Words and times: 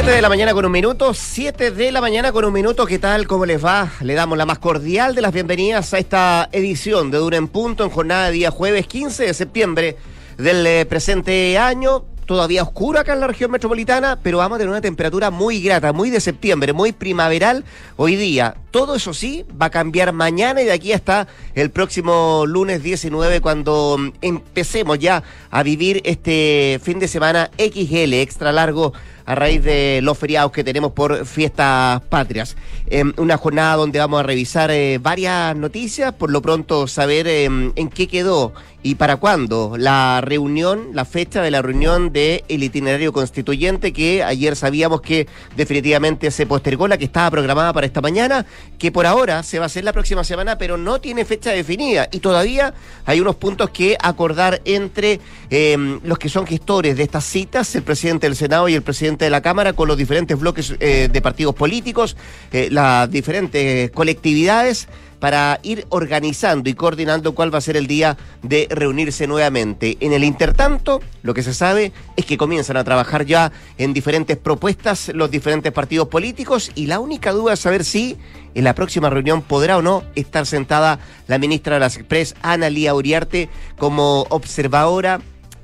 7 0.00 0.12
de 0.12 0.22
la 0.22 0.30
mañana 0.30 0.54
con 0.54 0.64
un 0.64 0.72
minuto, 0.72 1.12
7 1.12 1.72
de 1.72 1.92
la 1.92 2.00
mañana 2.00 2.32
con 2.32 2.46
un 2.46 2.54
minuto, 2.54 2.86
¿qué 2.86 2.98
tal? 2.98 3.26
¿Cómo 3.26 3.44
les 3.44 3.62
va? 3.62 3.92
Le 4.00 4.14
damos 4.14 4.38
la 4.38 4.46
más 4.46 4.58
cordial 4.58 5.14
de 5.14 5.20
las 5.20 5.30
bienvenidas 5.30 5.92
a 5.92 5.98
esta 5.98 6.48
edición 6.52 7.10
de 7.10 7.18
Dura 7.18 7.36
en 7.36 7.48
Punto 7.48 7.84
en 7.84 7.90
jornada 7.90 8.28
de 8.28 8.32
día 8.32 8.50
jueves 8.50 8.86
15 8.86 9.24
de 9.24 9.34
septiembre 9.34 9.98
del 10.38 10.66
eh, 10.66 10.86
presente 10.86 11.58
año 11.58 12.06
todavía 12.30 12.62
oscuro 12.62 13.00
acá 13.00 13.12
en 13.12 13.18
la 13.18 13.26
región 13.26 13.50
metropolitana, 13.50 14.20
pero 14.22 14.38
vamos 14.38 14.54
a 14.54 14.58
tener 14.60 14.70
una 14.70 14.80
temperatura 14.80 15.32
muy 15.32 15.60
grata, 15.60 15.92
muy 15.92 16.10
de 16.10 16.20
septiembre, 16.20 16.72
muy 16.72 16.92
primaveral 16.92 17.64
hoy 17.96 18.14
día. 18.14 18.54
Todo 18.70 18.94
eso 18.94 19.12
sí 19.12 19.44
va 19.60 19.66
a 19.66 19.70
cambiar 19.70 20.12
mañana 20.12 20.62
y 20.62 20.64
de 20.64 20.70
aquí 20.70 20.92
hasta 20.92 21.26
el 21.56 21.72
próximo 21.72 22.44
lunes 22.46 22.84
19 22.84 23.40
cuando 23.40 23.96
mm, 23.98 24.10
empecemos 24.20 25.00
ya 25.00 25.24
a 25.50 25.64
vivir 25.64 26.02
este 26.04 26.80
fin 26.80 27.00
de 27.00 27.08
semana 27.08 27.50
XL, 27.58 28.14
extra 28.14 28.52
largo 28.52 28.92
a 29.30 29.36
raíz 29.36 29.62
de 29.62 30.00
los 30.02 30.18
feriados 30.18 30.50
que 30.50 30.64
tenemos 30.64 30.90
por 30.90 31.24
fiestas 31.24 32.00
patrias. 32.08 32.56
Em, 32.88 33.12
una 33.16 33.36
jornada 33.36 33.76
donde 33.76 34.00
vamos 34.00 34.18
a 34.18 34.22
revisar 34.24 34.72
eh, 34.72 34.98
varias 35.00 35.54
noticias, 35.54 36.12
por 36.12 36.32
lo 36.32 36.42
pronto 36.42 36.88
saber 36.88 37.28
em, 37.28 37.72
en 37.76 37.90
qué 37.90 38.08
quedó 38.08 38.52
y 38.82 38.94
para 38.94 39.16
cuándo 39.16 39.74
la 39.76 40.20
reunión, 40.22 40.90
la 40.94 41.04
fecha 41.04 41.42
de 41.42 41.50
la 41.50 41.60
reunión 41.60 42.12
del 42.12 42.42
itinerario 42.48 43.12
constituyente 43.12 43.92
que 43.92 44.22
ayer 44.22 44.56
sabíamos 44.56 45.02
que 45.02 45.26
definitivamente 45.56 46.30
se 46.30 46.46
postergó, 46.46 46.88
la 46.88 46.96
que 46.96 47.04
estaba 47.04 47.30
programada 47.30 47.72
para 47.72 47.86
esta 47.86 48.00
mañana, 48.00 48.46
que 48.78 48.90
por 48.90 49.06
ahora 49.06 49.42
se 49.42 49.58
va 49.58 49.64
a 49.64 49.66
hacer 49.66 49.84
la 49.84 49.92
próxima 49.92 50.24
semana, 50.24 50.56
pero 50.56 50.78
no 50.78 51.00
tiene 51.00 51.26
fecha 51.26 51.50
definida. 51.50 52.08
Y 52.10 52.20
todavía 52.20 52.72
hay 53.04 53.20
unos 53.20 53.36
puntos 53.36 53.70
que 53.70 53.96
acordar 54.00 54.62
entre 54.64 55.20
em, 55.50 56.00
los 56.02 56.18
que 56.18 56.30
son 56.30 56.46
gestores 56.46 56.96
de 56.96 57.02
estas 57.02 57.24
citas, 57.24 57.74
el 57.74 57.82
presidente 57.82 58.26
del 58.26 58.36
Senado 58.36 58.68
y 58.68 58.74
el 58.74 58.82
presidente 58.82 59.26
de 59.26 59.30
la 59.30 59.42
Cámara 59.42 59.74
con 59.74 59.88
los 59.88 59.98
diferentes 59.98 60.38
bloques 60.38 60.74
eh, 60.80 61.08
de 61.12 61.20
partidos 61.20 61.54
políticos, 61.54 62.16
eh, 62.50 62.68
las 62.70 63.10
diferentes 63.10 63.90
colectividades 63.90 64.88
para 65.20 65.60
ir 65.62 65.86
organizando 65.90 66.68
y 66.68 66.74
coordinando 66.74 67.34
cuál 67.34 67.54
va 67.54 67.58
a 67.58 67.62
ser 67.62 67.76
el 67.76 67.86
día 67.86 68.16
de 68.42 68.66
reunirse 68.70 69.26
nuevamente. 69.26 69.96
En 70.00 70.12
el 70.12 70.24
intertanto, 70.24 71.00
lo 71.22 71.34
que 71.34 71.42
se 71.42 71.54
sabe 71.54 71.92
es 72.16 72.24
que 72.24 72.38
comienzan 72.38 72.76
a 72.76 72.84
trabajar 72.84 73.26
ya 73.26 73.52
en 73.78 73.92
diferentes 73.92 74.36
propuestas 74.36 75.10
los 75.14 75.30
diferentes 75.30 75.72
partidos 75.72 76.08
políticos 76.08 76.72
y 76.74 76.86
la 76.86 76.98
única 76.98 77.32
duda 77.32 77.52
es 77.52 77.60
saber 77.60 77.84
si 77.84 78.16
en 78.54 78.64
la 78.64 78.74
próxima 78.74 79.10
reunión 79.10 79.42
podrá 79.42 79.76
o 79.76 79.82
no 79.82 80.02
estar 80.14 80.46
sentada 80.46 80.98
la 81.28 81.38
ministra 81.38 81.74
de 81.74 81.80
las 81.80 81.96
Express, 81.96 82.34
Ana 82.42 82.70
Lía 82.70 82.94
Uriarte, 82.94 83.48
como 83.78 84.22
observadora 84.30 85.20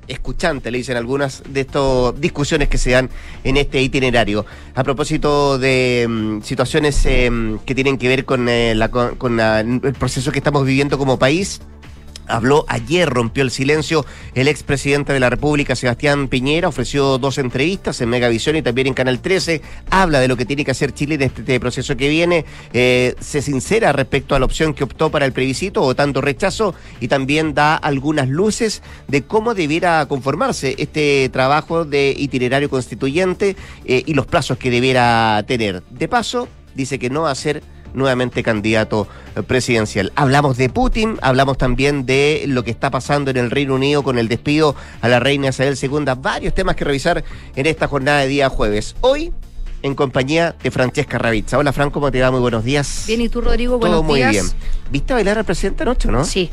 escuchante, 0.09 0.71
le 0.71 0.79
dicen 0.79 0.97
algunas 0.97 1.43
de 1.49 1.61
estas 1.61 2.21
discusiones 2.21 2.69
que 2.69 2.79
se 2.79 2.91
dan 2.91 3.11
en 3.45 3.57
este 3.57 3.81
itinerario. 3.81 4.47
A 4.75 4.85
propósito 4.85 5.59
de 5.59 6.07
mm, 6.09 6.43
situaciones 6.43 7.05
em, 7.07 7.59
que 7.61 7.75
tienen 7.75 7.99
que 7.99 8.09
ver 8.09 8.25
con, 8.25 8.49
eh, 8.49 8.75
con 9.19 9.41
el 9.41 9.95
proceso 9.99 10.33
que 10.33 10.39
estamos 10.39 10.65
viviendo 10.65 10.99
como 10.99 11.19
país, 11.19 11.61
Habló 12.29 12.65
ayer, 12.69 13.09
rompió 13.09 13.43
el 13.43 13.51
silencio 13.51 14.05
el 14.35 14.49
expresidente 14.49 15.13
de 15.13 15.21
la 15.21 15.31
República, 15.31 15.77
Sebastián 15.77 16.29
Piñera, 16.29 16.69
ofreció 16.69 17.19
dos 17.19 17.39
entrevistas 17.39 18.01
en 18.01 18.09
Megavisión 18.09 18.57
y 18.57 18.63
también 18.63 18.89
en 18.89 18.95
Canal 18.95 19.21
13. 19.21 19.63
Habla 19.91 20.21
de 20.21 20.29
lo 20.29 20.37
que 20.37 20.45
tiene 20.45 20.65
que 20.65 20.71
hacer 20.71 20.93
Chile 20.93 21.15
en 21.17 21.23
este, 21.23 21.41
este 21.41 21.61
proceso 21.61 21.97
que 21.97 22.09
viene. 22.09 22.45
Eh, 22.73 23.15
se 23.21 23.43
sincera 23.43 23.93
respecto 23.93 24.35
a 24.35 24.39
la 24.39 24.45
opción 24.45 24.75
que 24.75 24.85
optó 24.85 25.11
para 25.11 25.25
el 25.25 25.33
plebiscito 25.33 25.83
o 25.83 25.95
tanto 25.95 26.21
rechazo 26.21 26.75
y 27.01 27.09
también 27.09 27.55
da 27.55 27.77
algunas 27.77 28.29
luces 28.29 28.83
de 29.09 29.23
cómo 29.23 29.55
debiera 29.55 30.07
conformarse 30.07 30.75
este 30.79 31.29
trabajo 31.31 31.85
de 31.85 32.15
itinerario 32.17 32.69
constituyente 32.69 33.57
eh, 33.85 34.03
y 34.07 34.15
los 34.15 34.27
plazos 34.27 34.59
que 34.59 34.71
debiera 34.71 35.43
tener. 35.47 35.83
De 35.91 36.09
paso, 36.09 36.49
dice 36.75 36.99
que 36.99 37.11
no 37.11 37.23
va 37.23 37.31
a 37.31 37.35
ser 37.35 37.63
nuevamente 37.97 38.45
candidato 38.45 39.09
eh, 39.35 39.43
presidencial. 39.43 40.13
Hablamos 40.15 40.57
de 40.57 40.69
Putin, 40.69 41.19
hablamos 41.23 41.59
también 41.59 42.07
de 42.07 42.45
lo 42.47 42.63
que 42.63 42.71
está 42.71 42.91
pasando 42.91 43.33
en 43.33 43.39
el 43.39 43.51
Reino 43.51 43.75
Unido 43.75 44.05
con 44.05 44.19
el 44.19 44.29
despido 44.29 44.77
a 45.01 45.09
la 45.09 45.19
reina 45.19 45.49
Isabel 45.49 45.77
II, 45.81 46.05
varios 46.21 46.55
temas 46.55 46.77
que 46.77 46.85
revisar 46.85 47.25
en 47.57 47.67
esta 47.67 47.89
jornada 47.89 48.21
de 48.21 48.29
día 48.29 48.49
jueves. 48.49 48.95
Hoy 49.01 49.33
en 49.83 49.95
compañía 49.95 50.55
de 50.63 50.71
Francesca 50.71 51.19
Ravizza. 51.19 51.59
Hola 51.59 51.73
Fran, 51.73 51.91
¿cómo 51.91 52.11
te 52.11 52.21
va? 52.21 52.31
Muy 52.31 52.41
buenos 52.41 52.65
días. 52.65 53.05
Bien, 53.07 53.21
¿y 53.21 53.29
tú 53.29 53.41
Rodrigo? 53.41 53.79
Buenos 53.79 53.99
Todo 53.99 54.03
muy 54.03 54.19
días. 54.19 54.33
bien. 54.33 54.47
¿Viste 54.91 55.15
bailar 55.15 55.39
al 55.39 55.45
presidente 55.45 55.83
anoche, 55.83 56.11
no? 56.11 56.25
Sí. 56.25 56.51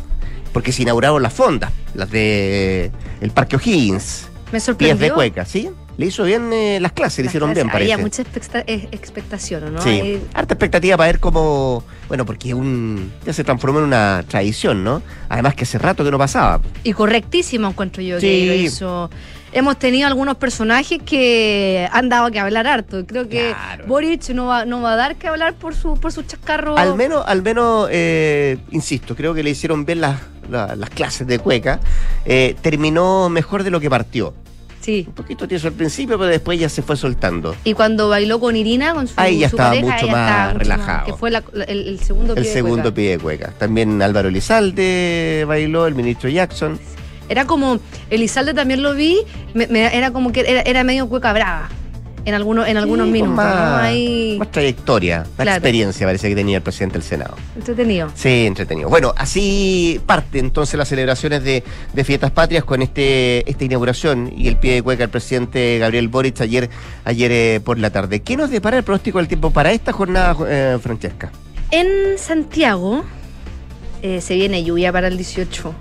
Porque 0.52 0.72
se 0.72 0.84
inauguraron 0.84 1.22
las 1.22 1.34
fondas, 1.34 1.72
las 1.96 2.10
de 2.12 2.92
el 3.22 3.32
Parque 3.32 3.56
O'Higgins. 3.56 4.28
Me 4.52 4.60
sorprendió. 4.60 4.98
Pies 4.98 5.10
de 5.10 5.14
cueca, 5.14 5.46
¿sí? 5.46 5.70
Le 5.98 6.08
hizo 6.08 6.24
bien 6.24 6.52
eh, 6.54 6.80
las 6.82 6.92
clases, 6.92 7.20
le 7.20 7.28
hicieron 7.28 7.54
bien, 7.54 7.68
parece. 7.70 7.94
Había 7.94 8.04
mucha 8.04 8.24
eh, 8.66 8.88
expectación, 8.92 9.74
¿no? 9.76 9.82
Sí, 9.82 9.90
Eh, 9.90 10.22
harta 10.34 10.56
expectativa 10.56 10.98
para 10.98 11.08
ver 11.12 11.20
cómo... 11.20 11.84
Bueno, 12.08 12.26
porque 12.26 12.54
un 12.56 13.12
ya 13.26 13.32
se 13.34 13.44
transformó 13.44 13.80
en 13.80 13.86
una 13.86 14.24
tradición, 14.28 14.84
¿no? 14.84 15.02
Además 15.30 15.54
que 15.56 15.64
hace 15.64 15.78
rato 15.78 16.04
que 16.04 16.10
no 16.12 16.18
pasaba. 16.18 16.62
y 16.84 16.94
correctísimo 16.94 17.68
encuentro 17.68 18.02
yo 18.02 18.20
Sí. 18.20 18.28
que 18.28 18.46
lo 18.48 18.54
hizo. 18.54 19.10
Hemos 19.52 19.78
tenido 19.78 20.08
algunos 20.08 20.38
personajes 20.38 21.00
que 21.06 21.88
han 21.92 22.10
dado 22.10 22.32
que 22.32 22.40
hablar 22.40 22.66
harto. 22.66 23.06
Creo 23.06 23.30
que 23.30 23.50
Claro. 23.52 23.86
Boric 23.86 24.28
no 24.30 24.48
va, 24.48 24.66
no 24.66 24.82
va 24.82 24.94
a 24.94 24.96
dar 24.96 25.16
que 25.16 25.28
hablar 25.28 25.54
por 25.54 25.76
su 25.76 25.94
por 26.00 26.12
su 26.12 26.24
chascarro. 26.24 26.76
Al 26.76 26.96
menos, 26.96 27.24
al 27.28 27.44
menos, 27.44 27.88
eh, 27.92 28.58
insisto, 28.72 29.16
creo 29.16 29.36
que 29.36 29.44
le 29.44 29.52
hicieron 29.52 29.86
bien 29.86 30.02
las, 30.02 30.20
la- 30.50 30.76
las 30.76 30.90
clases 30.90 31.28
de 31.28 31.38
cueca. 31.38 31.80
Eh, 32.26 32.56
terminó 32.64 33.30
mejor 33.30 33.62
de 33.64 33.70
lo 33.70 33.80
que 33.80 33.92
partió. 33.92 34.34
Sí. 34.84 35.06
Un 35.08 35.14
poquito 35.14 35.48
tieso 35.48 35.68
al 35.68 35.74
principio, 35.74 36.18
pero 36.20 36.30
después 36.30 36.60
ya 36.60 36.68
se 36.68 36.82
fue 36.82 36.98
soltando. 36.98 37.56
Y 37.64 37.74
cuando 37.74 38.10
bailó 38.10 38.40
con 38.42 38.54
Irina, 38.58 38.94
con 38.94 39.08
su, 39.08 39.14
Ahí 39.16 39.40
ya 39.40 39.50
su 39.50 39.56
estaba 39.56 39.70
pareja, 39.70 39.86
mucho 39.94 40.08
más 40.10 40.30
estaba 40.30 40.48
mucho 40.48 40.60
relajado. 40.60 41.06
que 41.06 41.14
fue 41.14 41.32
la- 41.32 41.44
la- 41.54 41.64
el, 41.64 41.88
el 41.88 42.00
segundo 42.02 42.34
El 42.34 42.42
pie 42.42 42.50
de 42.50 42.54
segundo 42.54 42.82
cueca. 42.84 42.96
pie 42.96 43.10
de 43.12 43.20
cueca. 43.20 43.54
También 43.58 44.02
Álvaro 44.02 44.28
Elizalde 44.28 45.46
bailó, 45.48 45.88
el 45.88 45.96
ministro 45.96 46.30
Jackson. 46.30 46.80
Era 47.30 47.46
como, 47.46 47.80
Elizalde 48.10 48.54
también 48.54 48.82
lo 48.84 48.94
vi, 48.94 49.20
me- 49.54 49.68
me- 49.68 49.96
era 49.96 50.12
como 50.12 50.32
que 50.34 50.42
era, 50.42 50.62
era 50.62 50.84
medio 50.84 51.08
cueca 51.08 51.32
brava 51.32 51.70
en 52.26 52.34
algunos, 52.34 52.68
en 52.68 52.78
algunos 52.78 53.06
Sí, 53.08 53.12
minutos, 53.12 53.36
más, 53.36 53.56
¿no? 53.56 53.76
Ahí, 53.78 54.36
más 54.40 54.52
trayectoria, 54.52 55.20
más 55.20 55.30
Claro. 55.36 55.52
experiencia 55.58 56.08
parece 56.08 56.30
que 56.30 56.36
tenía 56.36 56.58
el 56.58 56.64
presidente 56.64 56.94
del 56.94 57.04
Senado. 57.04 57.36
entretenido. 57.56 58.10
Sí, 58.16 58.46
entretenido. 58.46 58.90
Bueno, 58.90 59.14
así 59.18 60.00
parte 60.06 60.40
entonces 60.40 60.78
las 60.78 60.88
celebraciones 60.88 61.44
de, 61.44 61.64
de 61.94 62.04
Fiestas 62.04 62.32
Patrias 62.32 62.64
con 62.64 62.82
este 62.82 63.50
esta 63.50 63.66
inauguración 63.66 64.32
y 64.36 64.48
el 64.48 64.56
pie 64.58 64.76
de 64.76 64.82
cueca 64.82 65.04
del 65.04 65.10
presidente 65.10 65.78
Gabriel 65.80 66.08
Boric 66.08 66.40
ayer, 66.42 66.70
ayer 67.06 67.32
eh, 67.32 67.60
por 67.64 67.78
la 67.78 67.90
tarde. 67.90 68.22
¿Qué 68.22 68.38
nos 68.38 68.50
depara 68.50 68.78
el 68.78 68.84
pronóstico 68.84 69.18
del 69.20 69.28
tiempo 69.28 69.52
para 69.52 69.72
esta 69.74 69.92
jornada, 69.92 70.36
eh, 70.48 70.78
Francesca? 70.82 71.32
En 71.72 72.18
Santiago 72.18 73.04
eh, 74.02 74.22
se 74.22 74.36
viene 74.36 74.64
lluvia 74.64 74.92
para 74.94 75.08
el 75.08 75.18
18. 75.18 75.74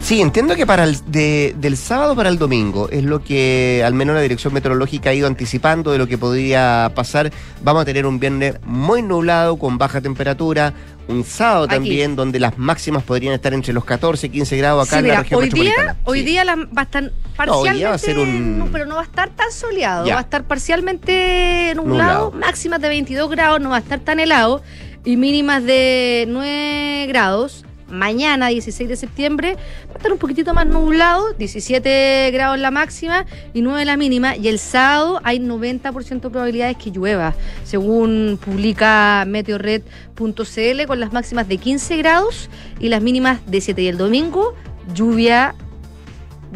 Sí, 0.00 0.20
entiendo 0.20 0.56
que 0.56 0.66
para 0.66 0.84
el 0.84 0.96
de- 1.12 1.54
del 1.58 1.76
sábado 1.76 2.16
para 2.16 2.30
el 2.30 2.38
domingo 2.38 2.88
es 2.90 3.04
lo 3.04 3.22
que 3.22 3.82
al 3.84 3.94
menos 3.94 4.14
la 4.16 4.22
dirección 4.22 4.52
meteorológica 4.52 5.10
ha 5.10 5.14
ido 5.14 5.26
anticipando 5.28 5.92
de 5.92 5.98
lo 5.98 6.08
que 6.08 6.18
podría 6.18 6.90
pasar. 6.94 7.30
Vamos 7.62 7.82
a 7.82 7.84
tener 7.84 8.06
un 8.06 8.18
viernes 8.18 8.54
muy 8.64 9.02
nublado 9.02 9.56
con 9.56 9.78
baja 9.78 10.00
temperatura, 10.00 10.72
un 11.06 11.22
sábado 11.22 11.64
Aquí. 11.64 11.74
también 11.74 12.16
donde 12.16 12.40
las 12.40 12.56
máximas 12.58 13.04
podrían 13.04 13.34
estar 13.34 13.52
entre 13.54 13.72
los 13.72 13.84
14 13.84 14.26
y 14.26 14.30
15 14.30 14.56
grados 14.56 14.88
acá 14.88 14.96
Sí, 14.96 15.00
en 15.00 15.02
la 15.08 15.08
mira, 15.12 15.22
región 15.22 15.40
hoy 15.42 15.48
día, 15.50 15.62
metropolitana. 15.64 15.96
hoy 16.04 16.18
Sí. 16.20 16.24
día 16.24 16.44
la- 16.44 16.56
va 16.56 16.68
a 16.76 16.82
estar 16.82 17.12
parcialmente, 17.36 17.78
día 17.78 17.88
va 17.90 17.94
a 17.94 17.98
ser 17.98 18.18
un- 18.18 18.58
no, 18.58 18.66
pero 18.72 18.86
no 18.86 18.94
va 18.96 19.02
a 19.02 19.04
estar 19.04 19.28
tan 19.30 19.52
soleado, 19.52 20.06
Ya. 20.06 20.14
va 20.14 20.20
a 20.20 20.22
estar 20.24 20.44
parcialmente 20.44 21.72
nublado, 21.76 22.24
Nublado. 22.24 22.32
máximas 22.32 22.80
de 22.80 22.88
22 22.88 23.30
grados, 23.30 23.60
no 23.60 23.70
va 23.70 23.76
a 23.76 23.80
estar 23.80 24.00
tan 24.00 24.18
helado 24.18 24.62
y 25.04 25.16
mínimas 25.16 25.62
de 25.62 26.24
9 26.28 27.06
grados. 27.06 27.64
Mañana, 27.90 28.48
16 28.48 28.88
de 28.88 28.96
septiembre, 28.96 29.56
va 29.88 29.94
a 29.94 29.96
estar 29.96 30.12
un 30.12 30.18
poquitito 30.18 30.54
más 30.54 30.66
nublado, 30.66 31.32
17 31.34 32.30
grados 32.32 32.58
la 32.58 32.70
máxima 32.70 33.26
y 33.52 33.62
9 33.62 33.84
la 33.84 33.96
mínima. 33.96 34.36
Y 34.36 34.48
el 34.48 34.58
sábado 34.58 35.20
hay 35.24 35.38
90% 35.38 36.20
de 36.20 36.30
probabilidades 36.30 36.76
que 36.76 36.90
llueva, 36.90 37.34
según 37.64 38.38
publica 38.42 39.24
meteorred.cl, 39.26 40.86
con 40.86 41.00
las 41.00 41.12
máximas 41.12 41.48
de 41.48 41.58
15 41.58 41.96
grados 41.96 42.48
y 42.78 42.88
las 42.88 43.02
mínimas 43.02 43.40
de 43.46 43.60
7. 43.60 43.82
Y 43.82 43.88
el 43.88 43.98
domingo, 43.98 44.54
lluvia 44.94 45.54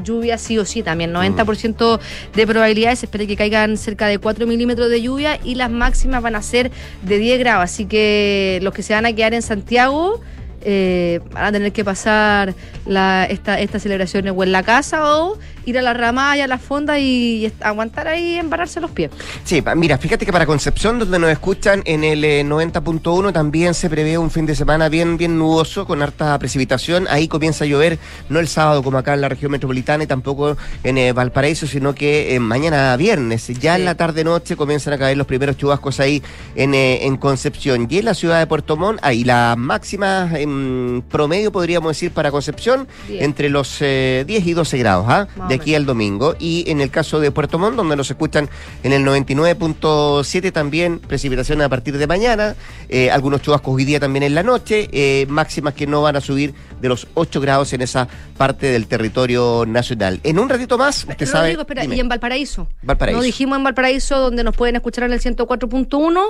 lluvia 0.02 0.38
sí 0.38 0.58
o 0.58 0.64
sí 0.64 0.82
también, 0.82 1.12
90% 1.12 2.00
de 2.34 2.46
probabilidades, 2.46 3.00
se 3.00 3.06
espera 3.06 3.26
que 3.26 3.36
caigan 3.36 3.76
cerca 3.76 4.06
de 4.06 4.18
4 4.18 4.46
milímetros 4.46 4.90
de 4.90 5.00
lluvia 5.00 5.38
y 5.44 5.54
las 5.54 5.70
máximas 5.70 6.22
van 6.22 6.34
a 6.34 6.42
ser 6.42 6.70
de 7.02 7.18
10 7.18 7.38
grados, 7.38 7.64
así 7.64 7.86
que 7.86 8.58
los 8.62 8.74
que 8.74 8.82
se 8.82 8.94
van 8.94 9.06
a 9.06 9.12
quedar 9.12 9.34
en 9.34 9.42
Santiago 9.42 10.20
eh, 10.64 11.20
van 11.32 11.44
a 11.44 11.52
tener 11.52 11.72
que 11.72 11.84
pasar 11.84 12.54
la, 12.86 13.24
esta, 13.24 13.60
estas 13.60 13.82
celebraciones 13.82 14.32
o 14.36 14.42
en 14.42 14.52
la 14.52 14.62
casa 14.62 15.16
o 15.16 15.38
ir 15.66 15.78
a 15.78 15.82
la 15.82 15.94
ramalla, 15.94 16.44
a 16.44 16.46
la 16.46 16.58
fonda 16.58 16.98
y, 16.98 17.52
aguantar 17.60 18.08
ahí 18.08 18.34
y 18.34 18.38
embarrarse 18.38 18.80
los 18.80 18.90
pies. 18.90 19.10
Sí, 19.44 19.62
mira, 19.76 19.98
fíjate 19.98 20.26
que 20.26 20.32
para 20.32 20.46
Concepción, 20.46 20.98
donde 20.98 21.18
nos 21.18 21.30
escuchan 21.30 21.82
en 21.84 22.04
el 22.04 22.22
90.1, 22.48 23.28
eh, 23.28 23.32
también 23.32 23.74
se 23.74 23.88
prevé 23.90 24.18
un 24.18 24.30
fin 24.30 24.46
de 24.46 24.54
semana 24.54 24.88
bien, 24.88 25.16
bien 25.16 25.38
nuboso, 25.38 25.86
con 25.86 26.02
harta 26.02 26.38
precipitación. 26.38 27.06
Ahí 27.10 27.28
comienza 27.28 27.64
a 27.64 27.66
llover, 27.66 27.98
no 28.28 28.40
el 28.40 28.48
sábado 28.48 28.82
como 28.82 28.98
acá 28.98 29.14
en 29.14 29.20
la 29.20 29.28
región 29.28 29.52
metropolitana 29.52 30.04
y 30.04 30.06
tampoco 30.06 30.56
en 30.82 30.98
eh, 30.98 31.12
Valparaíso, 31.12 31.66
sino 31.66 31.94
que 31.94 32.38
mañana 32.40 32.96
viernes, 32.96 33.48
ya 33.60 33.76
en 33.76 33.84
la 33.84 33.94
tarde-noche 33.94 34.56
comienzan 34.56 34.94
a 34.94 34.98
caer 34.98 35.16
los 35.16 35.26
primeros 35.26 35.56
chubascos 35.56 36.00
ahí 36.00 36.22
en, 36.54 36.74
en 36.74 37.16
Concepción. 37.16 37.86
Y 37.88 37.98
en 37.98 38.04
la 38.04 38.14
ciudad 38.14 38.38
de 38.38 38.46
Puerto 38.46 38.76
Montt, 38.76 39.00
ahí 39.02 39.24
la 39.24 39.54
máxima 39.56 40.30
en 40.34 41.02
promedio, 41.08 41.52
podríamos 41.52 41.90
decir, 41.90 42.10
para 42.12 42.30
Concepción, 42.30 42.86
entre 43.08 43.48
los 43.48 43.78
10 43.78 43.82
eh, 43.82 44.24
y 44.26 44.52
12 44.52 44.78
grados, 44.78 45.06
¿ah? 45.08 45.28
De 45.54 45.62
aquí 45.62 45.74
al 45.74 45.86
domingo. 45.86 46.36
Y 46.38 46.64
en 46.70 46.80
el 46.80 46.90
caso 46.90 47.20
de 47.20 47.30
Puerto 47.30 47.58
Montt, 47.58 47.76
donde 47.76 47.96
nos 47.96 48.10
escuchan 48.10 48.48
en 48.82 48.92
el 48.92 49.04
99.7, 49.04 50.52
también 50.52 50.98
precipitaciones 50.98 51.64
a 51.64 51.68
partir 51.68 51.96
de 51.98 52.06
mañana, 52.06 52.56
eh, 52.88 53.10
algunos 53.10 53.42
chubascos 53.42 53.74
hoy 53.74 53.84
día 53.84 54.00
también 54.00 54.22
en 54.22 54.34
la 54.34 54.42
noche, 54.42 54.88
eh, 54.92 55.26
máximas 55.28 55.74
que 55.74 55.86
no 55.86 56.02
van 56.02 56.16
a 56.16 56.20
subir 56.20 56.54
de 56.80 56.88
los 56.88 57.06
8 57.14 57.40
grados 57.40 57.72
en 57.72 57.82
esa 57.82 58.08
parte 58.36 58.66
del 58.66 58.86
territorio 58.86 59.64
nacional. 59.66 60.20
En 60.22 60.38
un 60.38 60.48
ratito 60.48 60.76
más, 60.76 61.06
usted 61.08 61.26
sabe. 61.26 61.52
espera, 61.52 61.84
y 61.84 62.00
en 62.00 62.08
Valparaíso. 62.08 62.68
Valparaíso. 62.82 63.16
Nos 63.16 63.24
dijimos 63.24 63.56
en 63.56 63.64
Valparaíso, 63.64 64.18
donde 64.18 64.44
nos 64.44 64.56
pueden 64.56 64.76
escuchar 64.76 65.04
en 65.04 65.12
el 65.12 65.20
104.1. 65.20 66.20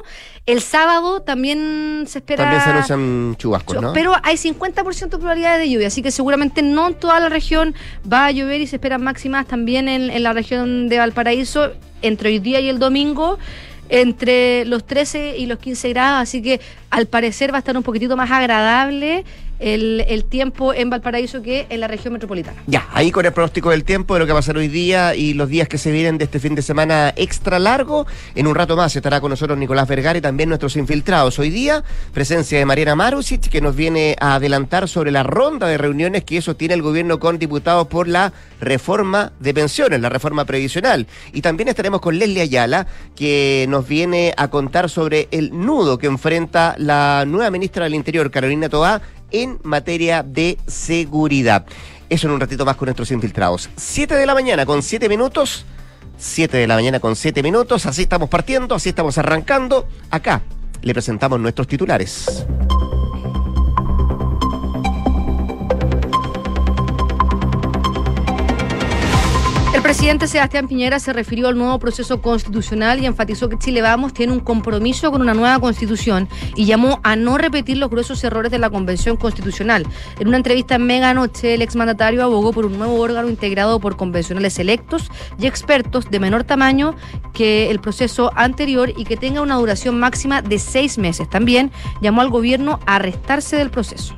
El 0.47 0.61
sábado 0.61 1.23
también 1.23 2.05
se 2.07 2.19
espera. 2.19 2.45
También 2.45 2.63
se 2.63 2.71
anuncian 2.71 3.37
chubascos, 3.39 3.81
¿no? 3.81 3.93
Pero 3.93 4.13
hay 4.23 4.37
50% 4.37 5.11
de 5.11 5.19
probabilidad 5.19 5.59
de 5.59 5.71
lluvia, 5.71 5.89
así 5.89 6.03
que 6.03 6.11
seguramente 6.11 6.63
no 6.63 6.89
en 6.89 6.95
toda 6.95 7.21
la 7.21 7.29
región 7.29 7.75
va 8.11 8.27
a 8.27 8.31
llover 8.31 8.61
y 8.61 8.67
se 8.67 8.77
esperan 8.77 9.03
máximas 9.15 9.47
también 9.47 9.87
en, 9.87 10.23
la 10.25 10.33
región 10.33 10.89
de 10.89 10.99
Valparaíso 10.99 11.71
entre 12.03 12.31
hoy 12.31 12.41
día 12.41 12.59
y 12.59 12.69
el 12.69 12.81
domingo 12.81 13.39
entre 13.89 14.65
los 14.65 14.85
13 14.85 15.37
y 15.39 15.47
los 15.47 15.61
15 15.61 15.91
grados, 15.91 16.23
así 16.23 16.43
que 16.43 16.61
al 16.91 17.07
parecer 17.07 17.53
va 17.53 17.59
a 17.59 17.61
estar 17.61 17.77
un 17.77 17.85
poquitito 17.85 18.17
más 18.17 18.33
agradable 18.33 19.25
el, 19.59 20.25
tiempo 20.29 20.75
en 20.75 20.91
Valparaíso 20.91 21.43
que 21.43 21.67
en 21.69 21.81
la 21.81 21.89
región 21.89 22.13
metropolitana. 22.13 22.63
Ya, 22.67 22.89
ahí 22.93 23.11
con 23.11 23.27
el 23.27 23.33
pronóstico 23.33 23.71
del 23.71 23.85
tiempo 23.85 24.15
de 24.15 24.21
lo 24.21 24.27
que 24.27 24.33
va 24.33 24.39
a 24.39 24.43
pasar 24.43 24.57
hoy 24.57 24.69
día 24.69 25.15
y 25.15 25.35
los 25.35 25.49
días 25.49 25.69
que 25.69 25.79
se 25.79 25.93
vienen 25.93 26.19
de 26.19 26.25
este 26.25 26.41
fin 26.41 26.55
de 26.55 26.63
semana 26.63 27.13
extra 27.17 27.59
largo. 27.59 28.07
En 28.35 28.47
un 28.47 28.55
rato 28.55 28.77
más 28.77 28.95
estará 28.97 29.21
con 29.21 29.31
nosotros 29.31 29.59
Nicolás 29.59 29.89
Vergara 29.89 30.19
y 30.19 30.23
también 30.23 30.49
nuestros 30.49 30.77
infiltrados. 30.77 31.39
Hoy 31.39 31.51
día, 31.51 31.85
presencia 32.13 32.59
de 32.59 32.65
Mariana 32.65 32.95
Marusic, 32.95 33.49
que 33.49 33.61
nos 33.61 33.77
viene 33.77 34.17
a 34.21 34.37
adelantar 34.37 34.89
sobre 34.89 35.11
la 35.11 35.23
ronda 35.23 35.67
de 35.67 35.79
reuniones 35.79 36.25
que 36.25 36.41
sostiene 36.43 36.75
el 36.75 36.83
gobierno 36.83 37.19
con 37.19 37.39
diputados 37.39 37.87
por 37.87 38.09
la 38.09 38.33
reforma 38.61 39.33
de 39.41 39.55
pensiones, 39.55 40.01
la 40.01 40.09
reforma 40.09 40.45
previsional. 40.45 41.07
Y 41.33 41.43
también 41.43 41.69
estaremos 41.69 42.01
con 42.01 42.19
Leslie 42.19 42.43
Ayala, 42.43 42.87
que 43.15 43.67
nos 43.69 43.87
viene 43.87 44.35
a 44.37 44.49
contar 44.49 44.89
sobre 44.91 45.29
el 45.31 45.51
nudo 45.53 45.99
que 45.99 46.07
enfrenta 46.07 46.75
la 46.79 47.25
nueva 47.27 47.51
ministra 47.51 47.85
del 47.85 47.95
Interior, 47.95 48.31
Carolina 48.31 48.69
Toá, 48.69 49.01
en 49.35 49.59
materia 49.65 50.23
de 50.23 50.59
seguridad. 50.67 51.67
Eso 52.09 52.29
en 52.29 52.35
un 52.35 52.41
ratito 52.41 52.65
más 52.65 52.77
con 52.77 52.87
nuestros 52.87 53.11
infiltrados. 53.11 53.69
7 53.77 54.15
de 54.15 54.27
la 54.27 54.35
mañana 54.35 54.65
con 54.65 54.83
7 54.83 55.09
minutos. 55.09 55.67
7 56.17 56.57
de 56.57 56.67
la 56.69 56.77
mañana 56.77 57.01
con 57.01 57.17
7 57.17 57.43
minutos. 57.43 57.87
Así 57.87 58.03
estamos 58.03 58.29
partiendo, 58.29 58.77
así 58.77 58.91
estamos 58.91 59.19
arrancando. 59.19 59.89
Acá 60.11 60.43
le 60.83 60.93
presentamos 60.93 61.41
nuestros 61.41 61.67
titulares. 61.67 62.47
Presidente 69.85 70.29
Sebastián 70.29 70.67
Piñera 70.67 70.99
se 70.99 71.13
refirió 71.13 71.47
al 71.47 71.59
nuevo 71.59 71.79
proceso 71.79 72.23
constitucional 72.23 73.01
y 73.01 73.07
enfatizó 73.07 73.51
que 73.51 73.59
Chile 73.59 73.83
Vamos 73.83 74.15
tiene 74.15 74.33
un 74.33 74.41
compromiso 74.41 75.13
con 75.13 75.21
una 75.21 75.35
nueva 75.35 75.59
constitución 75.59 76.27
y 76.57 76.65
llamó 76.65 77.01
a 77.03 77.17
no 77.17 77.37
repetir 77.37 77.77
los 77.77 77.91
gruesos 77.91 78.25
errores 78.25 78.51
de 78.51 78.59
la 78.59 78.71
Convención 78.71 79.19
Constitucional. 79.19 79.87
En 80.19 80.29
una 80.29 80.39
entrevista 80.39 80.77
en 80.77 80.87
Mega 80.87 81.13
Noche, 81.13 81.53
el 81.53 81.61
exmandatario 81.61 82.25
abogó 82.25 82.55
por 82.55 82.65
un 82.65 82.79
nuevo 82.79 82.99
órgano 82.99 83.29
integrado 83.29 83.79
por 83.79 83.99
convencionales 83.99 84.59
electos 84.59 85.11
y 85.39 85.47
expertos 85.47 86.11
de 86.11 86.19
menor 86.19 86.45
tamaño 86.45 86.95
que 87.35 87.71
el 87.71 87.79
proceso 87.79 88.33
anterior 88.37 88.91
y 88.97 89.05
que 89.05 89.19
tenga 89.19 89.43
una 89.43 89.57
duración 89.57 90.01
máxima 90.01 90.41
de 90.41 90.59
seis 90.61 90.97
meses. 90.97 91.29
También 91.29 91.71
llamó 92.01 92.23
al 92.23 92.31
gobierno 92.31 92.81
a 92.87 92.99
restarse 92.99 93.57
del 93.57 93.69
proceso. 93.69 94.17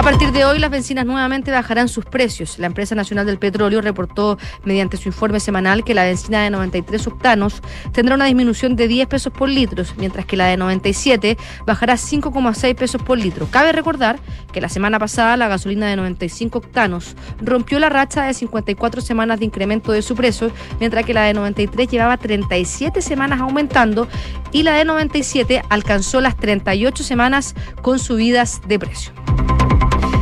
A 0.00 0.02
partir 0.02 0.32
de 0.32 0.46
hoy, 0.46 0.58
las 0.58 0.70
bencinas 0.70 1.04
nuevamente 1.04 1.50
bajarán 1.50 1.86
sus 1.86 2.06
precios. 2.06 2.58
La 2.58 2.68
empresa 2.68 2.94
nacional 2.94 3.26
del 3.26 3.38
petróleo 3.38 3.82
reportó 3.82 4.38
mediante 4.64 4.96
su 4.96 5.10
informe 5.10 5.40
semanal 5.40 5.84
que 5.84 5.92
la 5.92 6.04
bencina 6.04 6.42
de 6.42 6.48
93 6.48 7.06
octanos 7.06 7.60
tendrá 7.92 8.14
una 8.14 8.24
disminución 8.24 8.76
de 8.76 8.88
10 8.88 9.08
pesos 9.08 9.30
por 9.30 9.50
litro, 9.50 9.84
mientras 9.98 10.24
que 10.24 10.38
la 10.38 10.46
de 10.46 10.56
97 10.56 11.36
bajará 11.66 11.96
5,6 11.96 12.74
pesos 12.76 13.02
por 13.02 13.18
litro. 13.18 13.46
Cabe 13.50 13.72
recordar 13.72 14.18
que 14.54 14.62
la 14.62 14.70
semana 14.70 14.98
pasada 14.98 15.36
la 15.36 15.48
gasolina 15.48 15.86
de 15.86 15.96
95 15.96 16.56
octanos 16.56 17.14
rompió 17.42 17.78
la 17.78 17.90
racha 17.90 18.24
de 18.24 18.32
54 18.32 19.02
semanas 19.02 19.38
de 19.38 19.44
incremento 19.44 19.92
de 19.92 20.00
su 20.00 20.14
precio, 20.14 20.50
mientras 20.78 21.04
que 21.04 21.12
la 21.12 21.24
de 21.24 21.34
93 21.34 21.88
llevaba 21.88 22.16
37 22.16 23.02
semanas 23.02 23.40
aumentando 23.40 24.08
y 24.50 24.62
la 24.62 24.72
de 24.72 24.86
97 24.86 25.62
alcanzó 25.68 26.22
las 26.22 26.38
38 26.38 27.04
semanas 27.04 27.54
con 27.82 27.98
subidas 27.98 28.62
de 28.66 28.78
precio. 28.78 29.12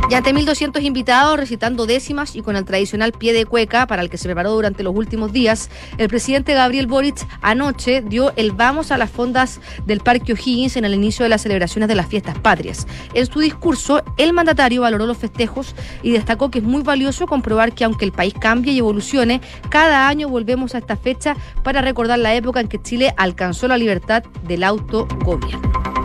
Y 0.09 0.15
ante 0.15 0.33
1.200 0.33 0.81
invitados 0.81 1.37
recitando 1.37 1.85
décimas 1.85 2.35
y 2.35 2.41
con 2.41 2.55
el 2.55 2.65
tradicional 2.65 3.11
pie 3.11 3.31
de 3.31 3.45
cueca 3.45 3.85
para 3.85 4.01
el 4.01 4.09
que 4.09 4.17
se 4.17 4.25
preparó 4.25 4.53
durante 4.53 4.81
los 4.81 4.95
últimos 4.95 5.31
días, 5.31 5.69
el 5.99 6.09
presidente 6.09 6.55
Gabriel 6.55 6.87
Boric 6.87 7.27
anoche 7.41 8.01
dio 8.01 8.33
el 8.35 8.51
vamos 8.51 8.91
a 8.91 8.97
las 8.97 9.11
fondas 9.11 9.61
del 9.85 9.99
Parque 9.99 10.33
O'Higgins 10.33 10.77
en 10.77 10.85
el 10.85 10.95
inicio 10.95 11.21
de 11.21 11.29
las 11.29 11.43
celebraciones 11.43 11.89
de 11.89 11.93
las 11.93 12.07
fiestas 12.07 12.39
patrias. 12.39 12.87
En 13.13 13.27
su 13.27 13.39
discurso, 13.39 14.01
el 14.17 14.33
mandatario 14.33 14.81
valoró 14.81 15.05
los 15.05 15.19
festejos 15.19 15.75
y 16.01 16.09
destacó 16.11 16.49
que 16.49 16.57
es 16.57 16.65
muy 16.65 16.81
valioso 16.81 17.27
comprobar 17.27 17.73
que 17.73 17.83
aunque 17.83 18.05
el 18.05 18.11
país 18.11 18.33
cambie 18.33 18.73
y 18.73 18.79
evolucione, 18.79 19.41
cada 19.69 20.07
año 20.07 20.27
volvemos 20.27 20.73
a 20.73 20.79
esta 20.79 20.97
fecha 20.97 21.37
para 21.63 21.81
recordar 21.81 22.17
la 22.17 22.33
época 22.33 22.59
en 22.59 22.67
que 22.67 22.81
Chile 22.81 23.13
alcanzó 23.15 23.67
la 23.67 23.77
libertad 23.77 24.23
del 24.47 24.63
autogobierno. 24.63 25.98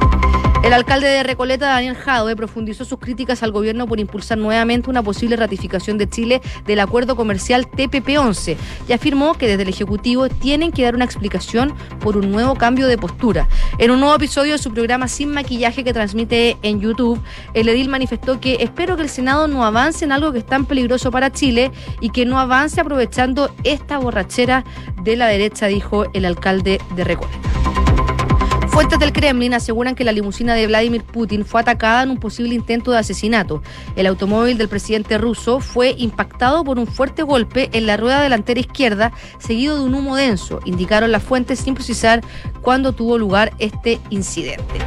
El 0.64 0.72
alcalde 0.72 1.08
de 1.08 1.22
Recoleta, 1.22 1.66
Daniel 1.66 1.94
Jadwe, 1.94 2.36
profundizó 2.36 2.86
sus 2.86 2.98
críticas 2.98 3.42
al 3.42 3.52
gobierno 3.52 3.86
por 3.86 4.00
impulsar 4.00 4.38
nuevamente 4.38 4.88
una 4.88 5.02
posible 5.02 5.36
ratificación 5.36 5.98
de 5.98 6.08
Chile 6.08 6.40
del 6.64 6.80
acuerdo 6.80 7.16
comercial 7.16 7.70
TPP-11 7.70 8.56
y 8.88 8.92
afirmó 8.94 9.34
que 9.34 9.46
desde 9.46 9.64
el 9.64 9.68
Ejecutivo 9.68 10.30
tienen 10.30 10.72
que 10.72 10.84
dar 10.84 10.94
una 10.94 11.04
explicación 11.04 11.74
por 12.00 12.16
un 12.16 12.32
nuevo 12.32 12.54
cambio 12.54 12.86
de 12.86 12.96
postura. 12.96 13.46
En 13.76 13.90
un 13.90 14.00
nuevo 14.00 14.14
episodio 14.14 14.52
de 14.52 14.58
su 14.58 14.72
programa 14.72 15.06
Sin 15.06 15.32
Maquillaje 15.32 15.84
que 15.84 15.92
transmite 15.92 16.56
en 16.62 16.80
YouTube, 16.80 17.20
el 17.52 17.68
edil 17.68 17.90
manifestó 17.90 18.40
que 18.40 18.56
espero 18.60 18.96
que 18.96 19.02
el 19.02 19.10
Senado 19.10 19.46
no 19.48 19.66
avance 19.66 20.06
en 20.06 20.12
algo 20.12 20.32
que 20.32 20.38
es 20.38 20.46
tan 20.46 20.64
peligroso 20.64 21.10
para 21.10 21.30
Chile 21.30 21.72
y 22.00 22.08
que 22.08 22.24
no 22.24 22.38
avance 22.38 22.80
aprovechando 22.80 23.54
esta 23.64 23.98
borrachera 23.98 24.64
de 25.02 25.14
la 25.16 25.26
derecha, 25.26 25.66
dijo 25.66 26.06
el 26.14 26.24
alcalde 26.24 26.80
de 26.96 27.04
Recoleta. 27.04 27.93
Fuentes 28.74 28.98
del 28.98 29.12
Kremlin 29.12 29.54
aseguran 29.54 29.94
que 29.94 30.02
la 30.02 30.10
limusina 30.10 30.54
de 30.54 30.66
Vladimir 30.66 31.04
Putin 31.04 31.44
fue 31.44 31.60
atacada 31.60 32.02
en 32.02 32.10
un 32.10 32.18
posible 32.18 32.56
intento 32.56 32.90
de 32.90 32.98
asesinato. 32.98 33.62
El 33.94 34.08
automóvil 34.08 34.58
del 34.58 34.68
presidente 34.68 35.16
ruso 35.16 35.60
fue 35.60 35.94
impactado 35.96 36.64
por 36.64 36.80
un 36.80 36.88
fuerte 36.88 37.22
golpe 37.22 37.70
en 37.72 37.86
la 37.86 37.96
rueda 37.96 38.20
delantera 38.20 38.58
izquierda, 38.58 39.12
seguido 39.38 39.76
de 39.78 39.84
un 39.84 39.94
humo 39.94 40.16
denso, 40.16 40.58
indicaron 40.64 41.12
las 41.12 41.22
fuentes 41.22 41.60
sin 41.60 41.76
precisar 41.76 42.22
cuándo 42.62 42.90
tuvo 42.90 43.16
lugar 43.16 43.52
este 43.60 44.00
incidente. 44.10 44.80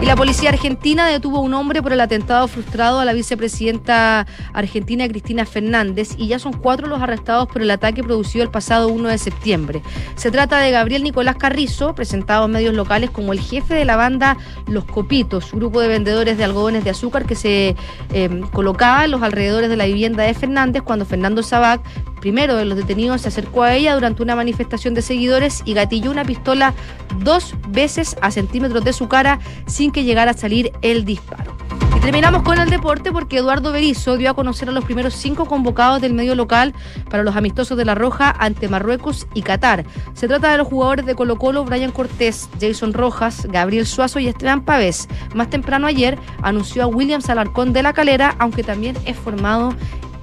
Y 0.00 0.04
la 0.04 0.14
policía 0.14 0.50
argentina 0.50 1.06
detuvo 1.06 1.38
a 1.38 1.40
un 1.40 1.54
hombre 1.54 1.80
por 1.80 1.90
el 1.90 2.02
atentado 2.02 2.46
frustrado 2.48 3.00
a 3.00 3.06
la 3.06 3.14
vicepresidenta 3.14 4.26
argentina 4.52 5.08
Cristina 5.08 5.46
Fernández 5.46 6.10
y 6.18 6.28
ya 6.28 6.38
son 6.38 6.52
cuatro 6.52 6.86
los 6.86 7.00
arrestados 7.00 7.48
por 7.48 7.62
el 7.62 7.70
ataque 7.70 8.02
producido 8.02 8.44
el 8.44 8.50
pasado 8.50 8.88
1 8.88 9.08
de 9.08 9.16
septiembre. 9.16 9.82
Se 10.14 10.30
trata 10.30 10.58
de 10.58 10.70
Gabriel 10.70 11.02
Nicolás 11.02 11.36
Carrizo, 11.36 11.94
presentado 11.94 12.44
en 12.44 12.52
medios 12.52 12.74
locales 12.74 13.10
como 13.10 13.32
el 13.32 13.40
jefe 13.40 13.74
de 13.74 13.86
la 13.86 13.96
banda 13.96 14.36
Los 14.66 14.84
Copitos, 14.84 15.52
grupo 15.52 15.80
de 15.80 15.88
vendedores 15.88 16.36
de 16.36 16.44
algodones 16.44 16.84
de 16.84 16.90
azúcar 16.90 17.24
que 17.24 17.34
se 17.34 17.74
eh, 18.12 18.42
colocaba 18.52 19.06
en 19.06 19.12
los 19.12 19.22
alrededores 19.22 19.70
de 19.70 19.76
la 19.76 19.86
vivienda 19.86 20.24
de 20.24 20.34
Fernández 20.34 20.82
cuando 20.82 21.06
Fernando 21.06 21.42
Sabac 21.42 21.80
primero 22.26 22.56
de 22.56 22.64
los 22.64 22.76
detenidos 22.76 23.20
se 23.20 23.28
acercó 23.28 23.62
a 23.62 23.74
ella 23.74 23.94
durante 23.94 24.20
una 24.20 24.34
manifestación 24.34 24.94
de 24.94 25.02
seguidores 25.02 25.62
y 25.64 25.74
gatilló 25.74 26.10
una 26.10 26.24
pistola 26.24 26.74
dos 27.20 27.54
veces 27.68 28.16
a 28.20 28.32
centímetros 28.32 28.82
de 28.82 28.92
su 28.92 29.06
cara 29.06 29.38
sin 29.66 29.92
que 29.92 30.02
llegara 30.02 30.32
a 30.32 30.36
salir 30.36 30.72
el 30.82 31.04
disparo. 31.04 31.56
Y 31.96 32.00
terminamos 32.00 32.42
con 32.42 32.58
el 32.58 32.68
deporte 32.68 33.12
porque 33.12 33.38
Eduardo 33.38 33.70
Berizzo 33.70 34.16
dio 34.16 34.28
a 34.28 34.34
conocer 34.34 34.68
a 34.68 34.72
los 34.72 34.84
primeros 34.84 35.14
cinco 35.14 35.44
convocados 35.44 36.00
del 36.00 36.14
medio 36.14 36.34
local 36.34 36.74
para 37.08 37.22
los 37.22 37.36
amistosos 37.36 37.78
de 37.78 37.84
La 37.84 37.94
Roja 37.94 38.34
ante 38.36 38.68
Marruecos 38.68 39.28
y 39.32 39.42
Qatar. 39.42 39.84
Se 40.14 40.26
trata 40.26 40.50
de 40.50 40.58
los 40.58 40.66
jugadores 40.66 41.06
de 41.06 41.14
Colo 41.14 41.36
Colo, 41.36 41.64
Brian 41.64 41.92
Cortés, 41.92 42.48
Jason 42.60 42.92
Rojas, 42.92 43.46
Gabriel 43.48 43.86
Suazo 43.86 44.18
y 44.18 44.26
Esteban 44.26 44.64
Pavés. 44.64 45.06
Más 45.32 45.48
temprano 45.48 45.86
ayer 45.86 46.18
anunció 46.42 46.82
a 46.82 46.86
Williams 46.88 47.30
Alarcón 47.30 47.72
de 47.72 47.84
la 47.84 47.92
Calera, 47.92 48.34
aunque 48.40 48.64
también 48.64 48.96
es 49.04 49.16
formado 49.16 49.76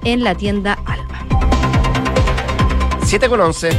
en 0.04 0.22
la 0.22 0.34
tienda 0.34 0.78
Alba. 0.84 1.33
7 3.04 3.28
con 3.28 3.40
11. 3.40 3.70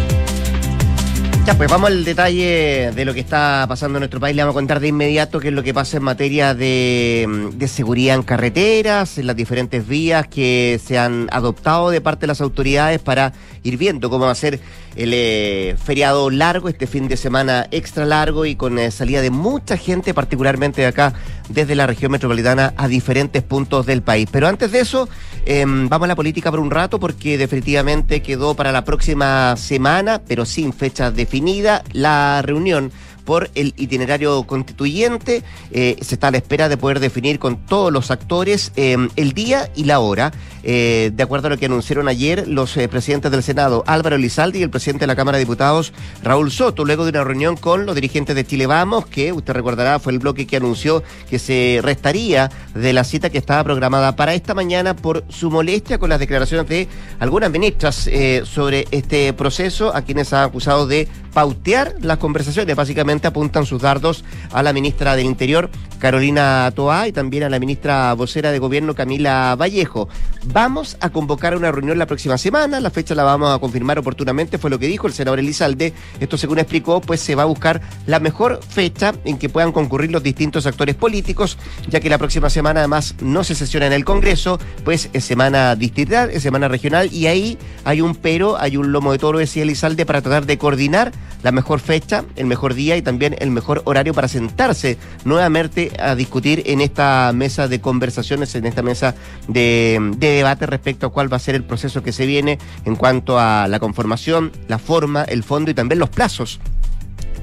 Ya, 1.45 1.55
pues 1.55 1.69
vamos 1.69 1.89
al 1.89 2.03
detalle 2.03 2.91
de 2.95 3.05
lo 3.05 3.13
que 3.13 3.19
está 3.19 3.65
pasando 3.67 3.97
en 3.97 4.01
nuestro 4.01 4.19
país. 4.19 4.35
Le 4.35 4.41
vamos 4.41 4.55
a 4.55 4.57
contar 4.57 4.79
de 4.79 4.87
inmediato 4.87 5.39
qué 5.39 5.49
es 5.49 5.53
lo 5.53 5.61
que 5.61 5.73
pasa 5.73 5.97
en 5.97 6.03
materia 6.03 6.55
de, 6.55 7.51
de, 7.53 7.67
seguridad 7.67 8.15
en 8.15 8.23
carreteras, 8.23 9.17
en 9.17 9.27
las 9.27 9.35
diferentes 9.35 9.87
vías 9.87 10.27
que 10.27 10.79
se 10.83 10.97
han 10.97 11.27
adoptado 11.31 11.91
de 11.91 12.01
parte 12.01 12.21
de 12.21 12.27
las 12.27 12.41
autoridades 12.41 12.99
para 12.99 13.33
ir 13.65 13.77
viendo 13.77 14.09
cómo 14.09 14.25
va 14.25 14.31
a 14.31 14.35
ser 14.35 14.59
el 14.95 15.11
eh, 15.13 15.75
feriado 15.83 16.29
largo, 16.29 16.69
este 16.69 16.87
fin 16.87 17.07
de 17.07 17.17
semana 17.17 17.67
extra 17.71 18.05
largo 18.05 18.45
y 18.45 18.55
con 18.55 18.79
eh, 18.79 18.91
salida 18.91 19.21
de 19.21 19.31
mucha 19.31 19.75
gente, 19.75 20.13
particularmente 20.13 20.81
de 20.81 20.87
acá, 20.87 21.13
desde 21.49 21.75
la 21.75 21.87
región 21.87 22.11
metropolitana 22.11 22.73
a 22.77 22.87
diferentes 22.87 23.43
puntos 23.43 23.85
del 23.85 24.03
país. 24.03 24.29
Pero 24.31 24.47
antes 24.47 24.71
de 24.71 24.79
eso, 24.79 25.09
eh, 25.45 25.65
vamos 25.65 26.05
a 26.05 26.07
la 26.07 26.15
política 26.15 26.51
por 26.51 26.59
un 26.59 26.71
rato 26.71 26.99
porque 26.99 27.37
definitivamente 27.37 28.21
quedó 28.21 28.55
para 28.55 28.71
la 28.71 28.85
próxima 28.85 29.55
semana, 29.57 30.21
pero 30.25 30.45
sin 30.45 30.71
fecha 30.71 31.11
definida, 31.11 31.83
la 31.91 32.41
reunión 32.43 32.91
por 33.25 33.49
el 33.55 33.73
itinerario 33.75 34.43
constituyente. 34.43 35.43
Eh, 35.71 35.97
se 36.01 36.15
está 36.15 36.27
a 36.27 36.31
la 36.31 36.37
espera 36.37 36.69
de 36.69 36.77
poder 36.77 36.99
definir 36.99 37.39
con 37.39 37.57
todos 37.57 37.91
los 37.91 38.11
actores 38.11 38.71
eh, 38.75 38.95
el 39.15 39.33
día 39.33 39.69
y 39.75 39.85
la 39.85 39.99
hora. 39.99 40.31
Eh, 40.67 41.11
de 41.13 41.23
acuerdo 41.23 41.47
a 41.47 41.49
lo 41.51 41.57
que 41.57 41.67
anunciaron 41.67 42.07
ayer 42.07 42.47
los 42.47 42.73
presidentes 42.89 43.29
del 43.31 43.43
Senado, 43.43 43.83
Álvaro 43.85 44.17
Lizaldi, 44.17 44.59
y 44.59 44.63
el 44.63 44.71
presidente 44.71 45.03
de 45.03 45.07
la 45.07 45.15
Cámara 45.15 45.37
de 45.37 45.43
Diputados, 45.43 45.93
Raúl 46.23 46.51
Soto, 46.51 46.85
luego 46.85 47.03
de 47.03 47.11
una 47.11 47.23
reunión 47.23 47.55
con 47.55 47.85
los 47.85 47.93
dirigentes 47.93 48.35
de 48.35 48.45
Chile 48.45 48.65
Vamos, 48.65 49.05
que 49.05 49.31
usted 49.31 49.53
recordará 49.53 49.99
fue 49.99 50.13
el 50.13 50.19
bloque 50.19 50.47
que 50.47 50.57
anunció 50.57 51.03
que 51.29 51.37
se 51.37 51.81
restaría 51.83 52.49
de 52.73 52.93
la 52.93 53.03
cita 53.03 53.29
que 53.29 53.37
estaba 53.37 53.63
programada 53.63 54.15
para 54.15 54.33
esta 54.33 54.55
mañana 54.55 54.95
por 54.95 55.23
su 55.29 55.51
molestia 55.51 55.99
con 55.99 56.09
las 56.09 56.19
declaraciones 56.19 56.67
de 56.67 56.87
algunas 57.19 57.51
ministras 57.51 58.09
sobre 58.45 58.87
este 58.89 59.33
proceso, 59.33 59.95
a 59.95 60.01
quienes 60.01 60.33
ha 60.33 60.43
acusado 60.43 60.87
de 60.87 61.07
pautear 61.35 61.95
las 61.99 62.17
conversaciones. 62.17 62.77
Básicamente 62.77 63.27
apuntan 63.27 63.65
sus 63.65 63.81
dardos 63.81 64.23
a 64.53 64.63
la 64.63 64.71
ministra 64.71 65.17
del 65.17 65.25
Interior, 65.25 65.69
Carolina 65.99 66.71
Toá, 66.73 67.09
y 67.09 67.11
también 67.11 67.43
a 67.43 67.49
la 67.49 67.59
ministra 67.59 68.13
vocera 68.13 68.53
de 68.53 68.59
Gobierno, 68.59 68.95
Camila 68.95 69.53
Vallejo. 69.59 70.07
Vamos 70.45 70.95
a 71.01 71.09
convocar 71.09 71.57
una 71.57 71.73
reunión 71.73 71.99
la 71.99 72.05
próxima 72.05 72.37
semana, 72.37 72.79
la 72.79 72.89
fecha 72.89 73.13
la 73.15 73.23
vamos 73.23 73.53
a 73.53 73.59
confirmar 73.59 73.99
oportunamente, 73.99 74.57
fue 74.57 74.69
lo 74.69 74.79
que 74.79 74.87
dijo 74.87 75.07
el 75.07 75.13
senador 75.13 75.39
Elizalde. 75.39 75.93
Esto, 76.21 76.37
según 76.37 76.57
explicó, 76.57 77.01
pues 77.01 77.19
se 77.19 77.35
va 77.35 77.43
a 77.43 77.47
buscar 77.47 77.81
la 78.07 78.21
mejor 78.21 78.61
fecha 78.65 79.13
en 79.25 79.37
que 79.37 79.49
puedan 79.49 79.73
concurrir 79.73 80.11
los 80.11 80.23
distintos 80.23 80.65
actores 80.65 80.95
políticos, 80.95 81.57
ya 81.89 81.99
que 81.99 82.09
la 82.09 82.17
próxima 82.17 82.49
semana 82.49 82.79
además 82.79 83.13
no 83.19 83.43
se 83.43 83.55
sesiona 83.55 83.87
en 83.87 83.93
el 83.93 84.05
Congreso, 84.05 84.57
pues 84.85 85.09
es 85.11 85.25
semana 85.25 85.75
distrital, 85.75 86.29
es 86.29 86.43
semana 86.43 86.69
regional, 86.69 87.11
y 87.11 87.27
ahí 87.27 87.57
hay 87.83 87.99
un 87.99 88.15
pero, 88.15 88.57
hay 88.57 88.77
un 88.77 88.93
lomo 88.93 89.11
de 89.11 89.17
toro, 89.17 89.39
decía 89.39 89.63
Elizalde, 89.63 90.05
para 90.05 90.21
tratar 90.21 90.45
de 90.45 90.57
coordinar 90.57 91.11
la 91.45 91.51
mejor 91.51 91.79
fecha, 91.79 92.25
el 92.37 92.47
mejor 92.47 92.73
día 92.73 92.97
y 92.97 93.03
también 93.03 93.35
el 93.37 93.51
mejor 93.51 93.83
horario 93.85 94.15
para 94.15 94.27
sentarse 94.27 94.97
nuevamente 95.25 95.91
a 95.99 96.15
discutir 96.15 96.63
en 96.65 96.81
esta 96.81 97.31
mesa 97.35 97.67
de 97.67 97.79
conversaciones, 97.79 98.55
en 98.55 98.65
esta 98.65 98.81
mesa 98.81 99.13
de, 99.47 99.99
de, 100.17 100.31
debate 100.37 100.65
respecto 100.65 101.05
a 101.05 101.11
cuál 101.11 101.31
va 101.31 101.37
a 101.37 101.39
ser 101.39 101.53
el 101.53 101.63
proceso 101.63 102.01
que 102.01 102.13
se 102.13 102.25
viene 102.25 102.57
en 102.83 102.95
cuanto 102.95 103.37
a 103.37 103.67
la 103.67 103.79
conformación, 103.79 104.53
la 104.67 104.79
forma, 104.79 105.21
el 105.23 105.43
fondo 105.43 105.69
y 105.69 105.75
también 105.75 105.99
los 105.99 106.09
plazos 106.09 106.59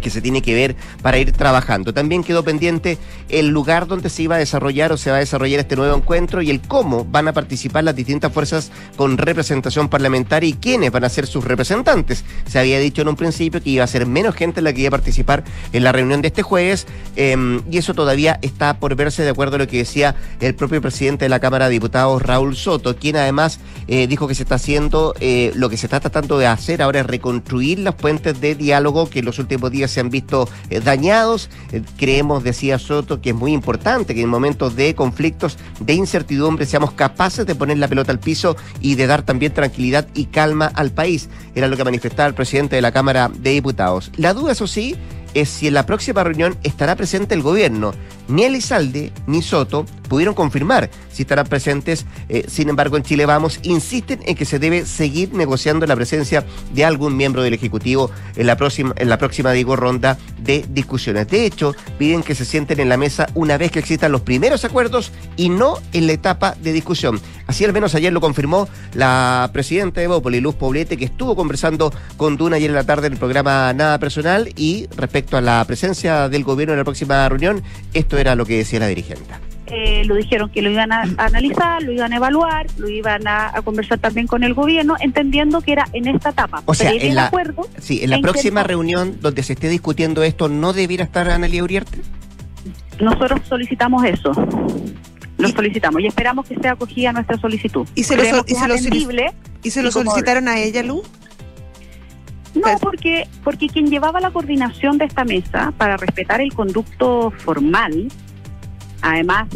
que 0.03 0.11
se 0.11 0.21
tiene 0.21 0.43
que 0.43 0.55
ver 0.55 0.77
para 1.01 1.19
ir 1.19 1.33
trabajando. 1.33 1.95
También 1.95 2.23
quedó 2.23 2.45
pendiente 2.45 2.99
el 3.31 3.49
lugar 3.49 3.87
donde 3.87 4.11
se 4.11 4.25
iba 4.25 4.37
a 4.37 4.39
desarrollar 4.39 4.93
o 4.93 4.99
se 4.99 5.11
va 5.11 5.17
a 5.17 5.21
desarrollar 5.21 5.61
este 5.61 5.77
nuevo 5.77 5.97
encuentro 5.97 6.43
y 6.43 6.51
el 6.51 6.61
cómo 6.61 7.07
van 7.07 7.29
a 7.29 7.33
participar 7.33 7.85
las 7.85 7.97
distintas 7.97 8.33
fuerzas 8.33 8.71
con 8.97 9.17
representación 9.17 9.89
parlamentaria 9.89 10.51
y 10.51 10.55
quiénes 10.55 10.91
van 10.91 11.05
a 11.05 11.09
ser 11.09 11.27
sus 11.27 11.45
representantes. 11.45 12.25
Se 12.47 12.59
había 12.59 12.79
dicho 12.79 13.03
en 13.03 13.09
un 13.09 13.17
principio 13.17 13.63
que 13.63 13.71
iba 13.71 13.85
a 13.85 13.87
ser 13.87 14.05
menos 14.07 14.35
gente 14.35 14.61
la 14.61 14.73
que 14.73 14.81
iba 14.83 14.89
a 14.89 14.91
participar 14.91 15.45
en 15.73 15.85
la 15.85 15.93
reunión 15.93 16.21
de 16.21 16.29
este 16.29 16.43
jueves 16.43 16.87
eh, 17.17 17.61
y 17.71 17.79
eso 17.79 17.95
todavía 17.95 18.39
está 18.43 18.79
por 18.79 18.95
verse 18.97 19.23
de 19.23 19.31
acuerdo 19.31 19.57
a 19.57 19.59
lo 19.59 19.67
que 19.67 19.79
decía 19.79 20.17
el 20.41 20.55
propio 20.55 20.81
presidente 20.81 21.25
de 21.25 21.29
la 21.29 21.41
Cámara 21.41 21.67
de 21.67 21.73
Diputados, 21.73 22.23
Raúl 22.23 22.57
Soto, 22.57 22.97
quien 22.97 23.17
además 23.17 23.61
eh, 23.89 24.07
dijo 24.07 24.29
que 24.29 24.35
se 24.35 24.43
está 24.43 24.57
haciendo, 24.57 25.15
eh, 25.21 25.53
lo 25.55 25.69
que 25.69 25.77
se 25.77 25.87
está 25.87 26.01
tratando 26.01 26.39
de 26.39 26.47
hacer 26.47 26.83
ahora 26.83 27.01
es 27.01 27.07
reconstruir 27.07 27.79
las 27.79 27.95
puentes 27.95 28.41
de 28.41 28.55
diálogo 28.55 29.09
que 29.09 29.21
en 29.21 29.27
los 29.27 29.39
últimos 29.39 29.71
días 29.71 29.91
se 29.93 30.01
han 30.01 30.11
visto 30.11 30.49
eh, 30.71 30.81
dañados. 30.81 31.49
Eh, 31.71 31.83
creemos, 31.97 32.43
decía 32.43 32.79
Soto, 32.79 33.21
que 33.21 33.31
es 33.31 33.37
muy 33.37 33.53
importante 33.53 34.15
que 34.15 34.23
en 34.23 34.29
momentos 34.29 34.75
de 34.77 34.95
conflictos, 34.95 35.59
de 35.81 35.95
incertidumbre, 35.95 36.67
seamos 36.67 36.93
capaces 36.93 37.47
de 37.47 37.55
poner 37.55 37.79
la 37.79 37.89
pelota 37.89 38.13
al 38.13 38.19
piso 38.19 38.57
y 38.81 38.97
de 38.97 39.07
dar 39.07 39.23
también 39.23 39.53
tranquilidad 39.53 40.09
y 40.15 40.27
calma 40.27 40.67
al 40.75 40.91
país. 40.91 41.29
Era 41.55 41.69
lo 41.69 41.77
que 41.77 41.85
manifestaba 41.85 42.29
el 42.29 42.35
presidente 42.35 42.77
de 42.77 42.83
la 42.83 42.93
Cámara 42.93 43.31
de 43.33 43.51
Diputados. 43.51 44.11
La 44.17 44.35
duda, 44.35 44.53
eso 44.53 44.67
sí, 44.67 44.97
es 45.35 45.49
si 45.49 45.69
en 45.69 45.75
la 45.75 45.87
próxima 45.87 46.25
reunión 46.25 46.57
estará 46.63 46.97
presente 46.97 47.35
el 47.35 47.43
gobierno. 47.43 47.93
Ni 48.33 48.45
Elizalde 48.45 49.13
ni 49.27 49.43
Soto 49.43 49.85
pudieron 50.09 50.35
confirmar 50.35 50.91
si 51.11 51.23
estarán 51.23 51.47
presentes. 51.47 52.07
Eh, 52.29 52.45
sin 52.49 52.71
embargo, 52.71 52.97
en 52.97 53.03
Chile 53.03 53.27
Vamos 53.27 53.61
insisten 53.63 54.21
en 54.25 54.37
que 54.37 54.47
se 54.47 54.59
debe 54.59 54.87
seguir 54.87 55.35
negociando 55.35 55.87
la 55.87 55.97
presencia 55.97 56.45
de 56.73 56.85
algún 56.85 57.17
miembro 57.17 57.43
del 57.43 57.53
Ejecutivo 57.53 58.11
en 58.37 58.47
la 58.47 58.57
próxima, 58.57 58.95
en 58.97 59.11
la 59.11 59.19
próxima 59.19 59.53
digo, 59.53 59.77
ronda 59.77 60.17
de 60.39 60.65
discusiones. 60.69 61.29
De 61.29 61.45
hecho, 61.45 61.75
piden 61.99 62.23
que 62.23 62.35
se 62.35 62.47
sienten 62.47 62.81
en 62.81 62.89
la 62.89 62.97
mesa 62.97 63.27
una 63.35 63.59
vez 63.59 63.71
que 63.71 63.79
existan 63.79 64.13
los 64.13 64.23
primeros 64.23 64.65
acuerdos 64.65 65.13
y 65.37 65.51
no 65.51 65.79
en 65.93 66.07
la 66.07 66.15
etapa 66.15 66.57
de 66.63 66.73
discusión. 66.73 67.21
Así 67.47 67.65
al 67.65 67.73
menos 67.73 67.95
ayer 67.95 68.13
lo 68.13 68.21
confirmó 68.21 68.69
la 68.95 69.51
presidenta 69.53 70.01
de 70.01 70.07
Bópoli, 70.07 70.41
Luz 70.41 70.55
Poblete, 70.55 70.97
que 70.97 71.05
estuvo 71.05 71.37
conversando 71.37 71.93
con 72.17 72.37
Duna 72.37 72.57
ayer 72.57 72.71
en 72.71 72.77
la 72.77 72.85
tarde 72.85 73.09
en 73.09 73.15
el 73.15 73.19
programa 73.19 73.73
Nada 73.75 73.99
Personal 73.99 74.51
y 74.57 74.87
respecto 74.97 75.37
a 75.37 75.41
la 75.41 75.63
presencia 75.67 76.29
del 76.29 76.45
gobierno 76.45 76.73
en 76.73 76.79
la 76.79 76.85
próxima 76.85 77.29
reunión, 77.29 77.63
esto 77.93 78.19
era 78.23 78.35
lo 78.35 78.47
que 78.47 78.57
decía 78.57 78.81
la 78.81 78.87
dirigente. 78.87 79.35
Eh, 79.67 80.05
lo 80.05 80.17
dijeron 80.17 80.51
que 80.51 80.61
lo 80.61 80.71
iban 80.71 80.93
a, 80.93 81.03
a, 81.03 81.07
analizar, 81.27 81.83
lo 81.83 81.93
iban 81.93 82.13
a 82.13 82.17
evaluar, 82.17 82.67
lo 82.79 82.89
iban 82.89 83.27
a, 83.27 83.57
a, 83.57 83.63
conversar 83.63 83.99
también 83.99 84.27
con 84.27 84.43
el 84.43 84.55
gobierno, 84.55 84.97
entendiendo 85.01 85.61
que 85.61 85.73
era 85.73 85.87
en 85.93 86.09
esta 86.09 86.31
etapa. 86.31 86.63
O 86.67 86.75
sea, 86.75 86.91
en 86.91 87.15
la, 87.15 87.27
acuerdo 87.27 87.69
sí, 87.79 88.01
en 88.03 88.11
la 88.11 88.17
en 88.17 88.23
próxima 88.23 88.63
reunión 88.63 89.19
donde 89.21 89.43
se 89.43 89.53
esté 89.53 89.69
discutiendo 89.69 90.23
esto, 90.23 90.49
¿no 90.49 90.73
debiera 90.73 91.05
estar 91.05 91.29
Analia 91.29 91.63
Uriarte? 91.63 91.99
Nosotros 93.01 93.41
solicitamos 93.49 94.05
eso. 94.05 94.33
Lo 95.39 95.49
solicitamos 95.49 96.03
y 96.03 96.07
esperamos 96.07 96.47
que 96.47 96.55
sea 96.57 96.73
acogida 96.73 97.13
nuestra 97.13 97.37
solicitud. 97.39 97.87
¿Y 97.95 98.05
se 98.05 98.17
lo, 98.17 98.23
y 98.23 98.55
se 98.55 98.69
lo, 98.69 98.77
¿y 99.63 99.71
se 99.71 99.83
lo 99.83 99.91
solicitaron 99.91 100.49
a 100.49 100.61
ella, 100.61 100.83
Lu? 100.83 101.03
No, 102.55 102.63
porque, 102.81 103.27
porque 103.43 103.69
quien 103.69 103.87
llevaba 103.87 104.21
la 104.21 104.31
coordinación 104.31 104.99
de 104.99 105.07
esta 105.07 105.25
mesa 105.25 105.73
para 105.77 105.97
respetar 105.97 106.41
el 106.41 106.53
conducto 106.53 107.31
formal, 107.31 108.09
además 109.01 109.49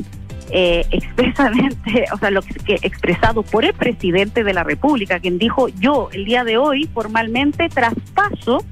eh, 0.51 0.87
expresamente, 0.91 2.05
o 2.13 2.19
sea, 2.19 2.31
lo 2.31 2.43
que 2.43 2.79
expresado 2.83 3.43
por 3.43 3.65
el 3.65 3.75
presidente 3.75 4.45
de 4.45 4.55
la 4.55 4.65
República, 4.65 5.21
quien 5.21 5.39
dijo 5.39 5.69
yo 5.69 6.09
el 6.13 6.25
día 6.25 6.45
de 6.45 6.57
hoy 6.57 6.89
formalmente 6.93 7.69
traspaso 7.69 8.65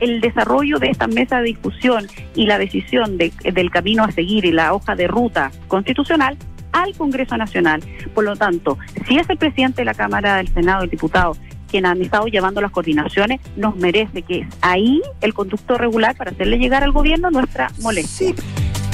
el 0.00 0.20
desarrollo 0.20 0.78
de 0.78 0.88
esta 0.88 1.06
mesa 1.06 1.38
de 1.38 1.44
discusión 1.44 2.06
y 2.34 2.46
la 2.46 2.58
decisión 2.58 3.16
de, 3.16 3.32
del 3.52 3.70
camino 3.70 4.04
a 4.04 4.10
seguir 4.10 4.44
y 4.44 4.52
la 4.52 4.74
hoja 4.74 4.96
de 4.96 5.06
ruta 5.06 5.50
constitucional 5.68 6.36
al 6.72 6.94
Congreso 6.96 7.36
Nacional. 7.36 7.82
Por 8.12 8.24
lo 8.24 8.34
tanto, 8.36 8.78
si 9.06 9.16
es 9.16 9.28
el 9.30 9.38
presidente 9.38 9.82
de 9.82 9.86
la 9.86 9.94
Cámara 9.94 10.36
del 10.36 10.48
Senado, 10.48 10.82
el 10.82 10.90
diputado, 10.90 11.36
quien 11.74 11.86
han 11.86 12.00
estado 12.00 12.28
llevando 12.28 12.60
las 12.60 12.70
coordinaciones, 12.70 13.40
nos 13.56 13.74
merece 13.74 14.22
que 14.22 14.42
es 14.42 14.46
ahí 14.60 15.02
el 15.20 15.34
conducto 15.34 15.76
regular 15.76 16.14
para 16.14 16.30
hacerle 16.30 16.56
llegar 16.56 16.84
al 16.84 16.92
gobierno 16.92 17.32
nuestra 17.32 17.68
molestia. 17.80 18.28
Sí. 18.28 18.34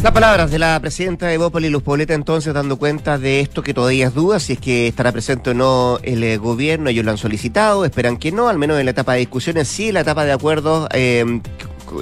Las 0.02 0.12
palabras 0.12 0.50
de 0.50 0.58
la 0.58 0.80
presidenta 0.80 1.26
de 1.26 1.36
Bópoli, 1.36 1.68
Luz 1.68 1.82
Pobleta, 1.82 2.14
entonces 2.14 2.54
dando 2.54 2.78
cuenta 2.78 3.18
de 3.18 3.40
esto 3.40 3.62
que 3.62 3.74
todavía 3.74 4.06
es 4.06 4.14
duda, 4.14 4.40
si 4.40 4.54
es 4.54 4.58
que 4.58 4.88
estará 4.88 5.12
presente 5.12 5.50
o 5.50 5.54
no 5.54 5.98
el 6.02 6.24
eh, 6.24 6.38
gobierno, 6.38 6.88
ellos 6.88 7.04
lo 7.04 7.10
han 7.10 7.18
solicitado, 7.18 7.84
esperan 7.84 8.16
que 8.16 8.32
no, 8.32 8.48
al 8.48 8.56
menos 8.56 8.78
en 8.78 8.86
la 8.86 8.92
etapa 8.92 9.12
de 9.12 9.18
discusiones, 9.18 9.68
sí, 9.68 9.88
en 9.88 9.94
la 9.94 10.00
etapa 10.00 10.24
de 10.24 10.32
acuerdos, 10.32 10.88
eh, 10.94 11.42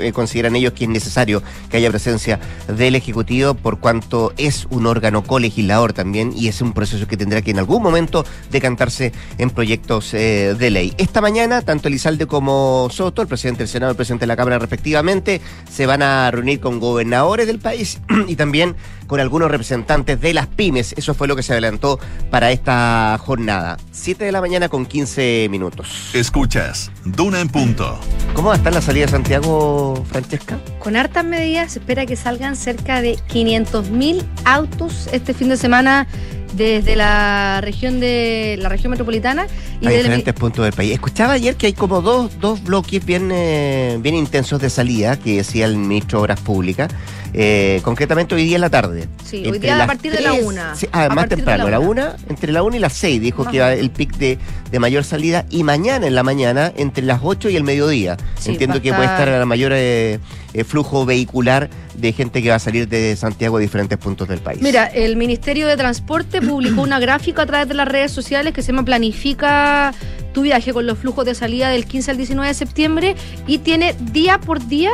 eh, 0.00 0.12
consideran 0.12 0.56
ellos 0.56 0.72
que 0.72 0.84
es 0.84 0.90
necesario 0.90 1.42
que 1.70 1.76
haya 1.76 1.90
presencia 1.90 2.40
del 2.68 2.94
Ejecutivo 2.94 3.54
por 3.54 3.78
cuanto 3.78 4.32
es 4.36 4.66
un 4.70 4.86
órgano 4.86 5.22
colegislador 5.24 5.92
también 5.92 6.32
y 6.34 6.48
es 6.48 6.60
un 6.60 6.72
proceso 6.72 7.06
que 7.06 7.16
tendrá 7.16 7.42
que 7.42 7.50
en 7.50 7.58
algún 7.58 7.82
momento 7.82 8.24
decantarse 8.50 9.12
en 9.38 9.50
proyectos 9.50 10.14
eh, 10.14 10.54
de 10.58 10.70
ley. 10.70 10.94
Esta 10.98 11.20
mañana, 11.20 11.62
tanto 11.62 11.88
Elizalde 11.88 12.26
como 12.26 12.88
Soto, 12.90 13.22
el 13.22 13.28
presidente 13.28 13.60
del 13.60 13.68
Senado 13.68 13.90
y 13.90 13.94
el 13.94 13.96
presidente 13.96 14.24
de 14.24 14.28
la 14.28 14.36
Cámara 14.36 14.58
respectivamente, 14.58 15.40
se 15.70 15.86
van 15.86 16.02
a 16.02 16.30
reunir 16.30 16.60
con 16.60 16.80
gobernadores 16.80 17.46
del 17.46 17.58
país 17.58 18.00
y 18.28 18.36
también 18.36 18.76
con 19.08 19.18
algunos 19.18 19.50
representantes 19.50 20.20
de 20.20 20.34
las 20.34 20.46
pymes. 20.46 20.94
Eso 20.96 21.14
fue 21.14 21.26
lo 21.26 21.34
que 21.34 21.42
se 21.42 21.52
adelantó 21.52 21.98
para 22.30 22.52
esta 22.52 23.18
jornada. 23.18 23.78
7 23.90 24.24
de 24.24 24.30
la 24.30 24.40
mañana 24.40 24.68
con 24.68 24.86
15 24.86 25.48
minutos. 25.50 26.10
Escuchas, 26.12 26.92
Duna 27.04 27.40
en 27.40 27.48
punto. 27.48 27.98
¿Cómo 28.34 28.48
va 28.48 28.54
a 28.54 28.58
estar 28.58 28.72
la 28.72 28.82
salida 28.82 29.06
de 29.06 29.12
Santiago, 29.12 30.04
Francesca? 30.08 30.60
Con 30.78 30.94
hartas 30.94 31.24
medidas 31.24 31.72
se 31.72 31.80
espera 31.80 32.06
que 32.06 32.14
salgan 32.14 32.54
cerca 32.54 33.02
de 33.02 33.16
500.000 33.16 34.24
autos 34.44 35.08
este 35.12 35.34
fin 35.34 35.48
de 35.48 35.56
semana 35.56 36.06
desde 36.54 36.96
la 36.96 37.60
región 37.62 38.00
de 38.00 38.56
la 38.60 38.68
región 38.68 38.90
metropolitana 38.90 39.46
y 39.80 39.86
a 39.86 39.90
diferentes 39.90 40.34
puntos 40.34 40.64
del 40.64 40.72
país. 40.72 40.92
Escuchaba 40.92 41.34
ayer 41.34 41.56
que 41.56 41.66
hay 41.66 41.72
como 41.72 42.00
dos, 42.00 42.38
dos 42.40 42.62
bloques 42.62 43.04
bien, 43.04 43.30
eh, 43.32 43.98
bien 44.00 44.14
intensos 44.14 44.60
de 44.60 44.70
salida, 44.70 45.18
que 45.18 45.36
decía 45.36 45.66
el 45.66 45.76
ministro 45.76 46.18
de 46.18 46.22
Obras 46.24 46.40
Públicas, 46.40 46.90
eh, 47.34 47.80
concretamente 47.82 48.34
hoy 48.34 48.44
día 48.44 48.56
en 48.56 48.60
la 48.60 48.70
tarde. 48.70 49.08
Sí, 49.24 49.44
hoy 49.46 49.58
día 49.58 49.82
a 49.82 49.86
partir 49.86 50.12
de 50.12 50.20
la 50.20 50.32
una. 50.32 50.74
Sí, 50.74 50.88
ah, 50.92 51.08
más 51.10 51.28
temprano, 51.28 51.68
la 51.68 51.78
una. 51.78 52.16
entre 52.28 52.52
la 52.52 52.62
una 52.62 52.76
y 52.76 52.80
las 52.80 52.94
seis, 52.94 53.20
dijo 53.20 53.44
que 53.44 53.60
va 53.60 53.72
el 53.72 53.90
pic 53.90 54.16
de, 54.16 54.38
de, 54.70 54.78
mayor 54.78 55.04
salida, 55.04 55.44
y 55.50 55.64
mañana 55.64 56.06
en 56.06 56.14
la 56.14 56.22
mañana 56.22 56.72
entre 56.76 57.04
las 57.04 57.20
ocho 57.22 57.48
y 57.48 57.56
el 57.56 57.64
mediodía. 57.64 58.16
Entiendo 58.44 58.80
que 58.80 58.92
puede 58.92 59.04
estar 59.04 59.28
la 59.28 59.46
mayor 59.46 59.72
eh, 59.74 60.18
eh, 60.54 60.64
flujo 60.64 61.04
vehicular 61.04 61.68
de 61.94 62.12
gente 62.12 62.42
que 62.42 62.48
va 62.48 62.56
a 62.56 62.60
salir 62.60 62.88
de 62.88 63.14
Santiago 63.16 63.58
a 63.58 63.60
diferentes 63.60 63.98
puntos 63.98 64.28
del 64.28 64.38
país. 64.38 64.62
Mira, 64.62 64.86
el 64.86 65.16
Ministerio 65.16 65.66
de 65.66 65.76
Transporte 65.76 66.40
publicó 66.42 66.82
una 66.82 66.98
gráfica 66.98 67.42
a 67.42 67.46
través 67.46 67.68
de 67.68 67.74
las 67.74 67.88
redes 67.88 68.12
sociales 68.12 68.54
que 68.54 68.62
se 68.62 68.72
llama 68.72 68.84
Planifica 68.84 69.92
tu 70.32 70.42
viaje 70.42 70.72
con 70.72 70.86
los 70.86 70.98
flujos 70.98 71.24
de 71.24 71.34
salida 71.34 71.68
del 71.70 71.86
15 71.86 72.12
al 72.12 72.16
19 72.16 72.48
de 72.48 72.54
septiembre 72.54 73.16
y 73.46 73.58
tiene 73.58 73.94
día 74.12 74.38
por 74.38 74.66
día 74.66 74.92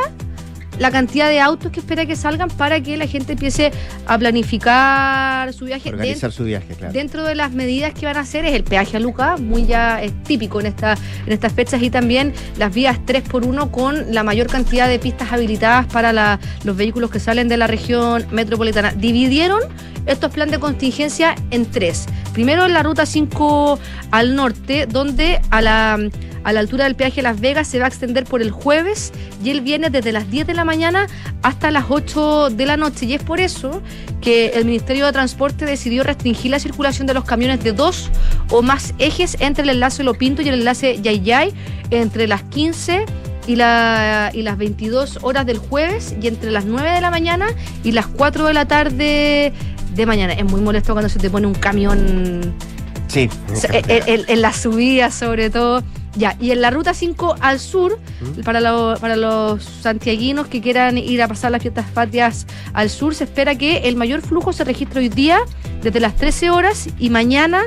la 0.79 0.91
cantidad 0.91 1.29
de 1.29 1.39
autos 1.39 1.71
que 1.71 1.79
espera 1.79 2.05
que 2.05 2.15
salgan 2.15 2.49
para 2.49 2.81
que 2.81 2.97
la 2.97 3.07
gente 3.07 3.33
empiece 3.33 3.71
a 4.05 4.17
planificar 4.17 5.53
su 5.53 5.65
viaje. 5.65 5.89
Organizar 5.89 6.31
su 6.31 6.43
viaje, 6.43 6.73
claro. 6.73 6.93
Dentro 6.93 7.23
de 7.23 7.35
las 7.35 7.51
medidas 7.51 7.93
que 7.93 8.05
van 8.05 8.17
a 8.17 8.21
hacer 8.21 8.45
es 8.45 8.53
el 8.53 8.63
peaje 8.63 8.97
a 8.97 8.99
Luca, 8.99 9.37
muy 9.37 9.65
ya 9.65 10.01
es 10.01 10.11
típico 10.23 10.59
en, 10.59 10.67
esta, 10.67 10.97
en 11.25 11.33
estas 11.33 11.53
fechas, 11.53 11.81
y 11.81 11.89
también 11.89 12.33
las 12.57 12.73
vías 12.73 12.99
3x1 13.05 13.71
con 13.71 14.13
la 14.13 14.23
mayor 14.23 14.47
cantidad 14.47 14.87
de 14.87 14.99
pistas 14.99 15.31
habilitadas 15.31 15.85
para 15.87 16.39
los 16.63 16.75
vehículos 16.75 17.11
que 17.11 17.19
salen 17.19 17.47
de 17.47 17.57
la 17.57 17.67
región 17.67 18.25
metropolitana. 18.31 18.91
Dividieron 18.91 19.61
estos 20.05 20.31
planes 20.31 20.53
de 20.53 20.59
contingencia 20.59 21.35
en 21.51 21.65
tres. 21.65 22.05
Primero 22.33 22.65
en 22.65 22.73
la 22.73 22.83
ruta 22.83 23.05
5 23.05 23.79
al 24.11 24.35
norte, 24.35 24.85
donde 24.85 25.41
a 25.49 25.61
la 25.61 25.97
a 26.45 26.53
la 26.53 26.59
altura 26.59 26.85
del 26.85 26.95
peaje 26.95 27.23
Las 27.23 27.41
Vegas 27.41 27.67
se 27.67 27.79
va 27.79 27.85
a 27.85 27.87
extender 27.87 28.23
por 28.23 28.41
el 28.41 28.51
jueves 28.51 29.11
y 29.43 29.49
el 29.49 29.61
viernes 29.61 29.91
desde 29.91 30.11
las 30.11 30.29
10 30.29 30.45
de 30.45 30.53
la 30.53 30.63
mañana 30.63 31.07
hasta 31.41 31.71
las 31.71 31.85
8 31.89 32.51
de 32.51 32.65
la 32.67 32.77
noche. 32.77 33.07
Y 33.07 33.15
es 33.15 33.23
por 33.23 33.39
eso 33.39 33.81
que 34.21 34.49
el 34.49 34.63
Ministerio 34.63 35.07
de 35.07 35.11
Transporte 35.11 35.65
decidió 35.65 36.03
restringir 36.03 36.51
la 36.51 36.59
circulación 36.59 37.07
de 37.07 37.15
los 37.15 37.25
camiones 37.25 37.63
de 37.63 37.73
dos 37.73 38.11
o 38.51 38.61
más 38.61 38.93
ejes 38.99 39.37
entre 39.39 39.63
el 39.63 39.71
enlace 39.71 40.03
Lo 40.03 40.13
Pinto 40.13 40.43
y 40.43 40.49
el 40.49 40.55
enlace 40.59 41.01
Yayay 41.01 41.51
entre 41.89 42.27
las 42.27 42.43
15 42.43 43.05
y, 43.47 43.55
la, 43.55 44.29
y 44.31 44.43
las 44.43 44.59
22 44.59 45.19
horas 45.23 45.47
del 45.47 45.57
jueves 45.57 46.15
y 46.21 46.27
entre 46.27 46.51
las 46.51 46.65
9 46.65 46.91
de 46.91 47.01
la 47.01 47.09
mañana 47.09 47.47
y 47.83 47.91
las 47.91 48.05
4 48.05 48.45
de 48.45 48.53
la 48.53 48.67
tarde 48.67 49.51
de 49.95 50.05
mañana. 50.05 50.33
Es 50.33 50.45
muy 50.45 50.61
molesto 50.61 50.93
cuando 50.93 51.09
se 51.09 51.17
te 51.17 51.31
pone 51.31 51.47
un 51.47 51.55
camión. 51.55 52.53
Sí. 53.07 53.29
en 53.71 54.41
la 54.41 54.53
subida, 54.53 55.09
sobre 55.09 55.49
todo. 55.49 55.81
Ya, 56.15 56.37
y 56.39 56.51
en 56.51 56.61
la 56.61 56.71
ruta 56.71 56.93
5 56.93 57.35
al 57.41 57.59
sur, 57.59 57.99
para, 58.43 58.95
para 58.95 59.15
los 59.15 59.63
santiaguinos 59.63 60.47
que 60.47 60.61
quieran 60.61 60.97
ir 60.97 61.21
a 61.21 61.27
pasar 61.27 61.51
las 61.51 61.61
fiestas 61.61 61.85
patrias 61.91 62.47
al 62.73 62.89
sur, 62.89 63.13
se 63.13 63.25
espera 63.25 63.55
que 63.55 63.79
el 63.79 63.95
mayor 63.95 64.21
flujo 64.21 64.53
se 64.53 64.63
registre 64.63 65.01
hoy 65.01 65.09
día 65.09 65.39
desde 65.81 65.99
las 65.99 66.15
13 66.15 66.49
horas 66.51 66.87
y 66.99 67.09
mañana 67.09 67.63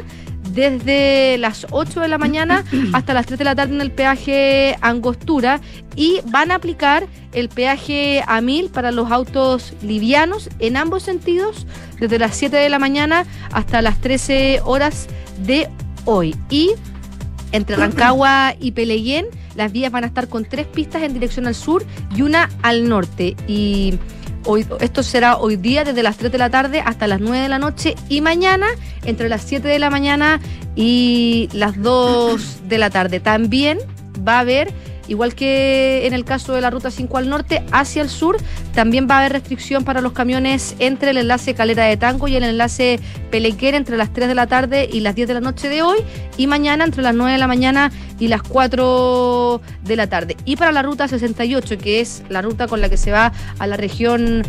desde 0.53 1.37
las 1.39 1.67
8 1.71 2.01
de 2.01 2.09
la 2.09 2.19
mañana 2.19 2.65
hasta 2.93 3.15
las 3.15 3.27
3 3.27 3.39
de 3.39 3.45
la 3.45 3.55
tarde 3.55 3.75
en 3.75 3.81
el 3.81 3.93
peaje 3.93 4.77
Angostura 4.81 5.61
y 5.95 6.21
van 6.27 6.51
a 6.51 6.57
aplicar 6.57 7.07
el 7.33 7.49
peaje 7.49 8.23
a 8.27 8.41
mil 8.41 8.71
para 8.71 8.91
los 8.91 9.11
autos 9.11 9.75
livianos 9.83 10.49
en 10.59 10.77
ambos 10.77 11.03
sentidos 11.03 11.67
desde 12.01 12.19
las 12.19 12.37
7 12.37 12.57
de 12.57 12.69
la 12.69 12.79
mañana 12.79 13.25
hasta 13.53 13.83
las 13.83 14.01
13 14.01 14.63
horas 14.65 15.09
de 15.45 15.69
hoy. 16.05 16.35
Y 16.51 16.73
entre 17.53 17.77
Rancagua 17.77 18.55
y 18.61 18.73
Peleguén, 18.73 19.27
las 19.55 19.73
vías 19.73 19.91
van 19.91 20.05
a 20.05 20.07
estar 20.07 20.29
con 20.29 20.45
tres 20.45 20.67
pistas 20.67 21.03
en 21.03 21.15
dirección 21.15 21.47
al 21.47 21.55
sur 21.55 21.85
y 22.15 22.23
una 22.23 22.49
al 22.63 22.89
norte. 22.89 23.37
Y 23.47 23.99
hoy, 24.45 24.67
esto 24.81 25.03
será 25.03 25.39
hoy 25.39 25.57
día 25.57 25.85
desde 25.85 26.03
las 26.03 26.17
3 26.17 26.31
de 26.33 26.39
la 26.39 26.51
tarde 26.51 26.81
hasta 26.81 27.07
las 27.07 27.21
9 27.21 27.41
de 27.41 27.49
la 27.49 27.59
noche 27.59 27.95
y 28.09 28.21
mañana 28.21 28.67
entre 29.05 29.29
las 29.29 29.43
7 29.43 29.67
de 29.67 29.79
la 29.79 29.91
mañana 29.91 30.41
y 30.77 31.49
las 31.53 31.81
2 31.81 32.69
de 32.69 32.79
la 32.79 32.91
tarde. 32.91 33.21
También 33.21 33.79
va 34.27 34.37
a 34.37 34.41
haber 34.41 34.73
Igual 35.09 35.35
que 35.35 36.07
en 36.07 36.13
el 36.13 36.25
caso 36.25 36.53
de 36.53 36.61
la 36.61 36.71
ruta 36.71 36.91
5 36.91 37.19
al 37.19 37.29
norte, 37.29 37.65
hacia 37.73 38.03
el 38.03 38.09
sur, 38.09 38.37
también 38.75 39.09
va 39.11 39.17
a 39.17 39.19
haber 39.21 39.33
restricción 39.33 39.85
para 39.85 40.01
los 40.01 40.13
camiones 40.13 40.77
entre 40.79 41.11
el 41.11 41.17
enlace 41.17 41.55
Calera 41.55 41.85
de 41.85 41.97
Tango 41.97 42.29
y 42.29 42.37
el 42.37 42.45
enlace 42.45 43.01
Pelequer 43.31 43.75
entre 43.75 43.97
las 43.97 44.13
3 44.13 44.29
de 44.29 44.35
la 44.35 44.47
tarde 44.47 44.89
y 44.93 45.01
las 45.01 45.15
10 45.15 45.29
de 45.29 45.35
la 45.35 45.41
noche 45.41 45.69
de 45.69 45.83
hoy. 45.83 45.99
Y 46.37 46.47
mañana 46.47 46.85
entre 46.85 47.03
las 47.03 47.15
9 47.15 47.33
de 47.33 47.39
la 47.39 47.47
mañana 47.47 47.91
y 48.19 48.29
las 48.29 48.43
4 48.43 49.61
de 49.85 49.97
la 49.97 50.07
tarde. 50.09 50.37
Y 50.45 50.57
para 50.57 50.73
la 50.73 50.83
ruta 50.83 51.09
68, 51.09 51.79
que 51.79 52.01
es 52.01 52.23
la 52.29 52.43
ruta 52.43 52.67
con 52.67 52.81
la 52.81 52.89
que 52.89 52.97
se 52.97 53.13
va 53.13 53.33
a 53.59 53.67
la 53.67 53.77
región 53.77 54.43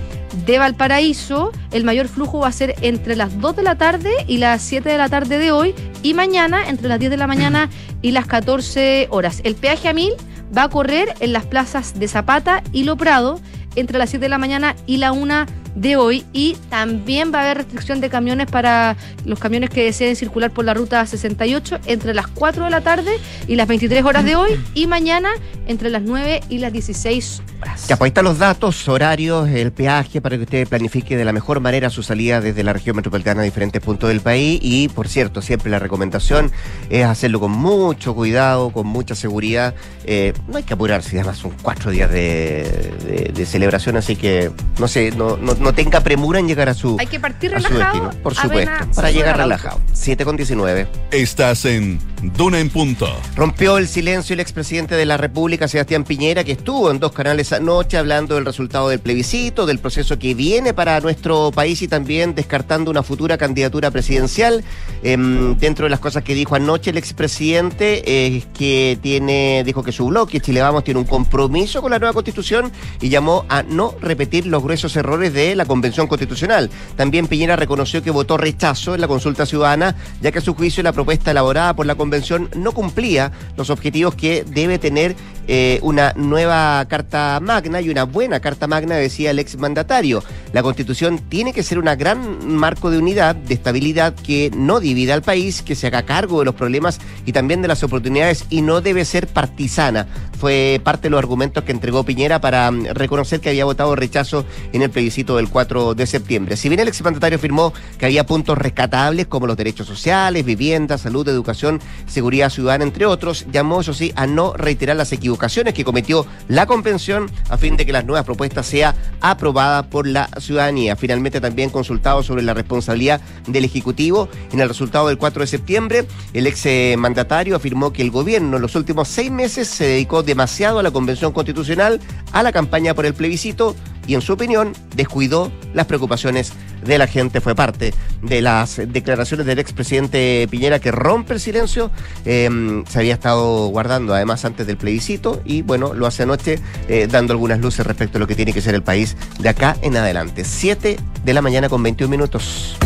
de 0.45 0.59
Valparaíso, 0.59 1.51
el 1.71 1.83
mayor 1.83 2.07
flujo 2.07 2.39
va 2.39 2.47
a 2.47 2.51
ser 2.51 2.75
entre 2.81 3.15
las 3.15 3.39
2 3.39 3.55
de 3.55 3.63
la 3.63 3.75
tarde 3.75 4.11
y 4.27 4.37
las 4.37 4.61
7 4.61 4.89
de 4.89 4.97
la 4.97 5.09
tarde 5.09 5.37
de 5.37 5.51
hoy 5.51 5.73
y 6.03 6.13
mañana 6.13 6.67
entre 6.69 6.87
las 6.87 6.99
10 6.99 7.11
de 7.11 7.17
la 7.17 7.27
mañana 7.27 7.69
y 8.01 8.11
las 8.11 8.25
14 8.25 9.07
horas. 9.11 9.41
El 9.43 9.55
peaje 9.55 9.89
a 9.89 9.93
1000 9.93 10.13
va 10.55 10.63
a 10.63 10.69
correr 10.69 11.13
en 11.19 11.33
las 11.33 11.45
plazas 11.45 11.99
de 11.99 12.07
Zapata 12.07 12.63
y 12.71 12.83
Lo 12.83 12.97
Prado 12.97 13.39
entre 13.75 13.97
las 13.97 14.09
7 14.09 14.25
de 14.25 14.29
la 14.29 14.37
mañana 14.37 14.75
y 14.85 14.97
la 14.97 15.11
1 15.11 15.45
de 15.79 15.95
hoy 15.95 16.25
y 16.33 16.57
también 16.69 17.31
va 17.33 17.39
a 17.39 17.43
haber 17.43 17.57
restricción 17.57 18.01
de 18.01 18.09
camiones 18.09 18.47
para 18.47 18.97
los 19.25 19.39
camiones 19.39 19.69
que 19.69 19.83
deseen 19.85 20.15
circular 20.15 20.51
por 20.51 20.65
la 20.65 20.73
ruta 20.73 21.05
68 21.05 21.79
entre 21.85 22.13
las 22.13 22.27
4 22.27 22.65
de 22.65 22.69
la 22.69 22.81
tarde 22.81 23.11
y 23.47 23.55
las 23.55 23.67
23 23.67 24.03
horas 24.03 24.25
de 24.25 24.35
hoy 24.35 24.59
y 24.73 24.87
mañana 24.87 25.29
entre 25.67 25.89
las 25.89 26.01
9 26.01 26.41
y 26.49 26.57
las 26.57 26.73
16 26.73 27.41
horas. 27.61 27.87
Ya, 27.87 27.95
pues 27.95 28.07
ahí 28.07 28.09
están 28.09 28.25
los 28.25 28.39
datos, 28.39 28.87
horarios, 28.89 29.47
el 29.49 29.71
peaje 29.71 30.19
para 30.19 30.35
que 30.35 30.43
usted 30.43 30.67
planifique 30.67 31.15
de 31.15 31.23
la 31.23 31.31
mejor 31.31 31.61
manera 31.61 31.89
su 31.89 32.03
salida 32.03 32.41
desde 32.41 32.63
la 32.63 32.73
región 32.73 32.97
metropolitana 32.97 33.41
a 33.41 33.45
diferentes 33.45 33.81
puntos 33.81 34.09
del 34.09 34.19
país 34.19 34.59
y 34.61 34.89
por 34.89 35.07
cierto, 35.07 35.41
siempre 35.41 35.71
la 35.71 35.79
recomendación 35.79 36.51
es 36.89 37.05
hacerlo 37.05 37.39
con 37.39 37.51
mucho 37.51 38.13
cuidado, 38.13 38.71
con 38.71 38.85
mucha 38.85 39.15
seguridad. 39.15 39.73
Eh, 40.03 40.33
no 40.47 40.57
hay 40.57 40.63
que 40.63 40.73
apurarse, 40.73 41.17
además 41.17 41.37
son 41.37 41.53
cuatro 41.61 41.89
días 41.91 42.11
de, 42.11 43.45
celebración, 43.45 43.95
así 43.95 44.15
que 44.15 44.51
no 44.79 44.87
sé, 44.87 45.11
no, 45.11 45.37
no 45.37 45.68
no 45.68 45.68
tenga 45.73 46.01
premura 46.01 46.39
en 46.39 46.47
llegar 46.47 46.69
a 46.69 46.73
su, 46.73 46.97
Hay 46.99 47.07
que 47.07 47.19
partir 47.19 47.51
relajado, 47.51 48.11
por 48.23 48.35
supuesto, 48.35 48.71
para 48.95 49.11
llegar 49.11 49.37
relajado. 49.37 49.79
7 49.93 50.25
con 50.25 50.37
19. 50.37 50.87
Estás 51.11 51.65
en 51.65 51.99
Duna 52.21 52.59
en 52.59 52.69
Punto. 52.69 53.07
Rompió 53.35 53.77
el 53.77 53.87
silencio 53.87 54.33
el 54.33 54.39
expresidente 54.39 54.95
de 54.95 55.05
la 55.05 55.17
República, 55.17 55.67
Sebastián 55.67 56.03
Piñera, 56.03 56.43
que 56.43 56.51
estuvo 56.53 56.91
en 56.91 56.99
dos 56.99 57.11
canales 57.11 57.53
anoche 57.53 57.97
hablando 57.97 58.35
del 58.35 58.45
resultado 58.45 58.89
del 58.89 58.99
plebiscito, 58.99 59.65
del 59.65 59.79
proceso 59.79 60.19
que 60.19 60.33
viene 60.33 60.73
para 60.73 60.99
nuestro 60.99 61.51
país 61.51 61.81
y 61.81 61.87
también 61.87 62.35
descartando 62.35 62.91
una 62.91 63.03
futura 63.03 63.37
candidatura 63.37 63.91
presidencial. 63.91 64.63
Em, 65.03 65.57
dentro 65.57 65.85
de 65.85 65.89
las 65.89 65.99
cosas 65.99 66.23
que 66.23 66.33
dijo 66.33 66.55
anoche 66.55 66.91
el 66.91 66.97
expresidente 66.97 68.35
es 68.35 68.45
que 68.47 68.99
tiene, 69.01 69.63
dijo 69.65 69.83
que 69.83 69.91
su 69.91 70.07
bloque, 70.07 70.39
Chile 70.39 70.61
Vamos, 70.61 70.83
tiene 70.83 70.99
un 70.99 71.05
compromiso 71.05 71.81
con 71.81 71.91
la 71.91 71.99
nueva 71.99 72.13
constitución 72.13 72.71
y 73.01 73.09
llamó 73.09 73.45
a 73.49 73.63
no 73.63 73.95
repetir 74.01 74.45
los 74.45 74.61
gruesos 74.61 74.95
errores 74.95 75.33
de 75.33 75.48
la 75.55 75.65
Convención 75.65 76.07
Constitucional. 76.07 76.69
También 76.95 77.27
Piñera 77.27 77.55
reconoció 77.55 78.01
que 78.03 78.11
votó 78.11 78.37
rechazo 78.37 78.95
en 78.95 79.01
la 79.01 79.07
consulta 79.07 79.45
ciudadana, 79.45 79.95
ya 80.21 80.31
que 80.31 80.39
a 80.39 80.41
su 80.41 80.53
juicio 80.53 80.83
la 80.83 80.93
propuesta 80.93 81.31
elaborada 81.31 81.75
por 81.75 81.85
la 81.85 81.95
Convención 81.95 82.49
no 82.55 82.71
cumplía 82.71 83.31
los 83.57 83.69
objetivos 83.69 84.15
que 84.15 84.43
debe 84.43 84.79
tener 84.79 85.15
eh, 85.47 85.79
una 85.81 86.13
nueva 86.15 86.85
Carta 86.87 87.39
Magna 87.41 87.81
y 87.81 87.89
una 87.89 88.03
buena 88.03 88.39
Carta 88.39 88.67
Magna, 88.67 88.95
decía 88.95 89.31
el 89.31 89.39
exmandatario. 89.39 90.23
La 90.53 90.61
Constitución 90.61 91.19
tiene 91.29 91.53
que 91.53 91.63
ser 91.63 91.79
un 91.79 91.85
gran 91.85 92.47
marco 92.47 92.91
de 92.91 92.99
unidad, 92.99 93.35
de 93.35 93.55
estabilidad, 93.55 94.13
que 94.13 94.51
no 94.55 94.79
divida 94.79 95.15
al 95.15 95.23
país, 95.23 95.61
que 95.61 95.75
se 95.75 95.87
haga 95.87 96.03
cargo 96.03 96.39
de 96.39 96.45
los 96.45 96.55
problemas 96.55 96.99
y 97.25 97.31
también 97.31 97.61
de 97.61 97.67
las 97.67 97.83
oportunidades 97.83 98.45
y 98.49 98.61
no 98.61 98.81
debe 98.81 99.05
ser 99.05 99.27
partisana. 99.27 100.07
Fue 100.39 100.79
parte 100.83 101.03
de 101.03 101.09
los 101.09 101.17
argumentos 101.17 101.63
que 101.63 101.71
entregó 101.71 102.03
Piñera 102.03 102.39
para 102.39 102.69
mm, 102.69 102.87
reconocer 102.93 103.39
que 103.39 103.49
había 103.49 103.65
votado 103.65 103.95
rechazo 103.95 104.45
en 104.71 104.81
el 104.81 104.89
plebiscito 104.89 105.35
del 105.39 105.49
4 105.49 105.95
de 105.95 106.05
septiembre. 106.07 106.57
Si 106.57 106.69
bien 106.69 106.79
el 106.79 106.87
exmandatario 106.87 107.37
afirmó 107.37 107.73
que 107.97 108.05
había 108.05 108.25
puntos 108.25 108.57
rescatables 108.57 109.27
como 109.27 109.47
los 109.47 109.57
derechos 109.57 109.87
sociales, 109.87 110.45
vivienda, 110.45 110.97
salud, 110.97 111.27
educación, 111.27 111.79
seguridad 112.07 112.49
ciudadana, 112.49 112.83
entre 112.83 113.05
otros, 113.05 113.45
llamó, 113.51 113.81
eso 113.81 113.93
sí, 113.93 114.11
a 114.15 114.27
no 114.27 114.53
reiterar 114.53 114.95
las 114.95 115.11
equivocaciones 115.11 115.73
que 115.73 115.83
cometió 115.83 116.25
la 116.47 116.65
convención 116.65 117.29
a 117.49 117.57
fin 117.57 117.77
de 117.77 117.85
que 117.85 117.91
las 117.91 118.05
nuevas 118.05 118.25
propuestas 118.25 118.65
sea 118.65 118.95
aprobada 119.21 119.89
por 119.89 120.07
la 120.07 120.29
ciudadanía. 120.39 120.95
Finalmente 120.95 121.41
también 121.41 121.69
consultado 121.69 122.23
sobre 122.23 122.43
la 122.43 122.53
responsabilidad 122.53 123.21
del 123.47 123.65
Ejecutivo 123.65 124.29
en 124.51 124.59
el 124.59 124.67
resultado 124.67 125.07
del 125.07 125.17
4 125.17 125.41
de 125.41 125.47
septiembre, 125.47 126.05
el 126.33 126.47
ex 126.47 126.97
mandatario 126.97 127.55
afirmó 127.55 127.93
que 127.93 128.01
el 128.01 128.11
gobierno 128.11 128.57
en 128.57 128.61
los 128.61 128.75
últimos 128.75 129.07
seis 129.07 129.31
meses 129.31 129.67
se 129.67 129.85
dedicó 129.85 130.23
demasiado 130.23 130.79
a 130.79 130.83
la 130.83 130.91
convención 130.91 131.31
constitucional, 131.31 131.99
a 132.31 132.43
la 132.43 132.51
campaña 132.51 132.93
por 132.93 133.05
el 133.05 133.13
plebiscito 133.13 133.75
y 134.07 134.15
en 134.15 134.21
su 134.21 134.33
opinión 134.33 134.73
descuidó 134.95 135.28
las 135.73 135.85
preocupaciones 135.85 136.53
de 136.83 136.97
la 136.97 137.07
gente 137.07 137.41
fue 137.41 137.55
parte 137.55 137.93
de 138.21 138.41
las 138.41 138.81
declaraciones 138.87 139.45
del 139.45 139.59
expresidente 139.59 140.47
Piñera 140.49 140.79
que 140.79 140.91
rompe 140.91 141.33
el 141.33 141.39
silencio. 141.39 141.91
Eh, 142.25 142.83
se 142.87 142.99
había 142.99 143.13
estado 143.13 143.67
guardando 143.67 144.13
además 144.13 144.45
antes 144.45 144.67
del 144.67 144.77
plebiscito 144.77 145.41
y 145.45 145.61
bueno, 145.61 145.93
lo 145.93 146.07
hace 146.07 146.23
anoche 146.23 146.59
eh, 146.87 147.07
dando 147.09 147.33
algunas 147.33 147.59
luces 147.59 147.85
respecto 147.85 148.17
a 148.17 148.19
lo 148.19 148.27
que 148.27 148.35
tiene 148.35 148.53
que 148.53 148.61
ser 148.61 148.75
el 148.75 148.83
país 148.83 149.15
de 149.39 149.49
acá 149.49 149.77
en 149.81 149.97
adelante. 149.97 150.43
7 150.43 150.97
de 151.23 151.33
la 151.33 151.41
mañana 151.41 151.69
con 151.69 151.83
21 151.83 152.09
minutos. 152.09 152.77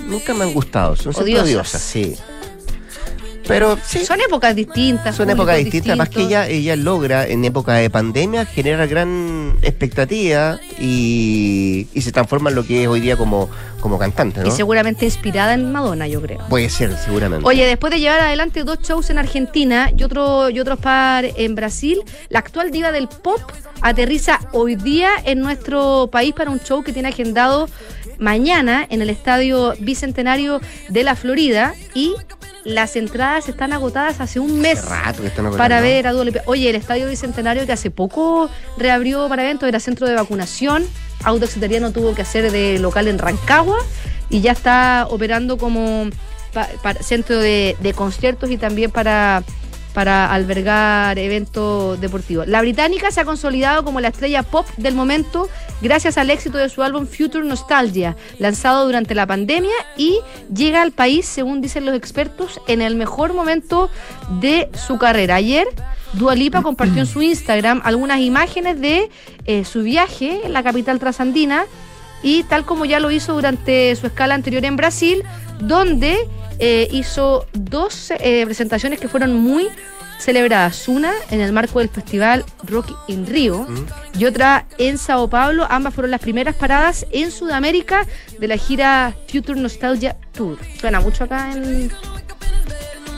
nunca 0.05 0.34
me 0.34 0.45
han 0.45 0.53
gustado. 0.53 0.95
Son 0.95 1.13
Odiosas. 1.13 1.45
odiosas, 1.45 1.82
sí. 1.82 2.15
Pero 3.49 3.77
sí. 3.83 4.05
Son 4.05 4.21
épocas 4.21 4.55
distintas. 4.55 5.15
Son 5.15 5.29
épocas 5.29 5.57
distintas, 5.57 5.97
más 5.97 6.09
que 6.09 6.21
ella, 6.21 6.47
ella 6.47 6.75
logra 6.75 7.27
en 7.27 7.43
época 7.43 7.73
de 7.73 7.89
pandemia 7.89 8.45
generar 8.45 8.88
gran 8.88 9.57
expectativa 9.63 10.59
y, 10.79 11.88
y 11.93 12.01
se 12.01 12.12
transforma 12.12 12.51
en 12.51 12.55
lo 12.55 12.63
que 12.63 12.83
es 12.83 12.88
hoy 12.88 12.99
día 12.99 13.17
como, 13.17 13.49
como 13.81 13.97
cantante, 13.97 14.41
Y 14.41 14.43
¿no? 14.43 14.51
seguramente 14.51 15.05
inspirada 15.05 15.55
en 15.55 15.71
Madonna, 15.71 16.07
yo 16.07 16.21
creo. 16.21 16.39
Puede 16.47 16.69
ser, 16.69 16.95
seguramente. 16.95 17.45
Oye, 17.47 17.65
después 17.65 17.91
de 17.91 17.99
llevar 17.99 18.19
adelante 18.19 18.63
dos 18.63 18.79
shows 18.81 19.09
en 19.09 19.17
Argentina 19.17 19.91
y 19.97 20.03
otro 20.03 20.49
y 20.51 20.59
otros 20.59 20.77
par 20.79 21.25
en 21.35 21.55
Brasil, 21.55 22.01
la 22.29 22.39
actual 22.39 22.69
diva 22.71 22.91
del 22.91 23.07
pop 23.07 23.41
aterriza 23.81 24.39
hoy 24.51 24.75
día 24.75 25.09
en 25.25 25.39
nuestro 25.39 26.09
país 26.12 26.33
para 26.35 26.51
un 26.51 26.59
show 26.59 26.83
que 26.83 26.93
tiene 26.93 27.09
agendado 27.09 27.67
mañana 28.19 28.85
en 28.89 29.01
el 29.01 29.09
Estadio 29.09 29.73
Bicentenario 29.79 30.62
de 30.89 31.03
la 31.03 31.15
Florida 31.15 31.73
y 31.95 32.13
las 32.65 32.95
entradas 32.95 33.48
están 33.50 33.74
agotadas 33.74 34.19
hace 34.19 34.39
un 34.39 34.60
mes. 34.60 34.80
Hace 34.80 34.89
rato 34.89 35.22
que 35.22 35.28
están 35.28 35.52
para 35.58 35.82
ver 35.82 36.08
a 36.08 36.12
Dua 36.13 36.26
Lipa. 36.26 36.41
Oye, 36.45 36.69
el 36.69 36.76
Estadio 36.76 37.08
Bicentenario 37.08 37.65
que 37.65 37.72
hace 37.72 37.89
poco 37.91 38.50
reabrió 38.78 39.28
para 39.30 39.43
eventos, 39.43 39.67
era 39.69 39.80
centro 39.80 40.08
de 40.08 40.15
vacunación. 40.15 40.86
Audax 41.24 41.58
Italiano 41.58 41.91
tuvo 41.91 42.13
que 42.15 42.22
hacer 42.22 42.52
de 42.52 42.80
local 42.80 43.08
en 43.08 43.17
Rancagua 43.17 43.78
y 44.30 44.41
ya 44.41 44.52
está 44.52 45.08
operando 45.10 45.58
como 45.58 46.10
pa- 46.54 46.69
pa- 46.82 46.93
centro 46.95 47.38
de, 47.39 47.76
de 47.82 47.93
conciertos 47.93 48.50
y 48.52 48.58
también 48.58 48.91
para, 48.91 49.43
para 49.93 50.32
albergar 50.32 51.17
eventos 51.17 51.99
deportivos. 51.99 52.47
La 52.47 52.62
británica 52.62 53.12
se 53.12 53.21
ha 53.21 53.25
consolidado 53.25 53.84
como 53.84 53.99
la 53.99 54.10
estrella 54.10 54.43
pop 54.43 54.67
del 54.78 54.95
momento 54.95 55.49
gracias 55.82 56.17
al 56.17 56.30
éxito 56.30 56.58
de 56.58 56.69
su 56.69 56.84
álbum 56.84 57.08
Future 57.08 57.45
Nostalgia, 57.45 58.15
lanzado 58.38 58.86
durante 58.86 59.15
la 59.15 59.25
pandemia 59.25 59.75
y 59.97 60.19
llega 60.54 60.82
al 60.82 60.91
país, 60.91 61.25
según 61.25 61.62
dicen 61.62 61.86
los 61.86 61.95
expertos, 61.95 62.60
en 62.67 62.82
el 62.82 62.95
mejor 62.95 63.34
momento 63.34 63.89
de 64.39 64.69
su 64.73 64.97
carrera. 64.97 65.36
Ayer, 65.36 65.67
Dua 66.13 66.36
Lipa 66.36 66.62
compartió 66.62 67.02
en 67.02 67.08
su 67.08 67.21
Instagram 67.21 67.82
algunas 67.84 68.19
imágenes 68.19 68.80
de 68.80 69.10
eh, 69.45 69.63
su 69.65 69.84
viaje 69.84 70.41
en 70.45 70.54
la 70.54 70.63
capital 70.63 70.99
trasandina 70.99 71.65
y 72.23 72.43
tal 72.43 72.65
como 72.65 72.86
ya 72.86 72.99
lo 72.99 73.12
hizo 73.12 73.34
durante 73.34 73.95
su 73.95 74.08
escala 74.08 74.36
anterior 74.36 74.65
en 74.65 74.75
Brasil, 74.75 75.23
donde 75.60 76.17
eh, 76.60 76.88
hizo 76.91 77.45
dos 77.54 78.12
eh, 78.12 78.43
presentaciones 78.45 79.00
que 79.00 79.08
fueron 79.08 79.34
muy 79.34 79.67
celebradas. 80.19 80.88
Una 80.88 81.13
en 81.32 81.41
el 81.41 81.52
marco 81.54 81.80
del 81.80 81.89
festival 81.89 82.45
Rock 82.63 82.91
in 83.08 83.26
Rio 83.26 83.65
y 84.17 84.26
otra 84.26 84.65
en 84.78 84.98
Sao 84.98 85.30
Paulo. 85.30 85.65
Ambas 85.69 85.93
fueron 85.93 86.12
las 86.12 86.22
primeras 86.22 86.56
paradas 86.56 87.06
en 87.12 87.32
Sudamérica 87.32 88.06
de 88.38 88.48
la 88.48 88.58
gira 88.58 89.15
Future 89.32 89.60
Nostalgia 89.60 90.17
Tour. 90.34 90.58
Suena 90.80 91.00
mucho 91.00 91.24
acá 91.24 91.54
en... 91.54 91.91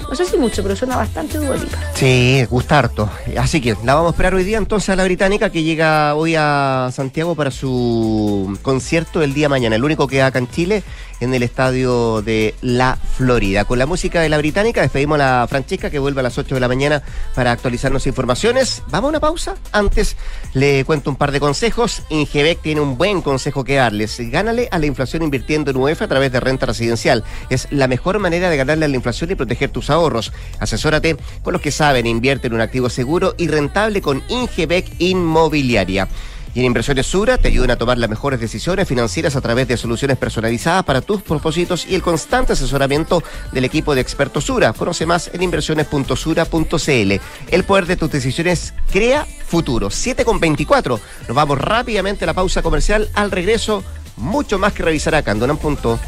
No 0.08 0.16
sé 0.18 0.26
si 0.26 0.36
mucho, 0.36 0.62
pero 0.62 0.76
suena 0.76 0.98
bastante 0.98 1.38
Dua 1.38 1.56
Lipa. 1.56 1.78
Sí, 1.94 2.46
gusta 2.50 2.80
harto. 2.80 3.10
Así 3.38 3.62
que 3.62 3.78
la 3.86 3.96
vamos 3.96 4.10
a 4.10 4.12
esperar 4.12 4.36
hoy 4.36 4.44
día 4.44 4.58
entonces 4.58 4.90
a 4.90 4.98
la 4.98 5.06
británica 5.06 5.50
que 5.50 5.64
llega 5.64 6.16
hoy 6.16 6.36
a 6.38 6.90
Santiago 6.92 7.34
para 7.34 7.50
su 7.50 8.60
concierto 8.62 9.24
el 9.24 9.34
día 9.34 9.48
mañana, 9.48 9.78
el 9.78 9.84
único 9.86 10.08
que 10.08 10.22
acá 10.22 10.40
en 10.40 10.50
Chile 10.50 10.84
en 11.22 11.34
el 11.34 11.44
estadio 11.44 12.22
de 12.22 12.56
La 12.62 12.98
Florida. 13.16 13.66
Con 13.66 13.80
la 13.80 13.86
música 13.86 14.22
de 14.22 14.28
la 14.28 14.38
británica 14.38 14.82
despedimos 14.82 15.16
a 15.16 15.42
la 15.42 15.48
Francesca 15.48 15.90
que 15.90 16.00
vuelve 16.00 16.20
a 16.20 16.24
las 16.24 16.38
8 16.38 16.56
de 16.56 16.62
la 16.62 16.68
mañana 16.68 17.04
para 17.34 17.52
actualizarnos 17.52 18.08
informaciones. 18.08 18.84
Vamos 18.90 19.08
a 19.08 19.10
una 19.10 19.20
pausa. 19.20 19.56
Antes 19.72 20.18
le 20.54 20.84
cuento 20.84 21.10
un 21.10 21.16
par 21.16 21.32
de 21.32 21.40
consejos. 21.40 22.04
Ingebec 22.10 22.62
tiene 22.62 22.82
un 22.82 22.98
buen 22.98 23.22
consejo 23.22 23.64
que 23.64 23.76
darles. 23.76 24.18
Gánale 24.32 24.68
a 24.72 24.80
la 24.80 24.88
inflación 24.88 25.22
invirtiendo 25.24 25.72
en 25.72 25.78
UEF 25.78 26.02
a 26.02 26.08
través 26.08 26.32
de 26.32 26.40
renta 26.40 26.66
residencial. 26.66 27.24
Es 27.50 27.68
la 27.72 27.88
mejor 27.88 28.20
manera 28.20 28.50
de 28.50 28.58
ganarle 28.58 28.86
a 28.86 28.90
la 28.90 28.96
inflación 28.96 29.32
y 29.32 29.36
proteger 29.36 29.70
tus 29.70 29.90
ahorros. 29.90 30.34
Asesórate 30.60 31.18
con 31.44 31.54
los 31.54 31.62
que 31.62 31.72
saben, 31.72 32.08
invierte 32.08 32.48
en 32.48 32.54
un 32.54 32.62
activo 32.62 32.90
seguro 32.90 33.36
y 33.38 33.48
rentable 33.48 34.02
con 34.02 34.24
Ingebec 34.28 34.88
Inmobiliaria. 35.00 36.08
Y 36.54 36.60
en 36.60 36.66
Inversiones 36.66 37.08
Sura 37.08 37.38
te 37.38 37.48
ayudan 37.48 37.72
a 37.72 37.78
tomar 37.78 37.98
las 37.98 38.10
mejores 38.10 38.40
decisiones 38.40 38.88
financieras 38.88 39.36
a 39.36 39.42
través 39.42 39.68
de 39.68 39.78
soluciones 39.78 40.18
personalizadas 40.18 40.84
para 40.84 41.02
tus 41.02 41.22
propósitos 41.22 41.86
y 41.88 41.96
el 41.96 42.02
constante 42.02 42.54
asesoramiento 42.54 43.24
del 43.52 43.66
equipo 43.66 43.96
de 43.96 44.02
expertos 44.02 44.46
Sura. 44.46 44.74
Conoce 44.74 45.06
más 45.06 45.30
en 45.34 45.44
inversiones.sura.cl. 45.44 47.12
El 47.52 47.64
poder 47.64 47.86
de 47.86 47.96
tus 47.96 48.12
decisiones 48.12 48.74
crea 48.92 49.26
futuro. 49.46 49.90
7 49.90 50.26
con 50.26 50.40
24. 50.40 51.00
Nos 51.28 51.36
vamos 51.36 51.58
rápidamente 51.58 52.26
a 52.26 52.28
la 52.28 52.34
pausa 52.34 52.62
comercial. 52.62 53.10
Al 53.14 53.32
regreso, 53.32 53.84
mucho 54.18 54.60
más 54.60 54.74
que 54.74 54.84
revisar 54.84 55.16
acá 55.16 55.32
en 55.32 55.40
Donan 55.40 55.58
Punto. 55.58 56.00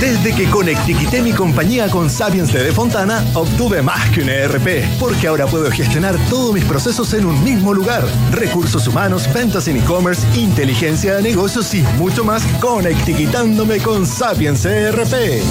Desde 0.00 0.34
que 0.34 0.48
conectiquité 0.48 1.20
mi 1.20 1.32
compañía 1.32 1.90
con 1.90 2.08
Sapiens 2.08 2.50
de 2.50 2.72
Fontana, 2.72 3.22
obtuve 3.34 3.82
más 3.82 4.08
que 4.08 4.22
un 4.22 4.30
ERP, 4.30 4.98
porque 4.98 5.28
ahora 5.28 5.46
puedo 5.46 5.70
gestionar 5.70 6.16
todos 6.30 6.54
mis 6.54 6.64
procesos 6.64 7.12
en 7.12 7.26
un 7.26 7.44
mismo 7.44 7.74
lugar. 7.74 8.02
Recursos 8.32 8.88
humanos, 8.88 9.28
ventas 9.34 9.68
en 9.68 9.76
e-commerce, 9.76 10.26
inteligencia 10.38 11.16
de 11.16 11.22
negocios 11.22 11.74
y 11.74 11.82
mucho 11.98 12.24
más, 12.24 12.42
conectiquitándome 12.62 13.78
con 13.80 14.06
Sapiens 14.06 14.64
ERP. 14.64 15.42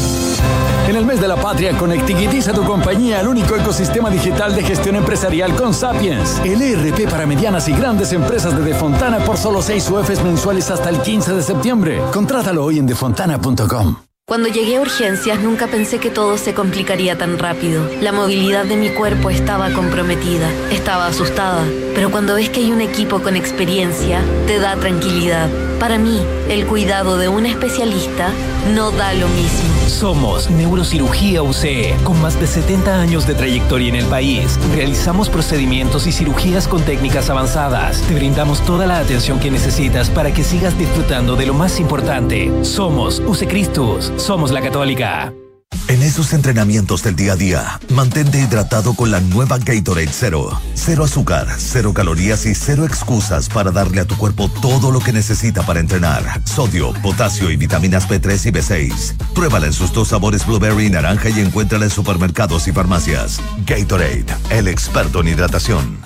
En 0.88 0.96
el 0.96 1.06
mes 1.06 1.22
de 1.22 1.28
la 1.28 1.36
patria, 1.36 1.78
conectiquitiza 1.78 2.52
tu 2.52 2.64
compañía 2.66 3.20
al 3.20 3.28
único 3.28 3.56
ecosistema 3.56 4.10
digital 4.10 4.56
de 4.56 4.64
gestión 4.64 4.96
empresarial 4.96 5.56
con 5.56 5.76
Sapiens. 5.76 6.42
El 6.44 6.60
ERP 6.60 7.08
para 7.08 7.28
medianas 7.28 7.68
y 7.68 7.74
grandes 7.74 8.14
empresas 8.14 8.58
de 8.58 8.64
Defontana 8.64 9.20
por 9.20 9.38
solo 9.38 9.62
6 9.62 9.92
UFs 9.92 10.24
mensuales 10.24 10.72
hasta 10.72 10.90
el 10.90 11.00
15 11.00 11.34
de 11.34 11.44
septiembre. 11.44 12.02
Contrátalo 12.12 12.66
hoy 12.66 12.80
en 12.80 12.88
defontana.com. 12.88 14.09
Cuando 14.30 14.48
llegué 14.48 14.76
a 14.76 14.82
urgencias 14.82 15.40
nunca 15.40 15.66
pensé 15.66 15.98
que 15.98 16.12
todo 16.12 16.38
se 16.38 16.54
complicaría 16.54 17.18
tan 17.18 17.40
rápido. 17.40 17.90
La 18.00 18.12
movilidad 18.12 18.64
de 18.64 18.78
mi 18.78 18.90
cuerpo 18.90 19.32
estaba 19.32 19.72
comprometida, 19.72 20.48
estaba 20.70 21.08
asustada, 21.08 21.66
pero 21.96 22.12
cuando 22.12 22.36
ves 22.36 22.52
que 22.52 22.60
hay 22.60 22.72
un 22.72 22.80
equipo 22.80 23.24
con 23.24 23.36
experiencia, 23.36 24.22
te 24.46 24.60
da 24.60 24.76
tranquilidad. 24.76 25.50
Para 25.80 25.98
mí, 25.98 26.22
el 26.48 26.68
cuidado 26.68 27.18
de 27.18 27.28
un 27.28 27.48
especialista 27.48 28.30
no 28.76 28.92
da 28.92 29.14
lo 29.14 29.28
mismo. 29.30 29.79
Somos 29.90 30.50
Neurocirugía 30.50 31.42
UCE, 31.42 31.96
con 32.04 32.22
más 32.22 32.40
de 32.40 32.48
70 32.48 33.02
años 33.02 33.28
de 33.28 33.34
trayectoria 33.34 33.90
en 33.90 33.96
el 33.96 34.06
país. 34.06 34.60
Realizamos 34.76 35.30
procedimientos 35.30 36.08
y 36.08 36.12
cirugías 36.12 36.68
con 36.68 36.84
técnicas 36.84 37.30
avanzadas. 37.30 38.02
Te 38.04 38.16
brindamos 38.16 38.62
toda 38.62 38.86
la 38.86 39.00
atención 39.00 39.40
que 39.40 39.52
necesitas 39.52 40.10
para 40.10 40.32
que 40.32 40.44
sigas 40.44 40.78
disfrutando 40.78 41.36
de 41.36 41.48
lo 41.48 41.54
más 41.54 41.80
importante. 41.80 42.64
Somos 42.64 43.20
UCE 43.20 43.48
Christus, 43.48 44.14
somos 44.18 44.52
la 44.52 44.62
católica. 44.62 45.34
En 45.90 46.04
esos 46.04 46.34
entrenamientos 46.34 47.02
del 47.02 47.16
día 47.16 47.34
a 47.34 47.36
día, 47.36 47.80
mantente 47.90 48.40
hidratado 48.40 48.94
con 48.94 49.10
la 49.10 49.22
nueva 49.22 49.58
Gatorade 49.58 50.12
Zero. 50.12 50.62
Cero 50.76 51.04
azúcar, 51.04 51.48
cero 51.58 51.96
calorías 51.96 52.46
y 52.46 52.54
cero 52.54 52.86
excusas 52.86 53.50
para 53.50 53.72
darle 53.72 54.00
a 54.02 54.06
tu 54.06 54.16
cuerpo 54.16 54.52
todo 54.62 54.92
lo 54.92 55.00
que 55.00 55.12
necesita 55.12 55.64
para 55.64 55.80
entrenar. 55.80 56.44
Sodio, 56.46 56.94
potasio 57.02 57.50
y 57.50 57.58
vitaminas 57.58 58.08
B3 58.08 58.46
y 58.46 58.52
B6. 58.52 59.34
Pruébala 59.34 59.66
en 59.66 59.74
sus 59.74 59.92
dos 59.92 60.10
sabores 60.10 60.46
blueberry 60.46 60.86
y 60.86 60.90
naranja 60.92 61.30
y 61.30 61.40
encuéntrala 61.40 61.86
en 61.86 61.92
supermercados 61.92 62.68
y 62.68 62.72
farmacias. 62.72 63.42
Gatorade, 63.66 64.28
el 64.52 64.68
experto 64.68 65.22
en 65.22 65.30
hidratación. 65.30 65.98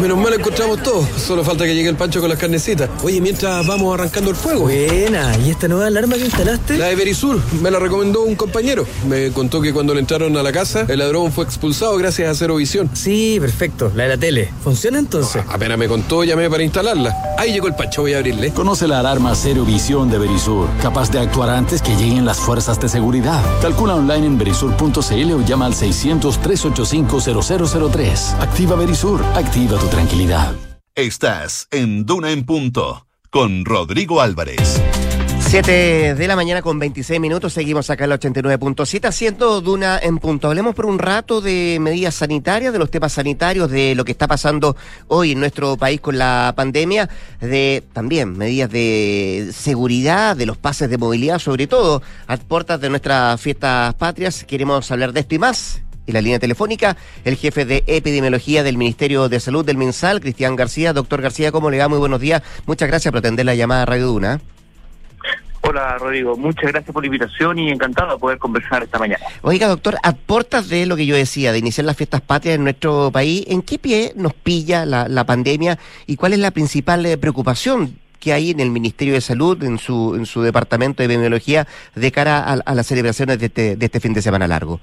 Menos 0.00 0.18
mal 0.18 0.32
encontramos 0.34 0.82
todo. 0.82 1.06
Solo 1.16 1.42
falta 1.42 1.64
que 1.64 1.74
llegue 1.74 1.88
el 1.88 1.96
pancho 1.96 2.20
con 2.20 2.28
las 2.28 2.38
carnecitas. 2.38 2.90
Oye, 3.02 3.18
mientras 3.20 3.66
vamos 3.66 3.94
arrancando 3.94 4.30
el 4.30 4.36
fuego. 4.36 4.62
Buena. 4.62 5.34
¿Y 5.38 5.50
esta 5.50 5.68
nueva 5.68 5.86
alarma 5.86 6.16
que 6.16 6.24
instalaste? 6.24 6.76
La 6.76 6.86
de 6.86 6.96
Verisur. 6.96 7.40
Me 7.62 7.70
la 7.70 7.78
recomendó 7.78 8.22
un 8.22 8.34
compañero. 8.36 8.86
Me 9.08 9.30
contó 9.32 9.62
que 9.62 9.72
cuando 9.72 9.94
le 9.94 10.00
entraron 10.00 10.36
a 10.36 10.42
la 10.42 10.52
casa, 10.52 10.84
el 10.86 10.98
ladrón 10.98 11.32
fue 11.32 11.44
expulsado 11.44 11.96
gracias 11.96 12.30
a 12.30 12.34
Cero 12.34 12.56
Visión. 12.56 12.90
Sí, 12.92 13.38
perfecto. 13.40 13.90
La 13.94 14.02
de 14.02 14.08
la 14.10 14.18
tele. 14.18 14.50
¿Funciona 14.62 14.98
entonces? 14.98 15.42
Ah, 15.48 15.54
apenas 15.54 15.78
me 15.78 15.88
contó, 15.88 16.24
llamé 16.24 16.50
para 16.50 16.62
instalarla. 16.62 17.16
Ahí 17.38 17.52
llegó 17.52 17.66
el 17.66 17.74
pancho, 17.74 18.02
voy 18.02 18.12
a 18.12 18.18
abrirle. 18.18 18.52
Conoce 18.52 18.86
la 18.86 19.00
alarma 19.00 19.34
Cero 19.34 19.64
Visión 19.64 20.10
de 20.10 20.18
Verisur, 20.18 20.68
capaz 20.82 21.10
de 21.10 21.20
actuar 21.20 21.48
antes 21.50 21.80
que 21.80 21.96
lleguen 21.96 22.26
las 22.26 22.36
fuerzas 22.36 22.78
de 22.80 22.88
seguridad. 22.90 23.42
Calcula 23.62 23.94
online 23.94 24.26
en 24.26 24.36
verisur.cl 24.38 25.32
o 25.32 25.40
llama 25.44 25.64
al 25.66 25.74
600-385-0003. 25.74 28.40
Activa 28.40 28.76
Verisur. 28.76 29.22
Activa 29.34 29.78
tu 29.78 29.85
tranquilidad. 29.88 30.54
Estás 30.94 31.68
en 31.70 32.06
Duna 32.06 32.30
en 32.30 32.44
Punto 32.44 33.06
con 33.30 33.64
Rodrigo 33.64 34.20
Álvarez. 34.20 34.80
7 35.48 36.16
de 36.16 36.26
la 36.26 36.34
mañana 36.34 36.60
con 36.60 36.78
26 36.78 37.20
minutos, 37.20 37.52
seguimos 37.52 37.88
acá 37.88 38.04
en 38.04 38.12
el 38.12 38.18
89.7 38.18 39.06
haciendo 39.06 39.60
Duna 39.60 39.98
en 40.02 40.18
punto. 40.18 40.48
Hablemos 40.48 40.74
por 40.74 40.86
un 40.86 40.98
rato 40.98 41.40
de 41.40 41.78
medidas 41.80 42.16
sanitarias, 42.16 42.72
de 42.72 42.80
los 42.80 42.90
temas 42.90 43.12
sanitarios, 43.12 43.70
de 43.70 43.94
lo 43.94 44.04
que 44.04 44.10
está 44.10 44.26
pasando 44.26 44.76
hoy 45.06 45.32
en 45.32 45.40
nuestro 45.40 45.76
país 45.76 46.00
con 46.00 46.18
la 46.18 46.52
pandemia, 46.56 47.08
de 47.40 47.84
también 47.92 48.36
medidas 48.36 48.70
de 48.70 49.50
seguridad, 49.54 50.36
de 50.36 50.46
los 50.46 50.56
pases 50.56 50.90
de 50.90 50.98
movilidad, 50.98 51.38
sobre 51.38 51.68
todo 51.68 52.02
a 52.26 52.36
puertas 52.38 52.80
de 52.80 52.90
nuestras 52.90 53.40
fiestas 53.40 53.94
patrias. 53.94 54.42
Queremos 54.44 54.90
hablar 54.90 55.12
de 55.12 55.20
esto 55.20 55.36
y 55.36 55.38
más. 55.38 55.80
En 56.06 56.14
la 56.14 56.20
línea 56.20 56.38
telefónica, 56.38 56.96
el 57.24 57.36
jefe 57.36 57.64
de 57.64 57.82
epidemiología 57.86 58.62
del 58.62 58.78
Ministerio 58.78 59.28
de 59.28 59.40
Salud 59.40 59.64
del 59.64 59.76
MinSal, 59.76 60.20
Cristian 60.20 60.54
García. 60.54 60.92
Doctor 60.92 61.20
García, 61.20 61.50
¿cómo 61.50 61.70
le 61.70 61.78
va? 61.78 61.88
Muy 61.88 61.98
buenos 61.98 62.20
días. 62.20 62.42
Muchas 62.64 62.88
gracias 62.88 63.10
por 63.10 63.18
atender 63.18 63.44
la 63.44 63.54
llamada 63.56 63.82
a 63.82 63.86
Radio 63.86 64.06
Duna. 64.06 64.40
Hola 65.68 65.98
Rodrigo, 65.98 66.36
muchas 66.36 66.70
gracias 66.70 66.92
por 66.92 67.02
la 67.02 67.08
invitación 67.08 67.58
y 67.58 67.72
encantado 67.72 68.12
de 68.12 68.18
poder 68.18 68.38
conversar 68.38 68.84
esta 68.84 69.00
mañana. 69.00 69.24
Oiga, 69.42 69.66
doctor, 69.66 69.96
a 70.00 70.12
portas 70.12 70.68
de 70.68 70.86
lo 70.86 70.94
que 70.94 71.06
yo 71.06 71.16
decía, 71.16 71.50
de 71.50 71.58
iniciar 71.58 71.86
las 71.86 71.96
fiestas 71.96 72.20
patrias 72.20 72.54
en 72.54 72.62
nuestro 72.62 73.10
país, 73.10 73.44
¿en 73.48 73.62
qué 73.62 73.76
pie 73.76 74.12
nos 74.14 74.32
pilla 74.32 74.86
la, 74.86 75.08
la 75.08 75.26
pandemia 75.26 75.76
y 76.06 76.14
cuál 76.14 76.34
es 76.34 76.38
la 76.38 76.52
principal 76.52 77.04
eh, 77.04 77.18
preocupación 77.18 77.98
que 78.20 78.32
hay 78.32 78.52
en 78.52 78.60
el 78.60 78.70
Ministerio 78.70 79.14
de 79.14 79.20
Salud, 79.20 79.60
en 79.64 79.78
su, 79.78 80.14
en 80.14 80.24
su 80.24 80.40
departamento 80.40 80.98
de 80.98 81.06
epidemiología, 81.06 81.66
de 81.96 82.12
cara 82.12 82.38
a, 82.38 82.52
a 82.52 82.74
las 82.74 82.86
celebraciones 82.86 83.40
de 83.40 83.46
este, 83.46 83.74
de 83.74 83.86
este 83.86 83.98
fin 83.98 84.12
de 84.14 84.22
semana 84.22 84.46
largo? 84.46 84.80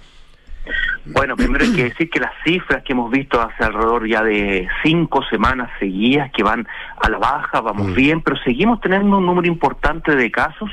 Bueno, 1.06 1.36
primero 1.36 1.66
hay 1.66 1.74
que 1.74 1.84
decir 1.86 2.10
que 2.10 2.20
las 2.20 2.32
cifras 2.46 2.82
que 2.84 2.94
hemos 2.94 3.12
visto 3.12 3.42
hace 3.42 3.63
alrededor 3.63 4.08
ya 4.08 4.24
de 4.24 4.70
cinco 4.84 5.22
semanas 5.30 5.70
seguidas 5.78 6.32
que 6.32 6.44
van 6.44 6.66
a 7.02 7.10
la 7.10 7.18
baja, 7.18 7.60
vamos 7.60 7.94
bien, 7.94 8.22
pero 8.22 8.38
seguimos 8.38 8.80
teniendo 8.80 9.18
un 9.18 9.26
número 9.26 9.48
importante 9.48 10.16
de 10.16 10.32
casos. 10.32 10.70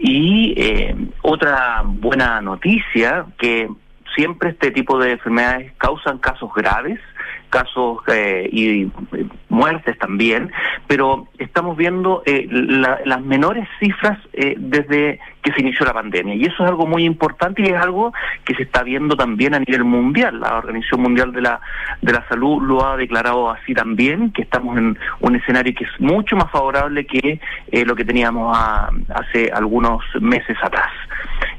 Y 0.00 0.54
eh, 0.56 0.96
otra 1.22 1.82
buena 1.84 2.40
noticia 2.40 3.26
que 3.38 3.68
siempre 4.16 4.50
este 4.50 4.70
tipo 4.70 4.98
de 4.98 5.12
enfermedades 5.12 5.72
causan 5.76 6.18
casos 6.18 6.50
graves, 6.54 6.98
casos 7.50 7.98
eh, 8.08 8.48
y 8.50 8.84
eh, 8.84 9.26
muertes 9.48 9.98
también, 9.98 10.50
pero 10.86 11.28
estamos 11.38 11.76
viendo 11.76 12.22
eh, 12.26 12.46
la, 12.50 13.00
las 13.04 13.22
menores 13.22 13.68
cifras 13.80 14.18
eh, 14.32 14.54
desde 14.58 15.20
que 15.42 15.52
se 15.52 15.60
inició 15.60 15.86
la 15.86 15.92
pandemia. 15.94 16.34
Y 16.34 16.44
eso 16.44 16.62
es 16.64 16.68
algo 16.68 16.86
muy 16.86 17.04
importante 17.04 17.62
y 17.62 17.66
es 17.66 17.74
algo 17.80 18.12
que 18.44 18.54
se 18.54 18.64
está 18.64 18.82
viendo 18.82 19.16
también 19.16 19.54
a 19.54 19.60
nivel 19.60 19.84
mundial. 19.84 20.40
La 20.40 20.56
Organización 20.58 21.02
Mundial 21.02 21.32
de 21.32 21.42
la, 21.42 21.60
de 22.02 22.12
la 22.12 22.26
Salud 22.28 22.62
lo 22.62 22.84
ha 22.86 22.96
declarado 22.96 23.50
así 23.50 23.72
también, 23.74 24.32
que 24.32 24.42
estamos 24.42 24.76
en 24.76 24.98
un 25.20 25.36
escenario 25.36 25.74
que 25.74 25.84
es 25.84 25.90
mucho 26.00 26.36
más 26.36 26.50
favorable 26.50 27.06
que 27.06 27.40
eh, 27.70 27.84
lo 27.84 27.94
que 27.94 28.04
teníamos 28.04 28.56
a- 28.56 28.90
hace 29.14 29.50
algunos 29.52 30.02
meses 30.20 30.56
atrás. 30.62 30.90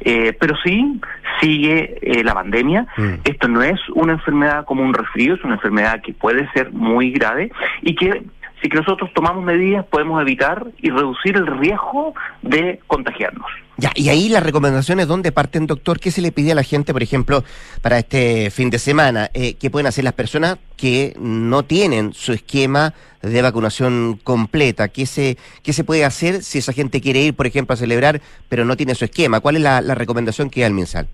Eh, 0.02 0.34
pero 0.40 0.56
sí, 0.64 1.00
sigue 1.42 1.98
eh, 2.02 2.24
la 2.24 2.34
pandemia. 2.34 2.86
Esto 3.24 3.48
no 3.48 3.62
es 3.62 3.80
una 3.96 4.14
enfermedad 4.14 4.66
como 4.66 4.84
un 4.84 4.94
resfrío, 4.94 5.36
es 5.36 5.44
una 5.44 5.56
enfermedad 5.56 6.02
que 6.02 6.14
puede 6.14 6.50
ser 6.52 6.72
muy 6.72 7.12
grave 7.12 7.52
y 7.82 7.96
que 7.96 8.24
si 8.62 8.70
que 8.70 8.78
nosotros 8.78 9.10
tomamos 9.14 9.44
medidas 9.44 9.86
podemos 9.86 10.22
evitar 10.22 10.68
y 10.80 10.90
reducir 10.90 11.36
el 11.36 11.48
riesgo 11.48 12.14
de 12.42 12.80
contagiarnos. 12.88 13.48
Ya, 13.78 13.92
y 13.96 14.10
ahí 14.10 14.28
las 14.28 14.44
recomendaciones, 14.44 15.08
¿dónde 15.08 15.32
parten, 15.32 15.66
doctor? 15.66 16.00
¿Qué 16.02 16.12
se 16.12 16.22
le 16.22 16.34
pide 16.34 16.52
a 16.52 16.56
la 16.56 16.64
gente, 16.64 16.92
por 16.92 17.02
ejemplo, 17.02 17.46
para 17.82 17.98
este 18.00 18.52
fin 18.52 18.70
de 18.70 18.78
semana? 18.78 19.30
Eh, 19.34 19.54
¿Qué 19.54 19.70
pueden 19.70 19.88
hacer 19.88 20.04
las 20.04 20.14
personas 20.14 20.58
que 20.76 21.16
no 21.18 21.64
tienen 21.64 22.14
su 22.14 22.34
esquema 22.34 22.94
de 23.22 23.42
vacunación 23.42 24.20
completa? 24.22 24.90
¿Qué 24.90 25.06
se, 25.06 25.38
¿Qué 25.64 25.72
se 25.72 25.86
puede 25.86 26.04
hacer 26.04 26.44
si 26.44 26.58
esa 26.58 26.74
gente 26.74 27.00
quiere 27.00 27.22
ir, 27.22 27.34
por 27.34 27.48
ejemplo, 27.48 27.74
a 27.74 27.78
celebrar, 27.78 28.22
pero 28.50 28.66
no 28.66 28.76
tiene 28.76 28.96
su 28.96 29.06
esquema? 29.06 29.40
¿Cuál 29.40 29.56
es 29.56 29.62
la, 29.62 29.80
la 29.80 29.96
recomendación 29.96 30.50
que 30.50 30.62
da 30.62 30.68
el 30.68 30.74
MinSal? 30.74 31.08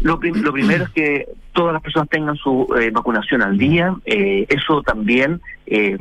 Lo, 0.00 0.18
prim- 0.18 0.42
lo 0.42 0.52
primero 0.52 0.84
es 0.84 0.90
que 0.90 1.26
todas 1.52 1.72
las 1.72 1.82
personas 1.82 2.08
tengan 2.08 2.36
su 2.36 2.66
eh, 2.80 2.90
vacunación 2.90 3.42
al 3.42 3.56
día. 3.58 3.94
Eh, 4.04 4.46
eso 4.48 4.82
también 4.82 5.40
eh, 5.66 5.96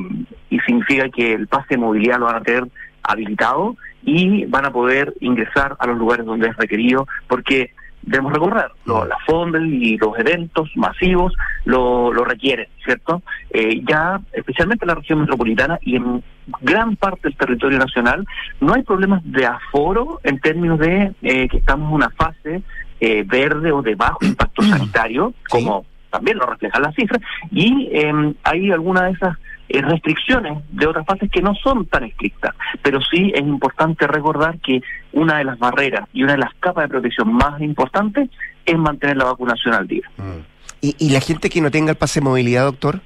y 0.50 0.60
significa 0.62 1.10
que 1.10 1.34
el 1.34 1.48
pase 1.48 1.68
de 1.72 1.78
movilidad 1.78 2.20
lo 2.20 2.26
van 2.26 2.36
a 2.38 2.42
tener 2.42 2.66
habilitado 3.04 3.76
y 4.04 4.46
van 4.46 4.66
a 4.66 4.72
poder 4.72 5.14
ingresar 5.22 5.76
a 5.80 5.88
los 5.88 5.98
lugares 5.98 6.26
donde 6.26 6.48
es 6.50 6.56
requerido, 6.58 7.08
porque 7.28 7.72
debemos 8.04 8.34
recordar, 8.34 8.72
lo- 8.86 9.06
las 9.06 9.20
fondas 9.28 9.62
y 9.64 9.96
los 9.98 10.18
eventos 10.18 10.70
masivos 10.76 11.34
lo, 11.66 12.12
lo 12.12 12.24
requieren, 12.26 12.68
¿cierto? 12.84 13.22
Eh, 13.52 13.82
ya, 13.88 14.20
especialmente 14.34 14.86
en 14.86 14.88
la 14.90 14.96
región 14.96 15.20
metropolitana 15.22 15.78
y 15.84 15.98
en 15.98 16.24
gran 16.62 16.96
parte 16.96 17.28
del 17.28 17.38
territorio 17.38 17.78
nacional, 17.78 18.26
no 18.60 18.74
hay 18.74 18.82
problemas 18.82 19.22
de 19.24 19.46
aforo 19.46 20.20
en 20.24 20.40
términos 20.40 20.80
de 20.80 21.12
eh, 21.22 21.48
que 21.48 21.58
estamos 21.58 21.90
en 21.90 21.96
una 21.96 22.10
fase 22.10 22.64
eh, 23.02 23.24
verde 23.26 23.72
o 23.72 23.82
de 23.82 23.96
bajo 23.96 24.20
impacto 24.22 24.62
sanitario, 24.62 25.34
como 25.50 25.86
también 26.12 26.38
lo 26.38 26.46
reflejan 26.46 26.84
las 26.84 26.96
cifras, 26.96 27.22
y 27.52 27.90
eh, 27.92 28.34
hay 28.44 28.72
algunas 28.72 29.04
de 29.06 29.12
esas 29.12 29.38
eh, 29.70 29.82
restricciones 29.82 30.62
de 30.70 30.86
otras 30.86 31.06
fases 31.06 31.32
que 31.32 31.42
no 31.42 31.56
son 31.56 31.86
tan 31.88 32.04
estrictas, 32.04 32.54
pero 32.82 33.00
sí 33.02 33.32
es 33.34 33.42
importante 33.42 34.06
recordar 34.06 34.60
que 34.60 34.82
una 35.14 35.38
de 35.40 35.46
las 35.46 35.58
barreras 35.58 36.08
y 36.14 36.24
una 36.24 36.34
de 36.34 36.40
las 36.40 36.54
capas 36.60 36.84
de 36.84 36.90
protección 36.90 37.34
más 37.34 37.60
importantes 37.62 38.30
es 38.66 38.78
mantener 38.78 39.18
la 39.18 39.26
vacunación 39.26 39.74
al 39.74 39.88
día. 39.88 40.10
¿Y, 40.82 40.96
y 41.00 41.10
la 41.12 41.22
gente 41.22 41.50
que 41.50 41.62
no 41.62 41.72
tenga 41.72 41.92
el 41.92 41.98
pase 41.98 42.20
de 42.20 42.26
movilidad, 42.26 42.66
doctor? 42.66 43.02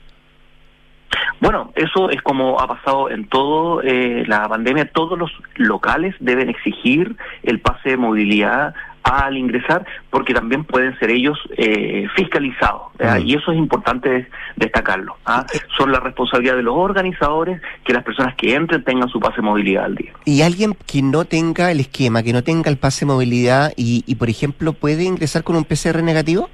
Bueno, 1.40 1.72
eso 1.76 2.10
es 2.10 2.22
como 2.22 2.60
ha 2.60 2.68
pasado 2.68 3.10
en 3.10 3.28
todo 3.28 3.82
eh, 3.82 4.24
la 4.28 4.48
pandemia. 4.48 4.90
Todos 4.92 5.18
los 5.18 5.32
locales 5.56 6.16
deben 6.20 6.50
exigir 6.50 7.16
el 7.44 7.60
pase 7.60 7.90
de 7.90 7.98
movilidad 7.98 8.74
al 9.06 9.38
ingresar, 9.38 9.86
porque 10.10 10.34
también 10.34 10.64
pueden 10.64 10.98
ser 10.98 11.12
ellos 11.12 11.38
eh, 11.58 12.08
fiscalizados. 12.16 12.82
Y 13.24 13.36
eso 13.36 13.52
es 13.52 13.58
importante 13.58 14.10
des- 14.10 14.28
destacarlo. 14.56 15.16
¿ah? 15.26 15.46
Son 15.78 15.92
la 15.92 16.00
responsabilidad 16.00 16.56
de 16.56 16.64
los 16.64 16.76
organizadores 16.76 17.62
que 17.84 17.94
las 17.94 18.04
personas 18.04 18.34
que 18.36 18.56
entren 18.56 18.84
tengan 18.84 19.08
su 19.10 19.20
pase 19.20 19.38
de 19.38 19.42
movilidad 19.44 19.86
al 19.86 19.96
día. 19.96 20.12
¿Y 20.26 20.42
alguien 20.42 20.76
que 20.88 21.02
no 21.04 21.26
tenga 21.26 21.70
el 21.72 21.80
esquema, 21.82 22.24
que 22.24 22.34
no 22.34 22.44
tenga 22.44 22.70
el 22.72 22.78
pase 22.78 23.06
de 23.06 23.12
movilidad 23.12 23.72
y, 23.78 24.04
y 24.08 24.16
por 24.16 24.30
ejemplo, 24.30 24.74
puede 24.74 25.04
ingresar 25.04 25.44
con 25.44 25.56
un 25.56 25.66
PCR 25.66 26.02
negativo? 26.02 26.50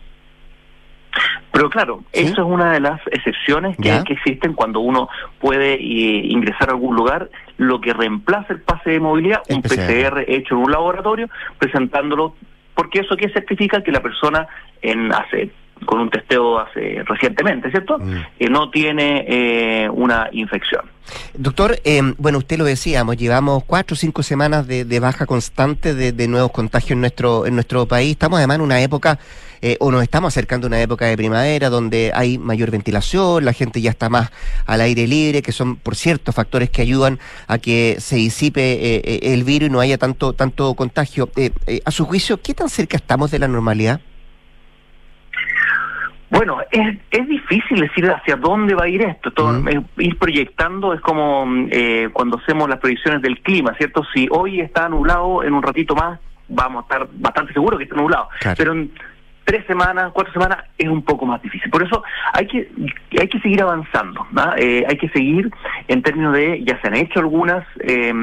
Pero 1.51 1.69
claro, 1.69 2.03
eso 2.13 2.33
es 2.33 2.39
una 2.39 2.71
de 2.71 2.79
las 2.79 3.01
excepciones 3.07 3.75
que, 3.77 4.03
que 4.05 4.13
existen 4.13 4.53
cuando 4.53 4.79
uno 4.79 5.09
puede 5.39 5.73
eh, 5.73 6.25
ingresar 6.25 6.69
a 6.69 6.73
algún 6.73 6.95
lugar, 6.95 7.29
lo 7.57 7.81
que 7.81 7.93
reemplaza 7.93 8.53
el 8.53 8.61
pase 8.61 8.91
de 8.91 8.99
movilidad, 8.99 9.41
un 9.49 9.61
PCR. 9.61 9.69
PCR 9.69 10.23
hecho 10.27 10.55
en 10.55 10.61
un 10.61 10.71
laboratorio, 10.71 11.29
presentándolo, 11.57 12.35
porque 12.73 12.99
eso 13.01 13.17
que 13.17 13.29
certifica 13.29 13.83
que 13.83 13.91
la 13.91 14.01
persona 14.01 14.47
en 14.81 15.13
hace 15.13 15.51
con 15.85 15.99
un 15.99 16.09
testeo 16.09 16.59
hace 16.59 17.03
recientemente, 17.05 17.69
¿cierto? 17.71 17.97
Que 18.37 18.49
no 18.49 18.69
tiene 18.69 19.25
eh, 19.27 19.89
una 19.89 20.29
infección. 20.31 20.85
Doctor, 21.33 21.77
eh, 21.83 22.01
bueno, 22.17 22.37
usted 22.37 22.57
lo 22.57 22.65
decíamos, 22.65 23.17
llevamos 23.17 23.63
cuatro 23.65 23.95
o 23.95 23.97
cinco 23.97 24.23
semanas 24.23 24.67
de, 24.67 24.85
de 24.85 24.99
baja 24.99 25.25
constante 25.25 25.93
de, 25.93 26.11
de 26.11 26.27
nuevos 26.27 26.51
contagios 26.51 26.91
en 26.91 27.01
nuestro, 27.01 27.45
en 27.45 27.55
nuestro 27.55 27.85
país. 27.85 28.11
Estamos 28.11 28.37
además 28.37 28.55
en 28.55 28.61
una 28.61 28.81
época, 28.81 29.19
eh, 29.61 29.77
o 29.79 29.91
nos 29.91 30.03
estamos 30.03 30.33
acercando 30.33 30.67
a 30.67 30.69
una 30.69 30.81
época 30.81 31.05
de 31.05 31.17
primavera 31.17 31.69
donde 31.69 32.11
hay 32.13 32.37
mayor 32.37 32.71
ventilación, 32.71 33.43
la 33.43 33.53
gente 33.53 33.81
ya 33.81 33.89
está 33.89 34.09
más 34.09 34.31
al 34.65 34.81
aire 34.81 35.07
libre, 35.07 35.41
que 35.41 35.51
son, 35.51 35.75
por 35.75 35.95
cierto, 35.95 36.31
factores 36.31 36.69
que 36.69 36.81
ayudan 36.81 37.19
a 37.47 37.57
que 37.57 37.97
se 37.99 38.15
disipe 38.15 38.61
eh, 38.61 39.01
eh, 39.03 39.19
el 39.33 39.43
virus 39.43 39.69
y 39.69 39.71
no 39.71 39.79
haya 39.79 39.97
tanto, 39.97 40.33
tanto 40.33 40.73
contagio. 40.75 41.29
A 41.83 41.91
su 41.91 42.05
juicio, 42.05 42.41
¿qué 42.41 42.53
tan 42.53 42.69
cerca 42.69 42.97
estamos 42.97 43.31
de 43.31 43.39
la 43.39 43.47
normalidad? 43.47 43.99
Bueno, 46.31 46.59
es, 46.71 46.97
es 47.11 47.27
difícil 47.27 47.81
decir 47.81 48.09
hacia 48.09 48.37
dónde 48.37 48.73
va 48.73 48.85
a 48.85 48.87
ir 48.87 49.01
esto. 49.01 49.31
Todo, 49.31 49.61
ir 49.97 50.17
proyectando 50.17 50.93
es 50.93 51.01
como 51.01 51.45
mm, 51.45 51.67
eh, 51.71 52.09
cuando 52.13 52.37
hacemos 52.37 52.69
las 52.69 52.79
proyecciones 52.79 53.21
del 53.21 53.41
clima, 53.41 53.75
¿cierto? 53.77 54.01
Si 54.13 54.27
hoy 54.31 54.61
está 54.61 54.87
nublado, 54.87 55.43
en 55.43 55.53
un 55.53 55.61
ratito 55.61 55.93
más 55.93 56.19
vamos 56.47 56.83
a 56.83 56.93
estar 56.93 57.09
bastante 57.13 57.51
seguros 57.51 57.77
que 57.77 57.83
está 57.83 57.97
nublado. 57.97 58.29
Claro. 58.39 58.55
Pero 58.57 58.71
en 58.71 58.91
tres 59.43 59.65
semanas, 59.67 60.11
cuatro 60.13 60.31
semanas 60.31 60.63
es 60.77 60.87
un 60.87 61.03
poco 61.03 61.25
más 61.25 61.41
difícil. 61.41 61.69
Por 61.69 61.83
eso 61.83 62.01
hay 62.31 62.47
que 62.47 62.71
hay 63.19 63.27
que 63.27 63.39
seguir 63.41 63.61
avanzando. 63.61 64.25
¿no? 64.31 64.55
Eh, 64.55 64.85
hay 64.87 64.97
que 64.97 65.09
seguir 65.09 65.51
en 65.89 66.01
términos 66.01 66.33
de, 66.33 66.63
ya 66.63 66.79
se 66.79 66.87
han 66.87 66.95
hecho 66.95 67.19
algunas 67.19 67.65
eh, 67.81 68.13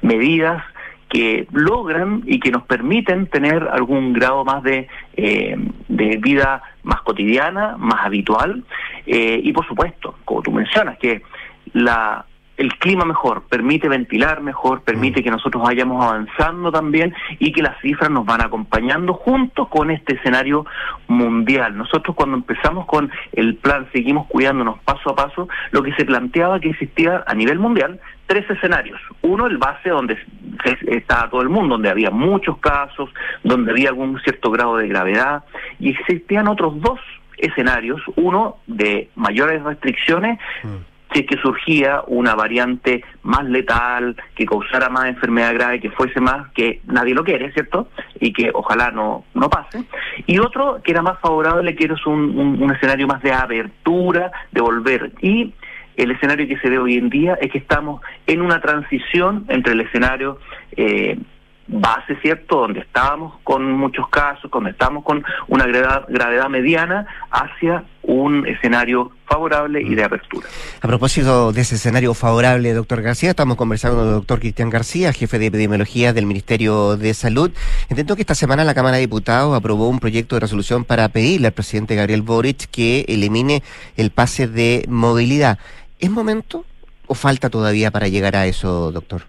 medidas 0.00 0.62
que 1.10 1.46
logran 1.52 2.22
y 2.24 2.38
que 2.38 2.52
nos 2.52 2.62
permiten 2.62 3.26
tener 3.26 3.68
algún 3.70 4.12
grado 4.12 4.44
más 4.44 4.62
de, 4.62 4.88
eh, 5.14 5.56
de 5.88 6.16
vida 6.18 6.62
más 6.84 7.02
cotidiana, 7.02 7.76
más 7.76 8.06
habitual. 8.06 8.64
Eh, 9.06 9.40
y 9.42 9.52
por 9.52 9.66
supuesto, 9.66 10.14
como 10.24 10.40
tú 10.40 10.52
mencionas, 10.52 10.96
que 10.98 11.22
la 11.72 12.24
el 12.60 12.76
clima 12.76 13.06
mejor, 13.06 13.44
permite 13.48 13.88
ventilar 13.88 14.42
mejor, 14.42 14.82
permite 14.82 15.22
que 15.22 15.30
nosotros 15.30 15.62
vayamos 15.62 16.04
avanzando 16.04 16.70
también 16.70 17.14
y 17.38 17.52
que 17.52 17.62
las 17.62 17.80
cifras 17.80 18.10
nos 18.10 18.26
van 18.26 18.42
acompañando 18.42 19.14
junto 19.14 19.66
con 19.70 19.90
este 19.90 20.16
escenario 20.16 20.66
mundial. 21.08 21.74
Nosotros 21.74 22.14
cuando 22.14 22.36
empezamos 22.36 22.84
con 22.84 23.10
el 23.32 23.56
plan 23.56 23.88
Seguimos 23.92 24.26
cuidándonos 24.26 24.78
paso 24.80 25.10
a 25.10 25.16
paso, 25.16 25.48
lo 25.70 25.82
que 25.82 25.94
se 25.94 26.04
planteaba 26.04 26.60
que 26.60 26.68
existía 26.68 27.24
a 27.26 27.34
nivel 27.34 27.58
mundial 27.58 27.98
tres 28.26 28.48
escenarios. 28.50 29.00
Uno, 29.22 29.46
el 29.46 29.56
base 29.56 29.88
donde 29.88 30.18
estaba 30.86 31.30
todo 31.30 31.40
el 31.40 31.48
mundo, 31.48 31.76
donde 31.76 31.88
había 31.88 32.10
muchos 32.10 32.58
casos, 32.58 33.08
donde 33.42 33.72
había 33.72 33.88
algún 33.88 34.20
cierto 34.20 34.50
grado 34.50 34.76
de 34.76 34.86
gravedad, 34.86 35.44
y 35.78 35.90
existían 35.90 36.46
otros 36.46 36.78
dos 36.80 37.00
escenarios, 37.38 38.00
uno 38.16 38.58
de 38.66 39.08
mayores 39.16 39.62
restricciones, 39.62 40.38
si 41.12 41.20
es 41.20 41.26
que 41.26 41.36
surgía 41.38 42.02
una 42.06 42.34
variante 42.34 43.02
más 43.22 43.44
letal, 43.44 44.16
que 44.34 44.46
causara 44.46 44.88
más 44.88 45.06
enfermedad 45.06 45.54
grave, 45.54 45.80
que 45.80 45.90
fuese 45.90 46.20
más, 46.20 46.50
que 46.52 46.80
nadie 46.86 47.14
lo 47.14 47.24
quiere, 47.24 47.52
¿cierto? 47.52 47.88
Y 48.20 48.32
que 48.32 48.50
ojalá 48.54 48.90
no, 48.90 49.24
no 49.34 49.50
pase. 49.50 49.84
Y 50.26 50.38
otro 50.38 50.80
que 50.82 50.92
era 50.92 51.02
más 51.02 51.18
favorable, 51.20 51.74
que 51.74 51.84
un, 52.06 52.38
un- 52.38 52.62
un 52.62 52.72
escenario 52.72 53.06
más 53.06 53.22
de 53.22 53.32
apertura, 53.32 54.30
de 54.52 54.60
volver. 54.60 55.12
Y 55.20 55.52
el 55.96 56.12
escenario 56.12 56.46
que 56.48 56.58
se 56.58 56.70
ve 56.70 56.78
hoy 56.78 56.96
en 56.96 57.10
día 57.10 57.36
es 57.40 57.50
que 57.50 57.58
estamos 57.58 58.00
en 58.26 58.40
una 58.40 58.60
transición 58.60 59.44
entre 59.48 59.72
el 59.74 59.80
escenario 59.82 60.38
eh, 60.76 61.18
base, 61.70 62.16
¿cierto? 62.20 62.60
Donde 62.60 62.80
estábamos 62.80 63.34
con 63.44 63.72
muchos 63.72 64.08
casos, 64.08 64.50
donde 64.50 64.70
estamos 64.70 65.04
con 65.04 65.24
una 65.48 65.66
gravedad, 65.66 66.48
mediana, 66.48 67.06
hacia 67.30 67.84
un 68.02 68.46
escenario 68.46 69.12
favorable 69.26 69.80
y 69.80 69.94
de 69.94 70.02
apertura. 70.02 70.48
A 70.80 70.88
propósito 70.88 71.52
de 71.52 71.60
ese 71.60 71.76
escenario 71.76 72.12
favorable, 72.14 72.72
doctor 72.72 73.02
García, 73.02 73.30
estamos 73.30 73.56
conversando 73.56 73.98
con 73.98 74.08
el 74.08 74.14
doctor 74.14 74.40
Cristian 74.40 74.68
García, 74.68 75.12
jefe 75.12 75.38
de 75.38 75.46
epidemiología 75.46 76.12
del 76.12 76.26
Ministerio 76.26 76.96
de 76.96 77.14
Salud. 77.14 77.52
Entiendo 77.88 78.16
que 78.16 78.22
esta 78.22 78.34
semana 78.34 78.64
la 78.64 78.74
Cámara 78.74 78.96
de 78.96 79.02
Diputados 79.02 79.56
aprobó 79.56 79.88
un 79.88 80.00
proyecto 80.00 80.34
de 80.34 80.40
resolución 80.40 80.84
para 80.84 81.08
pedirle 81.08 81.46
al 81.46 81.52
presidente 81.52 81.94
Gabriel 81.94 82.22
Boric 82.22 82.68
que 82.70 83.04
elimine 83.06 83.62
el 83.96 84.10
pase 84.10 84.48
de 84.48 84.84
movilidad. 84.88 85.58
¿Es 86.00 86.10
momento 86.10 86.64
o 87.06 87.14
falta 87.14 87.48
todavía 87.48 87.92
para 87.92 88.08
llegar 88.08 88.34
a 88.34 88.46
eso, 88.46 88.90
doctor? 88.90 89.22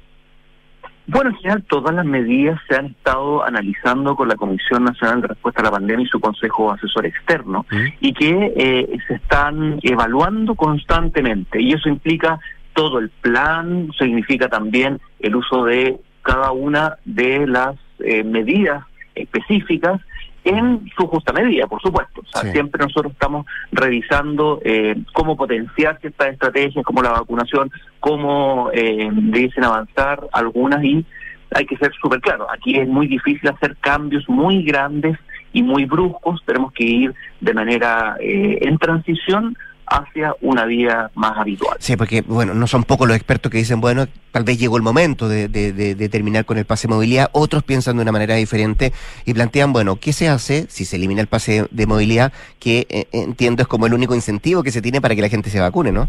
Bueno, 1.07 1.31
en 1.31 1.35
general 1.37 1.63
todas 1.63 1.95
las 1.95 2.05
medidas 2.05 2.59
se 2.69 2.75
han 2.75 2.87
estado 2.87 3.43
analizando 3.43 4.15
con 4.15 4.27
la 4.27 4.35
Comisión 4.35 4.83
Nacional 4.83 5.21
de 5.21 5.27
Respuesta 5.29 5.61
a 5.61 5.65
la 5.65 5.71
Pandemia 5.71 6.05
y 6.05 6.09
su 6.09 6.19
Consejo 6.19 6.71
Asesor 6.71 7.05
Externo 7.05 7.65
y 7.99 8.13
que 8.13 8.53
eh, 8.55 8.97
se 9.07 9.15
están 9.15 9.79
evaluando 9.81 10.55
constantemente. 10.55 11.61
Y 11.61 11.73
eso 11.73 11.89
implica 11.89 12.39
todo 12.73 12.99
el 12.99 13.09
plan, 13.09 13.89
significa 13.97 14.47
también 14.47 14.99
el 15.19 15.35
uso 15.35 15.65
de 15.65 15.99
cada 16.21 16.51
una 16.51 16.97
de 17.05 17.47
las 17.47 17.75
eh, 17.99 18.23
medidas 18.23 18.85
específicas 19.15 19.99
en 20.43 20.89
su 20.97 21.07
justa 21.07 21.31
medida, 21.33 21.67
por 21.67 21.81
supuesto. 21.81 22.21
O 22.21 22.25
sea, 22.25 22.41
Sí. 22.43 22.51
siempre 22.51 22.83
nosotros 22.83 23.13
estamos 23.13 23.45
revisando 23.71 24.59
eh, 24.63 24.95
cómo 25.13 25.35
potenciar 25.37 25.99
ciertas 25.99 26.29
estrategias, 26.29 26.83
como 26.83 27.01
la 27.01 27.11
vacunación, 27.11 27.71
cómo 27.99 28.69
eh, 28.73 29.09
dicen 29.11 29.63
avanzar 29.63 30.27
algunas 30.33 30.83
y 30.83 31.05
hay 31.53 31.65
que 31.65 31.77
ser 31.77 31.91
súper 32.01 32.21
claro. 32.21 32.47
Aquí 32.51 32.77
es 32.79 32.87
muy 32.87 33.07
difícil 33.07 33.49
hacer 33.49 33.75
cambios 33.81 34.27
muy 34.29 34.63
grandes 34.63 35.17
y 35.53 35.61
muy 35.61 35.85
bruscos. 35.85 36.41
Tenemos 36.45 36.71
que 36.71 36.83
ir 36.85 37.13
de 37.41 37.53
manera 37.53 38.15
eh, 38.19 38.59
en 38.61 38.77
transición 38.77 39.55
hacia 39.91 40.33
una 40.41 40.65
vida 40.65 41.11
más 41.15 41.37
habitual. 41.37 41.75
Sí, 41.79 41.97
porque, 41.97 42.21
bueno, 42.21 42.53
no 42.53 42.65
son 42.65 42.83
pocos 42.85 43.07
los 43.07 43.15
expertos 43.17 43.51
que 43.51 43.57
dicen, 43.57 43.81
bueno, 43.81 44.07
tal 44.31 44.43
vez 44.45 44.57
llegó 44.57 44.77
el 44.77 44.83
momento 44.83 45.27
de, 45.27 45.47
de- 45.49 45.73
de- 45.73 45.95
de 45.95 46.09
terminar 46.09 46.45
con 46.45 46.57
el 46.57 46.65
pase 46.65 46.87
de 46.87 46.93
movilidad. 46.93 47.29
Otros 47.33 47.63
piensan 47.63 47.97
de 47.97 48.01
una 48.03 48.11
manera 48.11 48.35
diferente 48.35 48.93
y 49.25 49.33
plantean, 49.33 49.73
bueno, 49.73 49.97
¿qué 49.97 50.13
se 50.13 50.29
hace 50.29 50.65
si 50.69 50.85
se 50.85 50.95
elimina 50.95 51.19
el 51.21 51.27
pase 51.27 51.67
de 51.69 51.85
movilidad? 51.85 52.31
Que 52.59 52.87
eh, 52.89 53.07
entiendo 53.11 53.61
es 53.61 53.67
como 53.67 53.85
el 53.85 53.93
único 53.93 54.15
incentivo 54.15 54.63
que 54.63 54.71
se 54.71 54.81
tiene 54.81 55.01
para 55.01 55.13
que 55.15 55.21
la 55.21 55.29
gente 55.29 55.49
se 55.49 55.59
vacune, 55.59 55.91
¿no? 55.91 56.07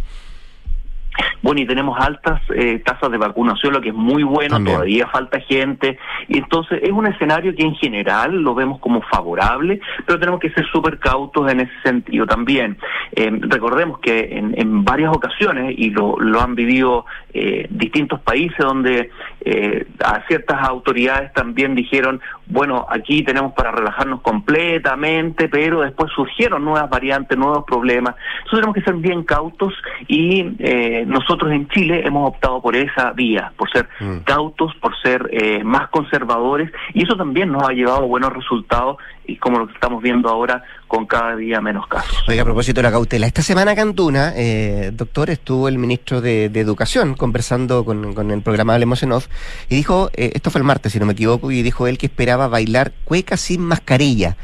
Bueno, 1.42 1.61
y 1.61 1.66
tenemos 1.66 1.98
altas 1.98 2.40
eh, 2.55 2.81
tasas 2.85 3.11
de 3.11 3.18
vacunación, 3.18 3.72
lo 3.72 3.81
que 3.81 3.88
es 3.90 3.94
muy 3.94 4.22
bueno, 4.22 4.57
También. 4.57 4.77
todavía 4.77 5.07
falta 5.09 5.40
gente, 5.40 5.98
y 6.29 6.38
entonces 6.38 6.81
es 6.83 6.90
un 6.90 7.07
escenario 7.07 7.55
que 7.55 7.64
en 7.64 7.75
general 7.75 8.40
lo 8.42 8.55
vemos 8.55 8.79
como 8.81 9.03
favorable, 9.03 9.81
pero 10.07 10.18
tenemos 10.18 10.40
que 10.40 10.51
ser 10.51 10.64
súper 10.66 10.98
cautos 10.98 11.51
en 11.51 11.61
ese 11.61 11.72
sentido 11.83 12.27
también. 12.27 12.79
Eh, 13.14 13.31
recordemos 13.42 13.98
que 13.98 14.38
en, 14.38 14.55
en 14.57 14.85
varias 14.85 15.14
ocasiones, 15.14 15.75
y 15.77 15.90
lo, 15.90 16.16
lo 16.18 16.40
han 16.40 16.55
vivido 16.55 17.05
eh, 17.35 17.66
distintos 17.70 18.20
países 18.20 18.59
donde 18.59 19.11
eh, 19.44 19.87
a 20.05 20.26
ciertas 20.26 20.61
autoridades 20.68 21.33
también 21.33 21.74
dijeron, 21.74 22.20
bueno, 22.46 22.87
aquí 22.88 23.22
tenemos 23.22 23.52
para 23.55 23.72
relajarnos 23.72 24.20
completamente, 24.20 25.48
pero 25.48 25.81
después 25.81 26.12
surgieron 26.12 26.64
nuevas 26.64 26.88
variantes, 26.90 27.37
nuevos 27.37 27.64
problemas. 27.64 28.14
Entonces 28.44 28.61
tenemos 28.61 28.74
que 28.74 28.83
ser 28.83 28.94
bien 28.94 29.24
cautos 29.24 29.74
y 30.07 30.55
eh, 30.59 31.05
nosotros 31.07 31.52
en 31.52 31.68
Chile 31.68 32.02
hemos 32.05 32.28
optado 32.28 32.61
por 32.61 32.76
esa 32.76 33.12
vía, 33.12 33.52
por 33.57 33.70
ser 33.70 33.88
cautos, 34.24 34.74
por 34.76 34.96
ser 35.00 35.28
eh, 35.33 35.64
más 35.64 35.88
conservadores 35.88 36.70
y 36.94 37.02
eso 37.02 37.16
también 37.16 37.50
nos 37.50 37.68
ha 37.68 37.72
llevado 37.72 37.98
a 37.98 38.07
buenos 38.07 38.33
resultados 38.33 38.96
y 39.26 39.37
como 39.37 39.58
lo 39.58 39.66
que 39.68 39.74
estamos 39.74 40.02
viendo 40.02 40.28
ahora 40.28 40.64
con 40.88 41.06
cada 41.06 41.37
día 41.37 41.61
menos 41.61 41.87
casos. 41.87 42.24
Oiga, 42.28 42.42
a 42.42 42.44
propósito 42.44 42.78
de 42.80 42.82
la 42.82 42.90
cautela, 42.90 43.26
esta 43.26 43.42
semana 43.42 43.74
Cantuna, 43.74 44.32
eh, 44.37 44.90
doctor, 44.92 45.30
estuvo 45.30 45.68
el 45.68 45.78
ministro 45.78 46.20
de, 46.20 46.48
de 46.48 46.61
Educación 46.61 47.14
conversando 47.14 47.85
con, 47.85 48.14
con 48.14 48.30
el 48.30 48.42
programa 48.42 48.74
Hablemos 48.74 49.02
en 49.02 49.12
Off 49.12 49.28
y 49.68 49.76
dijo, 49.76 50.11
eh, 50.14 50.32
esto 50.35 50.50
fue 50.50 50.58
el 50.61 50.64
martes 50.66 50.92
si 50.92 50.98
no 50.98 51.06
me 51.06 51.12
equivoco, 51.12 51.50
y 51.50 51.62
dijo 51.62 51.87
él 51.87 51.98
que 51.98 52.06
esperaba 52.06 52.48
bailar 52.48 52.92
cueca 53.04 53.37
sin 53.37 53.61
mascarilla. 53.62 54.37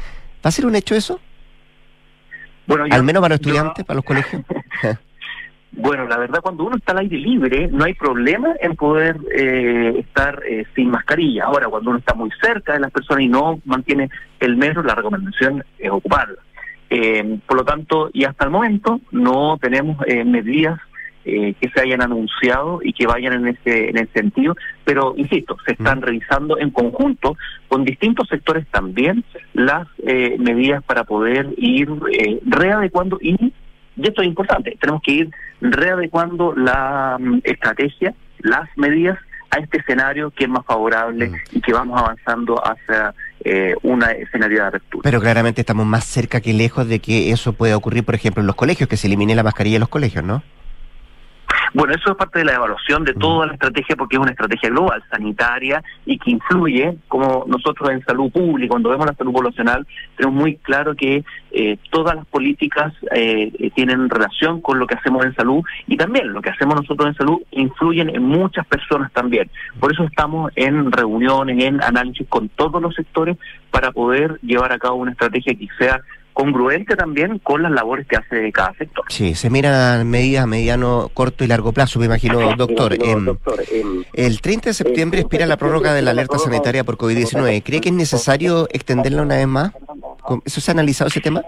¿Va 0.43 0.49
a 0.49 0.51
ser 0.51 0.65
un 0.65 0.75
hecho 0.75 0.95
eso? 0.95 1.19
Bueno, 2.67 2.87
yo- 2.87 2.93
Al 2.93 3.03
menos 3.03 3.21
para 3.21 3.35
los 3.35 3.41
yo- 3.41 3.49
estudiantes, 3.51 3.83
para 3.85 3.95
los 3.95 4.05
colegios. 4.05 4.43
Bueno, 5.71 6.07
la 6.07 6.17
verdad, 6.17 6.41
cuando 6.41 6.63
uno 6.63 6.77
está 6.77 6.93
al 6.93 6.99
aire 6.99 7.17
libre, 7.17 7.69
no 7.71 7.85
hay 7.85 7.93
problema 7.93 8.53
en 8.59 8.75
poder 8.75 9.17
eh, 9.31 9.99
estar 9.99 10.41
eh, 10.47 10.65
sin 10.75 10.89
mascarilla. 10.89 11.45
Ahora, 11.45 11.67
cuando 11.67 11.91
uno 11.91 11.99
está 11.99 12.15
muy 12.15 12.31
cerca 12.41 12.73
de 12.73 12.79
las 12.79 12.91
personas 12.91 13.23
y 13.23 13.27
no 13.27 13.59
mantiene 13.65 14.09
el 14.39 14.57
metro, 14.57 14.81
la 14.83 14.95
recomendación 14.95 15.63
es 15.77 15.91
ocuparla. 15.91 16.39
Eh, 16.89 17.39
por 17.45 17.57
lo 17.57 17.65
tanto, 17.65 18.09
y 18.13 18.23
hasta 18.23 18.45
el 18.45 18.51
momento 18.51 18.99
no 19.11 19.57
tenemos 19.61 19.97
eh, 20.07 20.25
medidas 20.25 20.79
eh, 21.25 21.53
que 21.59 21.69
se 21.69 21.81
hayan 21.81 22.01
anunciado 22.01 22.79
y 22.81 22.93
que 22.93 23.05
vayan 23.05 23.33
en 23.33 23.47
ese, 23.49 23.89
en 23.89 23.97
ese 23.97 24.11
sentido, 24.13 24.55
pero 24.85 25.13
insisto, 25.17 25.57
se 25.65 25.73
están 25.73 26.01
revisando 26.01 26.57
en 26.57 26.71
conjunto 26.71 27.35
con 27.67 27.83
distintos 27.83 28.27
sectores 28.29 28.65
también 28.71 29.23
las 29.53 29.87
eh, 30.07 30.37
medidas 30.39 30.81
para 30.81 31.03
poder 31.03 31.53
ir 31.57 31.89
eh, 32.13 32.39
readecuando 32.45 33.19
y 33.21 33.53
y 33.99 34.07
esto 34.07 34.21
es 34.21 34.27
importante, 34.27 34.77
tenemos 34.79 35.01
que 35.01 35.11
ir 35.11 35.31
readecuando 35.61 36.53
la 36.55 37.17
mm, 37.19 37.39
estrategia, 37.43 38.13
las 38.39 38.69
medidas 38.77 39.17
a 39.51 39.57
este 39.57 39.79
escenario 39.79 40.31
que 40.31 40.45
es 40.45 40.49
más 40.49 40.65
favorable 40.65 41.31
y 41.51 41.59
que 41.59 41.73
vamos 41.73 41.99
avanzando 41.99 42.61
hacia 42.65 43.13
eh, 43.43 43.75
un 43.81 44.03
escenario 44.03 44.61
de 44.61 44.67
apertura. 44.67 45.01
Pero 45.03 45.19
claramente 45.19 45.61
estamos 45.61 45.85
más 45.85 46.05
cerca 46.05 46.39
que 46.39 46.53
lejos 46.53 46.87
de 46.87 46.99
que 46.99 47.31
eso 47.31 47.53
pueda 47.53 47.75
ocurrir, 47.75 48.03
por 48.03 48.15
ejemplo, 48.15 48.41
en 48.41 48.47
los 48.47 48.55
colegios, 48.55 48.87
que 48.87 48.97
se 48.97 49.07
elimine 49.07 49.35
la 49.35 49.43
mascarilla 49.43 49.77
en 49.77 49.81
los 49.81 49.89
colegios, 49.89 50.23
¿no? 50.23 50.43
Bueno, 51.73 51.93
eso 51.93 52.11
es 52.11 52.17
parte 52.17 52.39
de 52.39 52.45
la 52.45 52.55
evaluación 52.55 53.03
de 53.03 53.13
toda 53.13 53.45
la 53.45 53.53
estrategia 53.53 53.95
porque 53.95 54.15
es 54.15 54.21
una 54.21 54.31
estrategia 54.31 54.69
global, 54.69 55.03
sanitaria 55.11 55.83
y 56.05 56.17
que 56.17 56.31
influye, 56.31 56.97
como 57.07 57.45
nosotros 57.47 57.91
en 57.91 58.03
salud 58.05 58.31
pública, 58.31 58.71
cuando 58.71 58.89
vemos 58.89 59.05
la 59.05 59.13
salud 59.13 59.33
poblacional, 59.33 59.85
tenemos 60.17 60.39
muy 60.39 60.55
claro 60.57 60.95
que 60.95 61.23
eh, 61.51 61.77
todas 61.91 62.15
las 62.15 62.25
políticas 62.25 62.93
eh, 63.15 63.51
eh, 63.59 63.71
tienen 63.75 64.09
relación 64.09 64.61
con 64.61 64.79
lo 64.79 64.87
que 64.87 64.95
hacemos 64.95 65.23
en 65.25 65.35
salud 65.35 65.63
y 65.87 65.95
también 65.95 66.33
lo 66.33 66.41
que 66.41 66.49
hacemos 66.49 66.75
nosotros 66.75 67.09
en 67.09 67.15
salud 67.15 67.41
influyen 67.51 68.09
en 68.09 68.23
muchas 68.23 68.65
personas 68.65 69.11
también. 69.11 69.49
Por 69.79 69.93
eso 69.93 70.03
estamos 70.03 70.51
en 70.55 70.91
reuniones, 70.91 71.63
en 71.63 71.83
análisis 71.83 72.27
con 72.27 72.49
todos 72.49 72.81
los 72.81 72.95
sectores 72.95 73.37
para 73.69 73.91
poder 73.91 74.39
llevar 74.41 74.71
a 74.71 74.79
cabo 74.79 74.95
una 74.95 75.11
estrategia 75.11 75.53
que 75.53 75.67
sea 75.77 76.01
congruente 76.39 76.95
también 76.95 77.39
con 77.39 77.61
las 77.61 77.71
labores 77.71 78.07
que 78.07 78.15
hace 78.15 78.49
cada 78.53 78.73
sector. 78.75 79.03
Sí, 79.09 79.35
se 79.35 79.49
miran 79.49 80.09
medidas 80.09 80.45
a 80.45 80.47
mediano, 80.47 81.09
corto 81.13 81.43
y 81.43 81.47
largo 81.47 81.73
plazo, 81.73 81.99
me 81.99 82.05
imagino, 82.05 82.55
doctor. 82.55 82.93
Em, 82.93 83.35
el 84.13 84.39
30 84.39 84.69
de 84.69 84.73
septiembre 84.73 85.19
expira 85.19 85.45
la 85.45 85.57
prórroga 85.57 85.93
de 85.93 86.01
la 86.01 86.11
alerta 86.11 86.37
sanitaria 86.39 86.85
por 86.85 86.97
COVID-19. 86.97 87.61
¿Cree 87.61 87.81
que 87.81 87.89
es 87.89 87.95
necesario 87.95 88.69
extenderla 88.71 89.23
una 89.23 89.35
vez 89.35 89.47
más? 89.47 89.73
¿Eso 90.45 90.61
se 90.61 90.71
ha 90.71 90.73
analizado 90.73 91.09
ese 91.09 91.19
tema? 91.19 91.41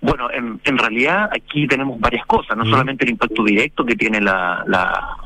Bueno, 0.00 0.30
en, 0.30 0.58
en 0.64 0.78
realidad 0.78 1.28
aquí 1.30 1.66
tenemos 1.66 2.00
varias 2.00 2.24
cosas, 2.24 2.56
no 2.56 2.64
solamente 2.64 3.04
el 3.04 3.10
impacto 3.10 3.44
directo 3.44 3.84
que 3.84 3.94
tiene 3.94 4.22
la, 4.22 4.64
la 4.66 5.18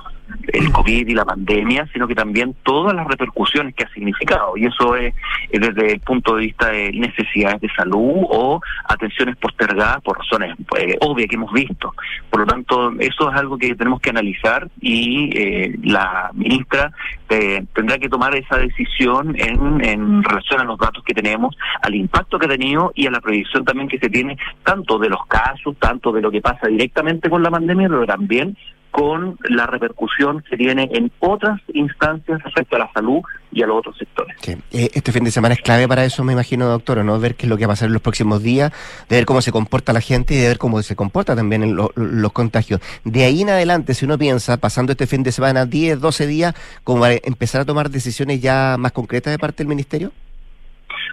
el 0.53 0.71
COVID 0.71 1.09
y 1.09 1.15
la 1.15 1.25
pandemia, 1.25 1.89
sino 1.93 2.07
que 2.07 2.15
también 2.15 2.55
todas 2.63 2.95
las 2.95 3.07
repercusiones 3.07 3.75
que 3.75 3.85
ha 3.85 3.89
significado. 3.91 4.57
Y 4.57 4.67
eso 4.67 4.97
es, 4.97 5.15
es 5.51 5.61
desde 5.61 5.93
el 5.93 6.01
punto 6.01 6.37
de 6.37 6.43
vista 6.43 6.69
de 6.69 6.93
necesidades 6.93 7.61
de 7.61 7.69
salud 7.71 8.25
o 8.29 8.61
atenciones 8.89 9.37
postergadas 9.37 10.03
por 10.03 10.19
razones 10.19 10.57
eh, 10.79 10.97
obvias 11.01 11.29
que 11.29 11.37
hemos 11.37 11.53
visto. 11.53 11.95
Por 12.31 12.41
lo 12.41 12.47
tanto, 12.47 12.93
eso 12.99 13.31
es 13.31 13.37
algo 13.37 13.59
que 13.59 13.75
tenemos 13.75 14.01
que 14.01 14.11
analizar 14.11 14.69
y 14.81 15.31
eh, 15.35 15.79
la 15.83 16.31
ministra 16.35 16.93
eh, 17.29 17.65
tendrá 17.75 17.99
que 17.99 18.09
tomar 18.09 18.35
esa 18.37 18.59
decisión 18.59 19.35
en, 19.39 19.85
en 19.85 20.23
relación 20.23 20.61
a 20.61 20.65
los 20.65 20.79
datos 20.79 21.03
que 21.05 21.15
tenemos, 21.15 21.57
al 21.83 21.95
impacto 21.95 22.39
que 22.39 22.47
ha 22.47 22.49
tenido 22.49 22.93
y 22.95 23.07
a 23.07 23.11
la 23.11 23.21
proyección 23.21 23.65
también 23.65 23.89
que 23.89 23.99
se 23.99 24.09
tiene 24.09 24.37
tanto 24.63 24.99
de 24.99 25.09
los 25.09 25.27
casos, 25.27 25.77
tanto 25.79 26.13
de 26.13 26.21
lo 26.21 26.31
que 26.31 26.41
pasa 26.41 26.69
directamente 26.69 27.29
con 27.29 27.43
la 27.43 27.51
pandemia, 27.51 27.89
pero 27.89 28.07
también 28.07 28.57
con 28.95 29.37
la 29.49 29.67
repercusión 29.67 30.45
que 30.49 30.57
tiene 30.57 30.89
en 30.93 31.11
otras 31.19 31.61
instancias 31.73 32.41
respecto 32.45 32.77
a 32.77 32.79
la 32.79 32.93
salud 32.93 33.23
y 33.51 33.61
a 33.61 33.67
los 33.67 33.79
otros 33.79 33.99
sectores. 33.99 34.37
Sí. 34.41 34.53
Eh, 34.71 34.89
Este 34.95 35.11
fin 35.11 35.25
de 35.25 35.33
semana 35.33 35.55
es 35.55 35.63
clave 35.63 35.89
para 35.89 36.05
eso, 36.05 36.23
me 36.23 36.33
imagino, 36.33 36.67
doctor, 36.69 37.05
¿no? 37.05 37.19
Ver 37.19 37.35
qué 37.35 37.47
es 37.47 37.51
lo 37.51 37.57
que 37.57 37.67
va 37.67 37.73
a 37.73 37.75
pasar 37.75 37.89
en 37.89 37.93
los 37.95 38.03
próximos 38.03 38.41
días, 38.41 38.71
de 39.09 39.17
ver 39.17 39.27
cómo 39.27 39.41
se 39.43 39.51
comporta 39.51 39.93
la 39.93 40.01
gente 40.01 40.35
y 40.35 40.37
de 40.37 40.47
ver 40.47 40.59
cómo 40.59 40.81
se 40.83 40.95
comporta 40.95 41.35
también 41.35 41.65
en 41.65 41.75
lo- 41.75 41.91
los 41.97 42.31
contagios. 42.33 42.81
De 43.03 43.25
ahí 43.25 43.43
en 43.43 43.51
adelante, 43.51 43.95
si 43.95 44.05
uno 44.05 44.17
piensa, 44.17 44.59
pasando 44.59 44.93
este 44.93 45.09
fin 45.09 45.25
de 45.25 45.33
semana, 45.33 45.67
10, 45.67 46.01
12 46.01 46.29
días, 46.29 46.55
como 46.85 47.03
a 47.05 47.15
empezar 47.15 47.63
a 47.63 47.65
tomar 47.65 47.91
decisiones 47.91 48.41
ya 48.41 48.77
más 48.79 48.93
concretas 48.93 49.33
de 49.33 49.41
parte 49.41 49.65
del 49.65 49.69
Ministerio. 49.69 50.13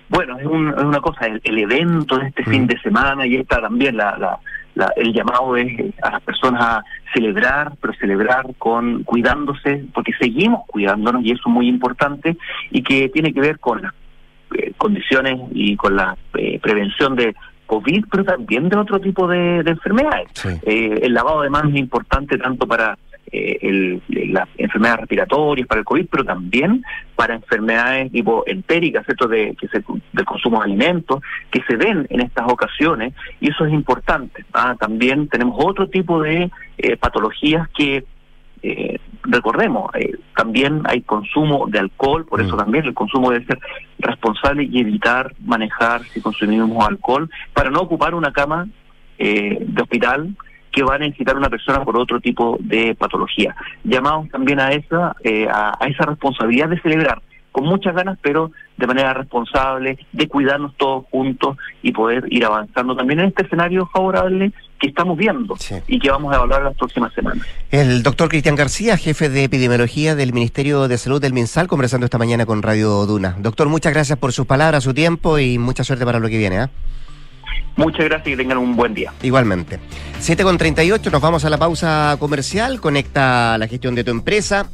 Bueno, 0.08 0.38
es, 0.38 0.46
un- 0.46 0.70
es 0.78 0.84
una 0.84 1.00
cosa, 1.00 1.26
el, 1.26 1.42
el 1.44 1.58
evento 1.58 2.18
de 2.20 2.28
este 2.28 2.44
fin 2.44 2.68
de 2.68 2.80
semana 2.82 3.26
y 3.26 3.38
esta 3.38 3.60
también, 3.60 3.98
la, 3.98 4.18
la- 4.20 4.40
la- 4.76 4.94
el 4.96 5.14
llamado 5.14 5.56
es 5.58 5.68
eh, 5.80 5.94
a 6.02 6.12
las 6.12 6.22
personas 6.22 6.62
a 6.64 6.84
celebrar, 7.14 7.74
pero 7.82 7.94
celebrar 7.94 8.46
con 8.58 9.04
cuidándose, 9.04 9.86
porque 9.94 10.14
seguimos 10.20 10.66
cuidándonos 10.68 11.24
y 11.24 11.32
eso 11.32 11.42
es 11.46 11.54
muy 11.54 11.68
importante 11.68 12.38
y 12.72 12.82
que 12.84 13.10
tiene 13.10 13.34
que 13.34 13.42
ver 13.42 13.60
con 13.60 13.82
las 13.82 13.94
eh, 14.58 14.74
condiciones 14.78 15.40
y 15.54 15.76
con 15.76 15.96
la 15.96 16.16
eh, 16.36 16.60
prevención 16.62 17.16
de 17.16 17.34
COVID, 17.68 18.06
pero 18.12 18.26
también 18.26 18.68
de 18.68 18.78
otro 18.78 19.00
tipo 19.00 19.28
de, 19.28 19.64
de 19.64 19.72
enfermedades. 19.72 20.28
Eh, 20.64 21.00
el 21.04 21.14
lavado 21.14 21.42
de 21.42 21.50
manos 21.50 21.72
es 21.74 21.80
importante 21.80 22.38
tanto 22.38 22.68
para 22.68 22.98
eh, 23.32 23.58
el- 23.62 24.02
las 24.34 24.48
enfermedades 24.58 25.02
respiratorias, 25.02 25.68
para 25.68 25.80
el 25.80 25.86
COVID, 25.86 26.08
pero 26.12 26.24
también 26.26 26.84
para 27.16 27.36
enfermedades 27.36 28.12
tipo 28.12 28.44
entéricas, 28.46 29.06
¿cierto? 29.06 29.28
De, 29.28 29.56
que 29.60 29.68
se, 29.70 29.84
del 30.14 30.26
consumo 30.26 30.60
de 30.60 30.66
alimentos, 30.66 31.22
que 31.50 31.62
se 31.68 31.76
ven 31.76 32.06
en 32.10 32.22
estas 32.22 32.52
ocasiones, 32.52 33.14
y 33.40 33.50
eso 33.50 33.66
es 33.66 33.74
importante. 33.74 34.44
¿ah? 34.54 34.76
También 34.80 35.28
tenemos 35.28 35.56
otro 35.64 35.88
tipo 35.88 36.22
de 36.22 36.52
eh, 36.78 36.98
patologías 36.98 37.68
que 37.70 38.04
eh, 38.64 39.00
recordemos, 39.24 39.90
eh, 39.96 40.14
también 40.36 40.82
hay 40.86 41.02
consumo 41.02 41.66
de 41.68 41.80
alcohol, 41.80 42.26
por 42.26 42.42
eso 42.42 42.56
también 42.58 42.86
el 42.86 42.94
consumo 42.94 43.32
debe 43.32 43.46
ser 43.46 43.60
responsable 43.98 44.64
y 44.64 44.80
evitar 44.82 45.34
manejar 45.44 46.04
si 46.06 46.22
consumimos 46.22 46.88
alcohol 46.88 47.30
para 47.54 47.72
no 47.72 47.80
ocupar 47.80 48.14
una 48.14 48.32
cama 48.32 48.68
eh, 49.18 49.58
de 49.62 49.82
hospital 49.82 50.36
que 50.72 50.84
va 50.84 50.96
a 50.96 51.00
necesitar 51.00 51.38
una 51.38 51.50
persona 51.50 51.84
por 51.84 51.98
otro 51.98 52.20
tipo 52.20 52.58
de 52.60 52.96
patología. 52.96 53.56
Llamamos 53.84 54.30
también 54.30 54.60
a 54.60 54.72
esa, 54.72 55.16
eh, 55.24 55.48
a, 55.48 55.78
a 55.80 55.88
esa 55.88 56.06
responsabilidad 56.06 56.70
de 56.70 56.82
celebrar 56.82 57.22
con 57.52 57.66
muchas 57.66 57.94
ganas, 57.94 58.18
pero 58.22 58.52
de 58.78 58.88
manera 58.88 59.14
responsable, 59.14 59.98
de 60.12 60.28
cuidarnos 60.28 60.76
todos 60.78 61.06
juntos 61.12 61.58
y 61.84 61.92
poder 61.92 62.26
ir 62.30 62.46
avanzando 62.46 62.96
también 62.96 63.20
en 63.20 63.28
este 63.28 63.44
escenario 63.44 63.88
favorable 63.88 64.52
que 64.80 64.88
estamos 64.88 65.18
viendo 65.18 65.56
y 65.88 66.00
que 66.00 66.10
vamos 66.10 66.34
a 66.34 66.38
evaluar 66.38 66.64
las 66.64 66.76
próximas 66.76 67.14
semanas. 67.14 67.46
El 67.70 68.02
doctor 68.02 68.30
Cristian 68.30 68.56
García, 68.56 68.98
jefe 68.98 69.30
de 69.30 69.44
epidemiología 69.44 70.16
del 70.16 70.34
Ministerio 70.34 70.88
de 70.88 70.98
Salud 70.98 71.22
del 71.22 71.34
MinSal, 71.34 71.68
conversando 71.68 72.06
esta 72.06 72.18
mañana 72.18 72.46
con 72.46 72.64
Radio 72.64 73.06
Duna. 73.06 73.36
Doctor, 73.38 73.70
muchas 73.70 73.94
gracias 73.94 74.18
por 74.18 74.34
sus 74.34 74.48
palabras, 74.48 74.84
su 74.84 74.94
tiempo 74.94 75.38
y 75.38 75.60
mucha 75.60 75.84
suerte 75.84 76.06
para 76.06 76.20
lo 76.20 76.30
que 76.30 76.38
viene. 76.38 76.60
¿ah? 76.60 76.70
Muchas 77.76 78.06
gracias 78.06 78.34
y 78.34 78.38
tengan 78.38 78.58
un 78.58 78.76
buen 78.76 78.94
día. 78.94 79.14
Igualmente. 79.22 79.80
7 80.20 80.44
con 80.44 80.58
38, 80.58 81.10
nos 81.10 81.22
vamos 81.22 81.46
a 81.46 81.50
la 81.50 81.58
pausa 81.58 82.16
comercial. 82.20 82.80
Conecta 82.80 83.58
la 83.58 83.68
gestión 83.68 83.96
de 83.96 84.04
tu 84.04 84.12
empresa 84.12 84.70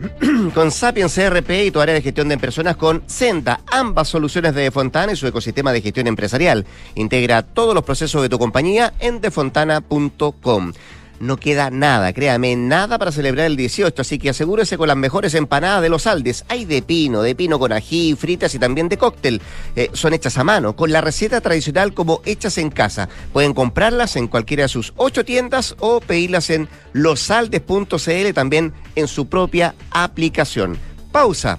con 0.54 0.70
Sapiens 0.70 1.14
CRP 1.14 1.50
y 1.66 1.70
tu 1.70 1.80
área 1.80 1.94
de 1.94 2.02
gestión 2.02 2.28
de 2.28 2.38
personas 2.38 2.76
con 2.76 3.02
Senda, 3.06 3.60
ambas 3.70 4.08
soluciones 4.08 4.54
de 4.54 4.62
Defontana 4.62 5.12
y 5.12 5.16
su 5.16 5.26
ecosistema 5.26 5.72
de 5.72 5.82
gestión 5.82 6.06
empresarial. 6.06 6.66
Integra 6.94 7.42
todos 7.42 7.74
los 7.74 7.84
procesos 7.84 8.22
de 8.22 8.28
tu 8.28 8.38
compañía 8.38 8.94
en 8.98 9.20
defontana.com. 9.20 10.72
No 11.20 11.36
queda 11.36 11.68
nada, 11.68 12.14
créame, 12.14 12.56
nada 12.56 12.98
para 12.98 13.12
celebrar 13.12 13.44
el 13.44 13.54
18, 13.54 14.00
así 14.00 14.18
que 14.18 14.30
asegúrese 14.30 14.78
con 14.78 14.88
las 14.88 14.96
mejores 14.96 15.34
empanadas 15.34 15.82
de 15.82 15.90
los 15.90 16.06
Aldes. 16.06 16.46
Hay 16.48 16.64
de 16.64 16.80
pino, 16.80 17.20
de 17.20 17.34
pino 17.34 17.58
con 17.58 17.72
ají, 17.72 18.16
fritas 18.16 18.54
y 18.54 18.58
también 18.58 18.88
de 18.88 18.96
cóctel. 18.96 19.42
Eh, 19.76 19.90
son 19.92 20.14
hechas 20.14 20.38
a 20.38 20.44
mano, 20.44 20.74
con 20.74 20.90
la 20.90 21.02
receta 21.02 21.42
tradicional 21.42 21.92
como 21.92 22.22
hechas 22.24 22.56
en 22.56 22.70
casa. 22.70 23.10
Pueden 23.34 23.52
comprarlas 23.52 24.16
en 24.16 24.28
cualquiera 24.28 24.62
de 24.62 24.70
sus 24.70 24.94
ocho 24.96 25.22
tiendas 25.22 25.76
o 25.80 26.00
pedirlas 26.00 26.48
en 26.48 26.70
losaldes.cl 26.94 28.32
también 28.32 28.72
en 28.96 29.06
su 29.06 29.28
propia 29.28 29.74
aplicación. 29.90 30.78
Pausa. 31.12 31.58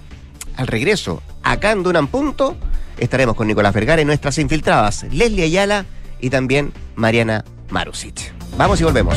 Al 0.56 0.66
regreso, 0.66 1.22
acá 1.44 1.70
en 1.70 1.84
Dunan 1.84 2.08
Punto, 2.08 2.56
estaremos 2.98 3.36
con 3.36 3.46
Nicolás 3.46 3.72
Vergara 3.72 4.02
y 4.02 4.04
nuestras 4.04 4.38
infiltradas, 4.38 5.04
Leslie 5.12 5.44
Ayala 5.44 5.86
y 6.20 6.30
también 6.30 6.72
Mariana 6.96 7.44
Marusic. 7.72 8.32
Vamos 8.56 8.80
y 8.80 8.84
volvemos. 8.84 9.16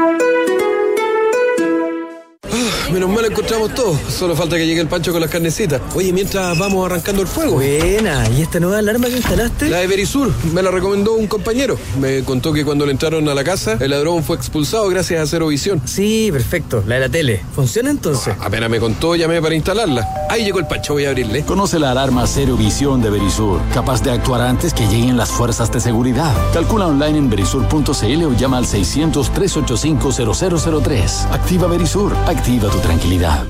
Menos 2.91 3.09
mal 3.09 3.25
encontramos 3.25 3.73
todo. 3.73 3.97
Solo 4.09 4.35
falta 4.35 4.57
que 4.57 4.65
llegue 4.65 4.81
el 4.81 4.87
pancho 4.87 5.11
con 5.11 5.21
las 5.21 5.29
carnecitas. 5.29 5.81
Oye, 5.95 6.11
mientras 6.13 6.57
vamos 6.57 6.85
arrancando 6.85 7.21
el 7.21 7.27
fuego. 7.27 7.53
Buena, 7.53 8.27
¿y 8.29 8.41
esta 8.41 8.59
nueva 8.59 8.79
alarma 8.79 9.07
que 9.07 9.17
instalaste? 9.17 9.69
La 9.69 9.79
de 9.79 9.87
Verisur, 9.87 10.31
me 10.53 10.61
la 10.61 10.71
recomendó 10.71 11.13
un 11.13 11.27
compañero. 11.27 11.77
Me 11.99 12.23
contó 12.23 12.53
que 12.53 12.65
cuando 12.65 12.85
le 12.85 12.91
entraron 12.91 13.27
a 13.29 13.33
la 13.33 13.43
casa, 13.43 13.77
el 13.79 13.91
ladrón 13.91 14.23
fue 14.23 14.35
expulsado 14.35 14.87
gracias 14.89 15.21
a 15.21 15.27
Cero 15.27 15.47
Visión. 15.47 15.81
Sí, 15.85 16.29
perfecto, 16.31 16.83
la 16.85 16.95
de 16.95 17.01
la 17.01 17.09
tele. 17.09 17.41
¿Funciona 17.55 17.91
entonces? 17.91 18.33
Apenas 18.39 18.69
me 18.69 18.79
contó, 18.79 19.15
llamé 19.15 19.41
para 19.41 19.55
instalarla. 19.55 20.07
Ahí 20.29 20.43
llegó 20.43 20.59
el 20.59 20.67
pancho, 20.67 20.93
voy 20.93 21.05
a 21.05 21.09
abrirle. 21.09 21.43
Conoce 21.43 21.79
la 21.79 21.91
alarma 21.91 22.25
Cero 22.27 22.55
Visión 22.57 23.01
de 23.01 23.09
Verisur, 23.09 23.59
capaz 23.73 24.03
de 24.03 24.11
actuar 24.11 24.41
antes 24.41 24.73
que 24.73 24.85
lleguen 24.87 25.17
las 25.17 25.29
fuerzas 25.29 25.71
de 25.71 25.79
seguridad. 25.79 26.33
Calcula 26.53 26.87
online 26.87 27.17
en 27.17 27.29
verisur.cl 27.29 28.23
o 28.23 28.33
llama 28.37 28.57
al 28.57 28.65
600-385-0003. 28.65 31.31
Activa 31.31 31.67
Verisur, 31.67 32.13
activa 32.27 32.69
tu 32.69 32.79
tranquilidad. 32.81 33.45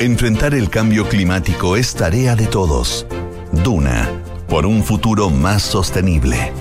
Enfrentar 0.00 0.54
el 0.54 0.70
cambio 0.70 1.08
climático 1.08 1.76
es 1.76 1.94
tarea 1.94 2.34
de 2.34 2.46
todos. 2.46 3.06
Duna, 3.52 4.08
por 4.48 4.66
un 4.66 4.82
futuro 4.82 5.30
más 5.30 5.62
sostenible. 5.62 6.52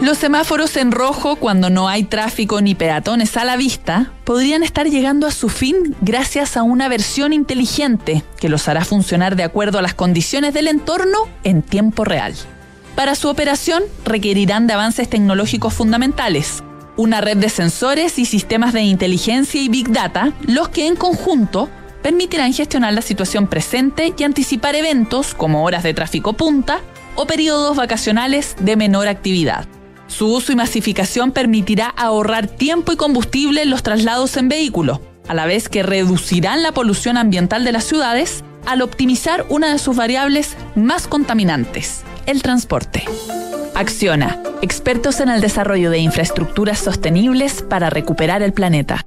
Los 0.00 0.16
semáforos 0.16 0.76
en 0.76 0.92
rojo 0.92 1.36
cuando 1.36 1.68
no 1.68 1.86
hay 1.86 2.04
tráfico 2.04 2.62
ni 2.62 2.74
peatones 2.74 3.36
a 3.36 3.44
la 3.44 3.56
vista 3.56 4.12
podrían 4.24 4.62
estar 4.62 4.88
llegando 4.88 5.26
a 5.26 5.30
su 5.30 5.50
fin 5.50 5.94
gracias 6.00 6.56
a 6.56 6.62
una 6.62 6.88
versión 6.88 7.34
inteligente 7.34 8.24
que 8.38 8.48
los 8.48 8.66
hará 8.66 8.84
funcionar 8.84 9.36
de 9.36 9.44
acuerdo 9.44 9.78
a 9.78 9.82
las 9.82 9.92
condiciones 9.92 10.54
del 10.54 10.68
entorno 10.68 11.28
en 11.44 11.60
tiempo 11.62 12.04
real. 12.04 12.34
Para 12.96 13.14
su 13.14 13.28
operación 13.28 13.82
requerirán 14.04 14.66
de 14.66 14.72
avances 14.72 15.08
tecnológicos 15.08 15.74
fundamentales, 15.74 16.62
una 17.00 17.22
red 17.22 17.38
de 17.38 17.48
sensores 17.48 18.18
y 18.18 18.26
sistemas 18.26 18.74
de 18.74 18.82
inteligencia 18.82 19.60
y 19.60 19.70
big 19.70 19.90
data, 19.90 20.32
los 20.46 20.68
que 20.68 20.86
en 20.86 20.96
conjunto 20.96 21.70
permitirán 22.02 22.52
gestionar 22.52 22.92
la 22.92 23.00
situación 23.00 23.46
presente 23.46 24.12
y 24.16 24.22
anticipar 24.22 24.74
eventos 24.74 25.34
como 25.34 25.64
horas 25.64 25.82
de 25.82 25.94
tráfico 25.94 26.34
punta 26.34 26.80
o 27.14 27.26
periodos 27.26 27.76
vacacionales 27.76 28.54
de 28.60 28.76
menor 28.76 29.08
actividad. 29.08 29.66
Su 30.08 30.26
uso 30.26 30.52
y 30.52 30.56
masificación 30.56 31.32
permitirá 31.32 31.86
ahorrar 31.88 32.48
tiempo 32.48 32.92
y 32.92 32.96
combustible 32.96 33.62
en 33.62 33.70
los 33.70 33.82
traslados 33.82 34.36
en 34.36 34.48
vehículo, 34.48 35.00
a 35.26 35.34
la 35.34 35.46
vez 35.46 35.68
que 35.68 35.82
reducirán 35.82 36.62
la 36.62 36.72
polución 36.72 37.16
ambiental 37.16 37.64
de 37.64 37.72
las 37.72 37.84
ciudades 37.84 38.44
al 38.66 38.82
optimizar 38.82 39.46
una 39.48 39.72
de 39.72 39.78
sus 39.78 39.96
variables 39.96 40.54
más 40.74 41.06
contaminantes, 41.06 42.02
el 42.26 42.42
transporte. 42.42 43.04
Acciona, 43.80 44.38
expertos 44.60 45.20
en 45.20 45.30
el 45.30 45.40
desarrollo 45.40 45.90
de 45.90 46.00
infraestructuras 46.00 46.80
sostenibles 46.80 47.62
para 47.62 47.88
recuperar 47.88 48.42
el 48.42 48.52
planeta. 48.52 49.06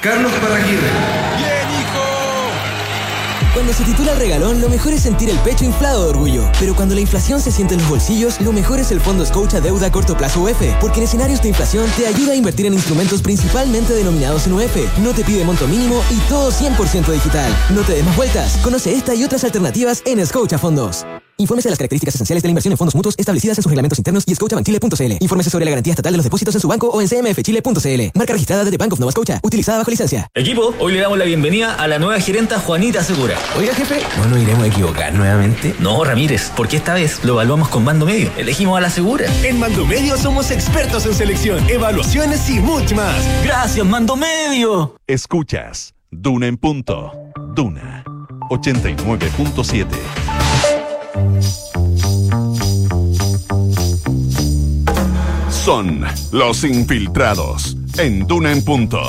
Carlos 0.00 0.32
Parraguirre. 0.34 0.86
Cuando 3.54 3.72
se 3.72 3.82
titula 3.82 4.12
el 4.12 4.20
regalón, 4.20 4.60
lo 4.60 4.68
mejor 4.68 4.92
es 4.92 5.02
sentir 5.02 5.30
el 5.30 5.38
pecho 5.38 5.64
inflado 5.64 6.04
de 6.04 6.10
orgullo. 6.10 6.48
Pero 6.60 6.76
cuando 6.76 6.94
la 6.94 7.00
inflación 7.00 7.40
se 7.40 7.50
siente 7.50 7.74
en 7.74 7.80
los 7.80 7.90
bolsillos, 7.90 8.40
lo 8.40 8.52
mejor 8.52 8.78
es 8.78 8.92
el 8.92 9.00
Fondo 9.00 9.26
Scotia 9.26 9.60
Deuda 9.60 9.88
a 9.88 9.90
Corto 9.90 10.16
Plazo 10.16 10.40
UF. 10.40 10.62
Porque 10.80 10.98
en 10.98 11.04
escenarios 11.06 11.42
de 11.42 11.48
inflación 11.48 11.90
te 11.96 12.06
ayuda 12.06 12.34
a 12.34 12.36
invertir 12.36 12.66
en 12.66 12.74
instrumentos 12.74 13.20
principalmente 13.20 13.94
denominados 13.94 14.46
en 14.46 14.52
UF. 14.52 14.76
No 14.98 15.10
te 15.10 15.24
pide 15.24 15.44
monto 15.44 15.66
mínimo 15.66 16.04
y 16.08 16.18
todo 16.28 16.52
100% 16.52 17.10
digital. 17.10 17.52
No 17.74 17.82
te 17.82 17.94
des 17.94 18.04
más 18.04 18.16
vueltas. 18.16 18.58
Conoce 18.58 18.94
esta 18.94 19.12
y 19.12 19.24
otras 19.24 19.42
alternativas 19.42 20.04
en 20.06 20.24
Scotia 20.24 20.56
Fondos. 20.56 21.04
Infórmese 21.38 21.68
de 21.68 21.72
las 21.72 21.78
características 21.78 22.14
esenciales 22.14 22.42
de 22.42 22.48
la 22.48 22.50
inversión 22.50 22.72
en 22.72 22.78
fondos 22.78 22.94
mutuos 22.94 23.14
establecidas 23.18 23.58
en 23.58 23.62
sus 23.62 23.70
reglamentos 23.70 23.98
internos 23.98 24.24
y 24.26 24.34
scotiabankchile.cl. 24.34 25.12
Infórmese 25.20 25.50
sobre 25.50 25.64
la 25.64 25.70
garantía 25.70 25.92
estatal 25.92 26.12
de 26.12 26.18
los 26.18 26.24
depósitos 26.24 26.54
en 26.54 26.60
su 26.60 26.68
banco 26.68 26.88
o 26.88 27.00
en 27.00 27.08
cmfchile.cl. 27.08 28.18
Marca 28.18 28.32
registrada 28.32 28.64
de 28.64 28.70
The 28.70 28.76
Bank 28.76 28.92
of 28.92 29.00
Nova 29.00 29.12
Scotia. 29.12 29.40
Utilizada 29.42 29.78
bajo 29.78 29.90
licencia. 29.90 30.28
Equipo, 30.34 30.74
hoy 30.78 30.92
le 30.92 31.00
damos 31.00 31.18
la 31.18 31.24
bienvenida 31.24 31.74
a 31.74 31.88
la 31.88 31.98
nueva 31.98 32.20
gerenta 32.20 32.58
Juanita 32.60 33.02
Segura. 33.02 33.36
Oiga, 33.58 33.74
jefe, 33.74 34.00
¿no 34.18 34.26
nos 34.26 34.38
iremos 34.40 34.64
a 34.64 34.66
equivocar 34.66 35.14
nuevamente? 35.14 35.74
No, 35.80 36.04
Ramírez, 36.04 36.52
porque 36.56 36.76
esta 36.76 36.94
vez 36.94 37.24
lo 37.24 37.34
evaluamos 37.34 37.68
con 37.68 37.84
Mando 37.84 38.06
Medio. 38.06 38.30
Elegimos 38.36 38.76
a 38.76 38.80
la 38.80 38.90
Segura. 38.90 39.26
En 39.42 39.58
Mando 39.58 39.86
Medio 39.86 40.16
somos 40.16 40.50
expertos 40.50 41.06
en 41.06 41.14
selección, 41.14 41.68
evaluaciones 41.68 42.48
y 42.50 42.60
mucho 42.60 42.94
más. 42.94 43.16
Gracias, 43.44 43.84
Mando 43.86 44.16
Medio. 44.16 44.96
Escuchas 45.06 45.94
Duna 46.10 46.46
en 46.46 46.58
punto. 46.58 47.10
Duna 47.54 48.04
89.7. 48.50 49.86
Son 55.64 56.04
los 56.32 56.64
infiltrados 56.64 57.76
en 57.96 58.26
Duna 58.26 58.50
en 58.50 58.64
punto. 58.64 59.00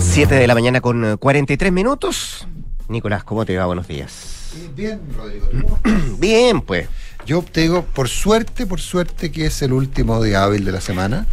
7 0.00 0.32
de 0.36 0.46
la 0.46 0.54
mañana 0.54 0.80
con 0.80 1.04
eh, 1.04 1.16
43 1.16 1.72
minutos. 1.72 2.46
Nicolás, 2.88 3.24
¿cómo 3.24 3.44
te 3.44 3.56
va? 3.56 3.66
Buenos 3.66 3.88
días. 3.88 4.52
Bien, 4.76 5.00
Rodrigo. 5.16 5.48
Bien, 6.20 6.60
pues. 6.60 6.88
Yo 7.26 7.42
te 7.42 7.62
digo, 7.62 7.82
por 7.84 8.08
suerte, 8.08 8.66
por 8.66 8.80
suerte 8.80 9.32
que 9.32 9.46
es 9.46 9.60
el 9.62 9.72
último 9.72 10.22
día 10.22 10.44
hábil 10.44 10.64
de 10.64 10.70
la 10.70 10.80
semana. 10.80 11.26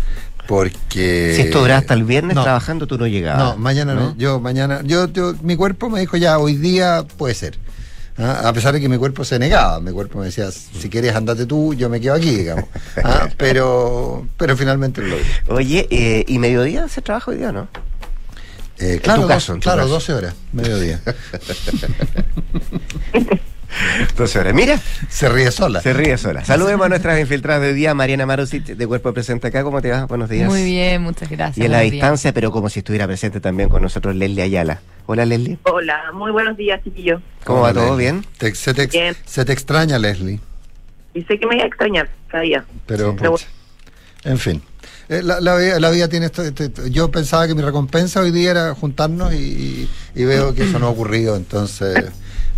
Porque. 0.47 1.33
Si 1.35 1.41
esto 1.43 1.61
dura 1.61 1.77
hasta 1.77 1.93
el 1.93 2.03
viernes 2.03 2.35
No. 2.35 2.41
trabajando, 2.41 2.87
tú 2.87 2.97
no 2.97 3.05
llegabas. 3.05 3.43
No, 3.43 3.57
mañana 3.57 3.93
no. 3.93 4.15
Yo, 4.17 4.39
mañana. 4.39 4.81
Yo, 4.83 5.07
yo, 5.09 5.35
mi 5.43 5.55
cuerpo 5.55 5.91
me 5.91 5.99
dijo 5.99 6.17
ya, 6.17 6.39
hoy 6.39 6.55
día 6.55 7.05
puede 7.17 7.35
ser. 7.35 7.59
Ah, 8.17 8.47
A 8.49 8.53
pesar 8.53 8.73
de 8.73 8.79
que 8.81 8.87
mi 8.89 8.97
cuerpo 8.97 9.23
se 9.25 9.39
negaba. 9.39 9.79
Mi 9.79 9.91
cuerpo 9.91 10.19
me 10.19 10.25
decía, 10.25 10.51
si 10.51 10.89
quieres 10.89 11.15
andate 11.15 11.45
tú, 11.45 11.73
yo 11.73 11.89
me 11.89 11.99
quedo 11.99 12.13
aquí, 12.13 12.29
digamos. 12.31 12.65
Ah, 13.03 13.27
pero, 13.37 14.27
pero 14.37 14.55
finalmente 14.55 15.01
lo 15.01 15.07
logré. 15.07 15.25
Oye, 15.47 15.87
eh, 15.89 16.23
¿y 16.27 16.37
mediodía 16.39 16.87
se 16.87 17.01
trabaja 17.01 17.31
hoy 17.31 17.37
día, 17.37 17.51
no? 17.51 17.67
Eh, 18.79 18.99
claro, 19.01 19.27
caso, 19.27 19.53
dos- 19.53 19.63
claro, 19.63 19.81
caso. 19.83 19.93
12 19.93 20.13
horas, 20.13 20.35
mediodía. 20.51 20.99
12 24.15 24.39
horas. 24.39 24.53
Mira. 24.53 24.79
Se 25.09 25.29
ríe 25.29 25.51
sola. 25.51 25.81
Se 25.81 25.93
ríe 25.93 26.17
sola. 26.17 26.43
Saludemos 26.45 26.85
a 26.85 26.89
nuestras 26.89 27.19
infiltradas 27.19 27.61
de 27.61 27.69
hoy 27.69 27.73
día, 27.73 27.93
Mariana 27.93 28.25
Marusic, 28.25 28.63
de 28.65 28.87
Cuerpo 28.87 29.13
Presente 29.13 29.47
acá. 29.47 29.63
¿Cómo 29.63 29.81
te 29.81 29.91
va? 29.91 30.05
Buenos 30.05 30.29
días. 30.29 30.47
Muy 30.49 30.63
bien, 30.63 31.01
muchas 31.01 31.29
gracias. 31.29 31.57
Y 31.57 31.65
en 31.65 31.71
la 31.71 31.79
días. 31.81 31.91
distancia, 31.91 32.33
pero 32.33 32.51
como 32.51 32.69
si 32.69 32.79
estuviera 32.79 33.07
presente 33.07 33.39
también 33.39 33.69
con 33.69 33.81
nosotros 33.81 34.15
Leslie 34.15 34.43
Ayala. 34.43 34.81
Hola, 35.05 35.25
Leslie. 35.25 35.57
Hola, 35.63 36.11
muy 36.13 36.31
buenos 36.31 36.55
días, 36.57 36.81
chiquillo. 36.83 37.21
¿Cómo 37.43 37.61
va 37.61 37.71
Hola, 37.71 37.81
todo? 37.81 37.97
Leslie. 37.97 38.11
¿Bien? 38.11 38.25
Te- 38.37 38.55
se, 38.55 38.73
te, 38.73 38.83
ex- 38.83 38.93
Bien. 38.93 39.15
se 39.25 39.45
te 39.45 39.53
extraña, 39.53 39.99
Leslie. 39.99 40.39
Y 41.13 41.21
sé 41.23 41.37
que 41.39 41.45
me 41.45 41.55
voy 41.55 41.61
a 41.63 41.67
extrañar 41.67 42.09
cada 42.29 42.43
día. 42.43 42.65
Pero, 42.85 43.15
Pero 43.15 43.31
pucha, 43.33 43.45
en 44.23 44.37
fin. 44.37 44.61
Eh, 45.09 45.21
La, 45.21 45.41
la 45.41 45.55
vida, 45.57 45.79
la 45.79 45.89
vida 45.91 46.07
tiene 46.07 46.27
esto, 46.27 46.41
esto- 46.43 46.63
esto- 46.63 46.87
Yo 46.87 47.11
pensaba 47.11 47.45
que 47.47 47.53
mi 47.53 47.61
recompensa 47.61 48.21
hoy 48.21 48.31
día 48.31 48.51
era 48.51 48.73
juntarnos 48.73 49.33
y, 49.33 49.37
y- 49.37 49.89
y 50.15 50.23
veo 50.25 50.55
que 50.55 50.63
eso 50.63 50.79
no 50.79 50.87
ha 50.87 50.89
ocurrido, 50.89 51.35
entonces, 51.35 52.05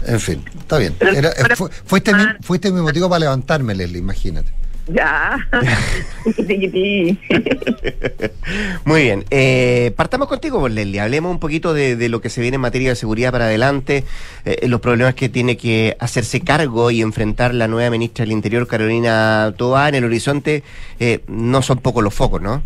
en 0.07 0.19
fin, 0.19 0.43
está 0.57 0.77
bien. 0.77 0.95
Era- 0.99 1.31
fu- 1.55 1.69
fuiste, 1.85 2.13
mi, 2.13 2.23
fuiste 2.41 2.71
mi 2.71 2.81
motivo 2.81 3.09
para 3.09 3.19
levantarme, 3.19 3.75
Leslie, 3.75 3.99
imagínate. 3.99 4.51
Ya. 4.87 5.37
Muy 8.85 9.01
bien. 9.03 9.25
Eh, 9.31 9.91
partamos 9.95 10.27
contigo, 10.27 10.67
Leslie. 10.69 10.99
Hablemos 10.99 11.31
un 11.31 11.39
poquito 11.39 11.73
de, 11.73 11.95
de 11.95 12.09
lo 12.09 12.21
que 12.21 12.29
se 12.29 12.41
viene 12.41 12.55
en 12.55 12.61
materia 12.61 12.89
de 12.89 12.95
seguridad 12.95 13.31
para 13.31 13.45
adelante, 13.45 14.03
eh, 14.45 14.67
los 14.67 14.81
problemas 14.81 15.15
que 15.15 15.29
tiene 15.29 15.57
que 15.57 15.97
hacerse 15.99 16.41
cargo 16.41 16.91
y 16.91 17.01
enfrentar 17.01 17.53
la 17.55 17.67
nueva 17.67 17.89
ministra 17.89 18.23
del 18.25 18.31
Interior, 18.33 18.67
Carolina 18.67 19.53
Toa. 19.57 19.89
En 19.89 19.95
el 19.95 20.05
horizonte 20.05 20.63
eh, 20.99 21.21
no 21.27 21.61
son 21.61 21.79
pocos 21.79 22.03
los 22.03 22.13
focos, 22.13 22.41
¿no? 22.41 22.61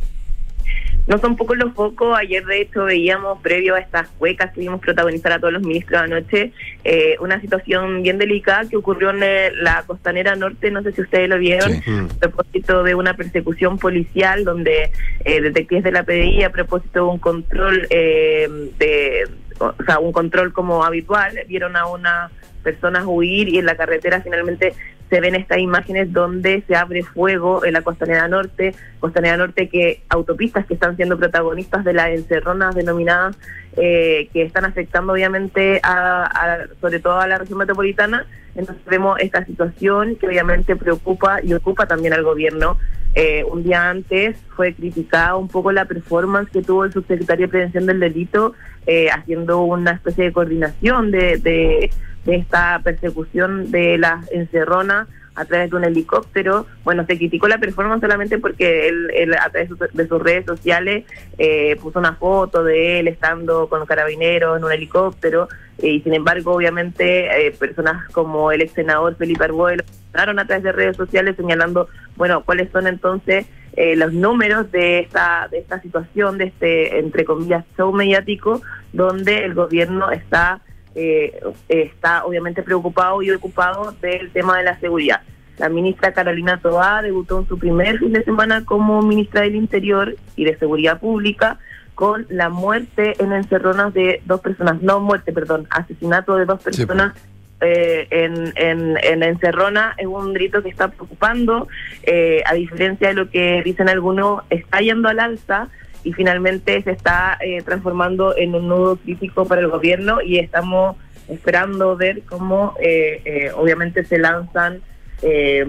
No 1.10 1.18
son 1.18 1.36
pocos 1.36 1.58
los 1.58 1.74
focos. 1.74 2.16
Ayer, 2.16 2.46
de 2.46 2.62
hecho, 2.62 2.86
veíamos, 2.86 3.42
previo 3.42 3.74
a 3.74 3.80
estas 3.80 4.08
huecas 4.20 4.54
que 4.54 4.62
vimos 4.62 4.80
protagonizar 4.80 5.32
a 5.32 5.40
todos 5.40 5.52
los 5.52 5.64
ministros 5.64 6.00
anoche, 6.00 6.54
eh, 6.84 7.16
una 7.20 7.42
situación 7.42 8.04
bien 8.04 8.20
delicada 8.20 8.70
que 8.70 8.78
ocurrió 8.78 9.10
en 9.10 9.24
eh, 9.24 9.52
la 9.56 9.84
costanera 9.88 10.36
norte. 10.36 10.70
No 10.70 10.84
sé 10.84 10.92
si 10.92 11.02
ustedes 11.02 11.28
lo 11.28 11.40
vieron. 11.40 11.74
A 11.74 12.20
propósito 12.20 12.84
de 12.84 12.94
una 12.94 13.16
persecución 13.16 13.80
policial 13.80 14.46
donde 14.46 14.92
eh, 15.26 15.42
detectives 15.42 15.84
de 15.84 15.92
la 15.92 16.04
PDI, 16.04 16.44
a 16.44 16.52
propósito 16.52 17.06
de 17.06 17.12
un 17.12 17.18
control 17.18 17.88
eh, 17.90 18.48
de. 18.78 19.28
O 19.58 19.74
sea, 19.86 20.00
un 20.00 20.14
control 20.14 20.54
como 20.54 20.86
habitual, 20.86 21.38
vieron 21.48 21.76
a 21.76 21.88
una 21.88 22.32
personas 22.64 23.04
huir 23.06 23.50
y 23.50 23.58
en 23.58 23.66
la 23.66 23.76
carretera 23.76 24.22
finalmente 24.22 24.74
se 25.10 25.20
ven 25.22 25.34
estas 25.34 25.58
imágenes 25.58 26.14
donde 26.14 26.64
se 26.68 26.76
abre 26.76 27.02
fuego 27.04 27.66
en 27.66 27.74
la 27.74 27.82
costanera 27.82 28.28
norte, 28.28 28.76
costanera 29.00 29.38
norte 29.38 29.68
que 29.68 30.04
autopistas 30.10 30.68
que 30.68 30.76
están 30.76 30.96
siendo 30.98 31.18
protagonistas 31.18 31.84
de 31.84 31.94
las 31.94 32.10
encerronas 32.10 32.76
denominadas 32.76 33.36
eh, 33.76 34.30
que 34.34 34.44
están 34.44 34.66
afectando 34.66 35.14
obviamente 35.14 35.80
a, 35.82 36.26
a- 36.26 36.68
sobre 36.80 37.00
todo 37.00 37.20
a 37.20 37.28
la 37.28 37.40
región 37.40 37.58
metropolitana. 37.58 38.28
Entonces 38.56 38.84
vemos 38.86 39.18
esta 39.20 39.44
situación 39.46 40.16
que 40.16 40.28
obviamente 40.28 40.76
preocupa 40.76 41.40
y 41.44 41.54
ocupa 41.54 41.88
también 41.88 42.14
al 42.14 42.24
gobierno. 42.24 42.78
Eh, 43.16 43.44
un 43.50 43.64
día 43.64 43.90
antes 43.90 44.38
fue 44.56 44.74
criticada 44.74 45.36
un 45.36 45.48
poco 45.48 45.72
la 45.72 45.86
performance 45.86 46.50
que 46.52 46.62
tuvo 46.62 46.86
el 46.86 46.94
subsecretario 46.94 47.48
de 47.48 47.52
Prevención 47.52 47.86
del 47.88 48.00
Delito 48.00 48.54
eh, 48.86 49.10
haciendo 49.10 49.62
una 49.62 49.92
especie 49.92 50.26
de 50.26 50.32
coordinación 50.32 51.10
de, 51.12 51.38
de, 51.38 51.90
esta 52.28 52.80
persecución 52.84 53.72
de 53.72 53.98
las 53.98 54.32
encerronas 54.32 55.08
a 55.34 55.46
través 55.46 55.72
de 55.72 55.78
un 55.78 55.84
helicóptero. 55.86 56.68
Bueno, 56.84 57.06
se 57.08 57.18
criticó 57.18 57.48
la 57.48 57.58
performance 57.58 58.02
solamente 58.02 58.38
porque 58.38 58.88
él, 58.90 59.10
él 59.16 59.34
a 59.34 59.50
través 59.50 59.70
de 59.70 59.76
sus- 59.78 59.94
de 59.94 60.08
sus 60.08 60.22
redes 60.22 60.46
sociales 60.46 61.06
eh, 61.40 61.76
puso 61.82 61.98
una 61.98 62.14
foto 62.14 62.64
de 62.64 63.00
él 63.00 63.08
estando 63.08 63.68
con 63.70 63.86
carabineros 63.88 64.58
en 64.58 64.64
un 64.66 64.72
helicóptero 64.72 65.48
eh, 65.80 65.88
y 65.94 66.02
sin 66.02 66.14
embargo, 66.14 66.52
obviamente, 66.54 67.48
eh, 67.48 67.52
personas 67.52 68.08
como 68.12 68.52
el 68.52 68.62
ex 68.62 68.74
senador 68.74 69.16
Felipe 69.16 69.46
Arguello 69.46 69.82
a 70.14 70.26
través 70.46 70.64
de 70.64 70.72
redes 70.72 70.98
sociales 70.98 71.36
señalando, 71.38 71.88
bueno, 72.20 72.44
cuáles 72.44 72.70
son 72.72 72.86
entonces 72.86 73.48
eh, 73.78 73.96
los 73.96 74.12
números 74.12 74.70
de 74.74 75.00
esta, 75.00 75.48
de 75.50 75.60
esta 75.60 75.82
situación, 75.82 76.38
de 76.38 76.46
este, 76.46 77.00
entre 77.00 77.24
comillas, 77.24 77.64
show 77.78 77.94
mediático, 77.94 78.62
donde 78.92 79.46
el 79.46 79.54
gobierno 79.54 80.12
está, 80.12 80.60
eh, 80.96 81.40
está 81.70 82.26
obviamente 82.26 82.62
preocupado 82.62 83.22
y 83.22 83.32
ocupado 83.32 83.94
del 84.02 84.32
tema 84.32 84.58
de 84.58 84.66
la 84.66 84.78
seguridad. 84.82 85.22
La 85.58 85.70
ministra 85.70 86.12
Carolina 86.12 86.60
Toá 86.60 87.02
debutó 87.02 87.40
en 87.40 87.48
su 87.48 87.58
primer 87.58 88.00
fin 88.00 88.12
de 88.12 88.24
semana 88.26 88.66
como 88.66 89.02
ministra 89.02 89.44
del 89.44 89.56
Interior 89.56 90.14
y 90.36 90.44
de 90.44 90.58
Seguridad 90.58 91.00
Pública 91.00 91.58
con 91.96 92.26
la 92.30 92.50
muerte 92.50 93.14
en 93.24 93.32
encerronas 93.32 93.94
de 93.94 94.22
dos 94.26 94.42
personas, 94.42 94.82
no 94.82 95.00
muerte, 95.00 95.32
perdón, 95.32 95.68
asesinato 95.70 96.36
de 96.36 96.46
dos 96.46 96.62
personas 96.62 97.14
eh, 97.62 98.08
en, 98.10 98.54
en, 98.56 98.98
en 99.04 99.24
Encerrona 99.24 99.96
es 99.98 100.08
un 100.08 100.34
delito 100.34 100.64
que 100.64 100.70
está 100.70 100.90
preocupando, 100.90 101.68
eh, 102.04 102.42
a 102.46 102.54
diferencia 102.54 103.10
de 103.10 103.14
lo 103.16 103.30
que 103.30 103.62
dicen 103.64 103.90
algunos, 103.90 104.44
está 104.50 104.80
yendo 104.80 105.10
al 105.10 105.20
alza 105.20 105.70
y 106.04 106.14
finalmente 106.14 106.82
se 106.82 106.92
está 106.92 107.38
eh, 107.42 107.62
transformando 107.62 108.36
en 108.38 108.56
un 108.56 108.68
nudo 108.68 108.96
crítico 108.98 109.46
para 109.46 109.62
el 109.62 109.68
gobierno 109.68 110.22
y 110.22 110.40
estamos 110.40 110.96
esperando 111.28 111.96
ver 111.96 112.24
cómo 112.24 112.74
eh, 112.82 113.22
eh, 113.26 113.52
obviamente 113.56 114.04
se 114.04 114.18
lanzan 114.18 114.82
eh, 115.22 115.66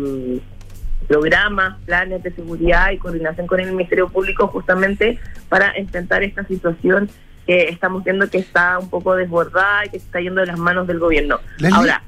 programas, 1.07 1.79
planes 1.85 2.23
de 2.23 2.31
seguridad 2.33 2.93
y 2.93 2.99
coordinación 2.99 3.47
con 3.47 3.61
el 3.61 3.73
Ministerio 3.73 4.09
Público 4.09 4.47
justamente 4.49 5.19
para 5.49 5.73
enfrentar 5.73 6.23
esta 6.23 6.45
situación 6.45 7.11
que 7.47 7.65
estamos 7.69 8.05
viendo 8.05 8.29
que 8.31 8.39
está 8.39 8.79
un 8.79 8.89
poco 8.91 9.15
desbordada 9.17 9.87
y 9.87 9.91
que 9.91 9.99
se 9.99 10.05
está 10.07 10.21
yendo 10.21 10.41
de 10.41 10.47
las 10.49 10.59
manos 10.59 10.87
del 10.87 10.99
gobierno. 10.99 11.39
Leslie, 11.59 11.77
Ahora, 11.77 12.03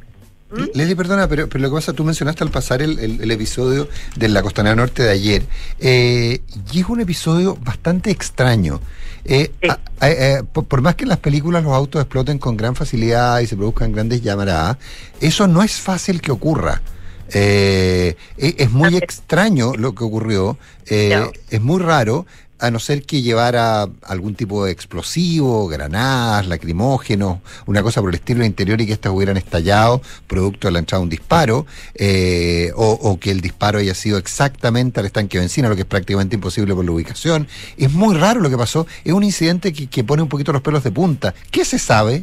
Leslie, 0.75 0.95
perdona, 0.97 1.27
pero, 1.29 1.49
pero 1.49 1.63
lo 1.63 1.71
que 1.71 1.75
pasa, 1.77 1.93
tú 1.95 2.05
mencionaste 2.05 2.45
al 2.45 2.51
pasar 2.51 2.83
el, 2.83 2.99
el- 2.99 3.21
el 3.23 3.31
episodio 3.31 3.89
de 4.17 4.29
la 4.29 4.43
Costanera 4.43 4.77
Norte 4.77 5.03
de 5.03 5.11
ayer, 5.11 5.43
eh, 5.81 6.43
y 6.73 6.81
es 6.81 6.89
un 6.89 7.01
episodio 7.01 7.57
bastante 7.63 8.11
extraño. 8.11 8.79
Eh, 9.25 9.51
a- 9.69 9.79
a- 10.01 10.11
eh, 10.11 10.43
por, 10.53 10.65
por 10.67 10.83
más 10.83 10.95
que 10.97 11.05
en 11.05 11.09
las 11.09 11.19
películas 11.19 11.65
los 11.65 11.73
autos 11.73 12.03
exploten 12.03 12.39
con 12.39 12.57
gran 12.59 12.75
facilidad 12.75 13.41
y 13.41 13.47
se 13.47 13.57
produzcan 13.57 13.93
grandes 13.93 14.21
llamaradas, 14.21 14.77
eso 15.23 15.47
no 15.49 15.63
es 15.63 15.81
fácil 15.81 16.21
que 16.21 16.33
ocurra. 16.33 16.83
Eh, 17.35 18.15
e- 18.37 18.55
es 18.59 18.71
muy 18.71 18.95
extraño 18.97 19.73
lo 19.77 19.95
que 19.95 20.05
ocurrió, 20.05 20.59
eh, 20.87 21.25
es 21.51 21.61
muy 21.63 21.81
raro, 21.81 22.27
a 22.63 22.71
no 22.71 22.79
ser 22.79 23.03
que 23.03 23.23
llevara 23.23 23.89
algún 24.05 24.37
tipo 24.37 24.65
de 24.65 24.71
explosivo, 24.71 25.67
granadas, 25.67 26.47
lacrimógenos, 26.47 27.41
una 27.67 27.83
cosa 27.83 28.01
por 28.01 28.11
el 28.11 28.15
estilo 28.15 28.45
interior 28.45 28.81
y 28.81 28.87
que 28.87 28.93
estas 28.93 29.13
hubieran 29.13 29.37
estallado 29.37 30.01
producto 30.29 30.69
de 30.69 30.73
la 30.73 30.79
entrada 30.79 31.01
de 31.01 31.03
un 31.03 31.11
disparo, 31.11 31.67
eh, 31.97 32.71
o, 32.77 33.19
que 33.19 33.33
el 33.33 33.41
disparo 33.41 33.81
haya 33.81 33.95
sido 33.95 34.17
exactamente 34.17 35.01
al 35.01 35.07
estanque 35.07 35.39
de 35.39 35.43
benzina, 35.43 35.69
lo 35.69 35.75
que 35.75 35.81
es 35.81 35.89
prácticamente 35.89 36.37
imposible 36.37 36.73
por 36.73 36.85
la 36.85 36.93
ubicación. 36.93 37.49
Es 37.77 37.93
muy 37.93 38.17
raro 38.17 38.41
lo 38.41 38.49
que 38.49 38.57
pasó, 38.57 38.87
es 39.05 39.13
un 39.13 39.25
incidente 39.25 39.73
que, 39.73 39.89
que 39.89 40.05
pone 40.05 40.23
un 40.23 40.29
poquito 40.29 40.53
los 40.53 40.63
pelos 40.63 40.85
de 40.85 40.93
punta. 40.93 41.35
¿Qué 41.51 41.65
se 41.65 41.81
sabe? 41.81 42.23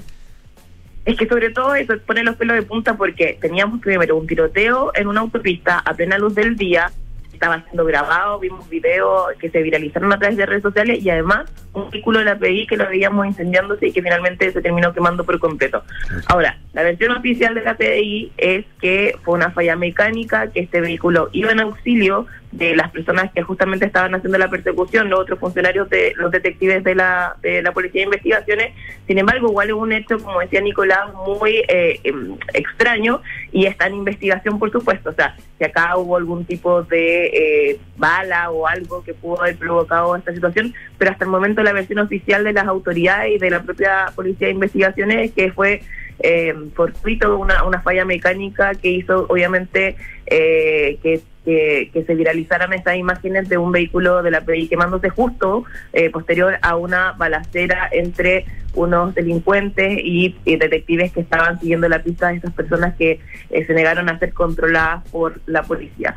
Es 1.03 1.17
que 1.17 1.27
sobre 1.27 1.49
todo 1.49 1.75
eso 1.75 1.95
pone 2.05 2.23
los 2.23 2.37
pelos 2.37 2.55
de 2.55 2.63
punta 2.63 2.95
porque 2.95 3.37
teníamos 3.41 3.81
primero 3.81 4.15
un 4.15 4.25
tiroteo 4.25 4.91
en 4.95 5.07
una 5.07 5.19
autopista 5.19 5.79
a 5.79 5.93
plena 5.93 6.17
luz 6.17 6.33
del 6.33 6.55
día, 6.55 6.93
estaba 7.39 7.63
siendo 7.63 7.85
grabado, 7.85 8.37
vimos 8.37 8.69
videos 8.69 9.29
que 9.39 9.49
se 9.49 9.63
viralizaron 9.63 10.11
a 10.11 10.19
través 10.19 10.35
de 10.35 10.45
redes 10.45 10.61
sociales 10.61 10.99
y 11.01 11.09
además 11.09 11.49
un 11.71 11.89
vehículo 11.89 12.19
de 12.19 12.25
la 12.25 12.37
PI 12.37 12.67
que 12.67 12.75
lo 12.75 12.85
veíamos 12.85 13.25
incendiándose 13.25 13.87
y 13.87 13.91
que 13.93 14.01
finalmente 14.01 14.51
se 14.51 14.61
terminó 14.61 14.91
quemando 14.93 15.23
por 15.23 15.39
completo. 15.39 15.81
Ahora, 16.27 16.57
la 16.73 16.83
versión 16.83 17.15
oficial 17.15 17.55
de 17.55 17.61
la 17.61 17.77
PDI 17.77 18.33
es 18.37 18.65
que 18.81 19.15
fue 19.23 19.35
una 19.35 19.51
falla 19.51 19.77
mecánica, 19.77 20.51
que 20.51 20.59
este 20.59 20.81
vehículo 20.81 21.29
iba 21.31 21.51
en 21.51 21.61
auxilio 21.61 22.27
de 22.51 22.75
las 22.75 22.89
personas 22.91 23.31
que 23.31 23.43
justamente 23.43 23.85
estaban 23.85 24.15
haciendo 24.15 24.37
la 24.37 24.49
persecución, 24.49 25.09
los 25.09 25.19
otros 25.19 25.39
funcionarios 25.39 25.89
de 25.89 26.13
los 26.17 26.31
detectives 26.31 26.83
de 26.83 26.95
la, 26.95 27.35
de 27.41 27.61
la 27.61 27.71
Policía 27.71 28.01
de 28.01 28.05
Investigaciones. 28.05 28.73
Sin 29.07 29.19
embargo, 29.19 29.49
igual 29.49 29.69
es 29.69 29.75
un 29.75 29.91
hecho, 29.91 30.17
como 30.19 30.39
decía 30.39 30.59
Nicolás, 30.61 31.13
muy 31.27 31.63
eh, 31.67 31.99
em, 32.03 32.37
extraño 32.53 33.21
y 33.51 33.65
está 33.65 33.87
en 33.87 33.95
investigación, 33.95 34.57
por 34.57 34.71
supuesto. 34.71 35.11
O 35.11 35.13
sea, 35.13 35.35
si 35.57 35.63
acá 35.63 35.95
hubo 35.97 36.17
algún 36.17 36.43
tipo 36.45 36.81
de 36.83 37.25
eh, 37.27 37.79
bala 37.97 38.49
o 38.49 38.67
algo 38.67 39.03
que 39.03 39.13
pudo 39.13 39.41
haber 39.41 39.57
provocado 39.57 40.15
esta 40.15 40.33
situación, 40.33 40.73
pero 40.97 41.11
hasta 41.11 41.25
el 41.25 41.31
momento 41.31 41.61
la 41.61 41.73
versión 41.73 41.99
oficial 41.99 42.43
de 42.43 42.53
las 42.53 42.65
autoridades 42.65 43.35
y 43.35 43.37
de 43.37 43.49
la 43.49 43.61
propia 43.61 44.07
Policía 44.15 44.47
de 44.47 44.53
Investigaciones 44.53 45.29
es 45.29 45.31
que 45.33 45.51
fue 45.51 45.81
eh, 46.20 46.53
fortuito 46.76 47.38
una, 47.38 47.63
una 47.63 47.82
falla 47.82 48.05
mecánica 48.05 48.76
que 48.76 48.89
hizo 48.89 49.26
obviamente 49.30 49.95
eh, 50.26 50.99
que, 51.01 51.22
se 51.45 52.13
viralizaran 52.13 52.74
estas 52.74 52.95
imágenes 52.97 53.49
de 53.49 53.57
un 53.57 53.72
vehículo 53.72 54.22
de 54.22 54.30
la 54.30 54.41
PI 54.41 54.67
quemándose 54.67 55.09
justo 55.09 55.63
eh, 55.93 56.11
posterior 56.11 56.59
a 56.61 56.76
una 56.76 57.13
balacera 57.13 57.89
entre 57.91 58.45
unos 58.76 59.15
delincuentes 59.15 59.97
y, 60.03 60.36
y 60.45 60.55
detectives 60.57 61.11
que 61.11 61.22
estaban 61.22 61.59
siguiendo 61.59 61.89
la 61.89 62.03
pista 62.03 62.28
de 62.28 62.36
estas 62.36 62.53
personas 62.53 62.95
que 62.95 63.20
eh, 63.49 63.65
se 63.65 63.74
negaron 63.74 64.09
a 64.09 64.20
ser 64.20 64.32
controladas 64.34 65.09
por 65.09 65.41
la 65.47 65.63
policía. 65.63 66.15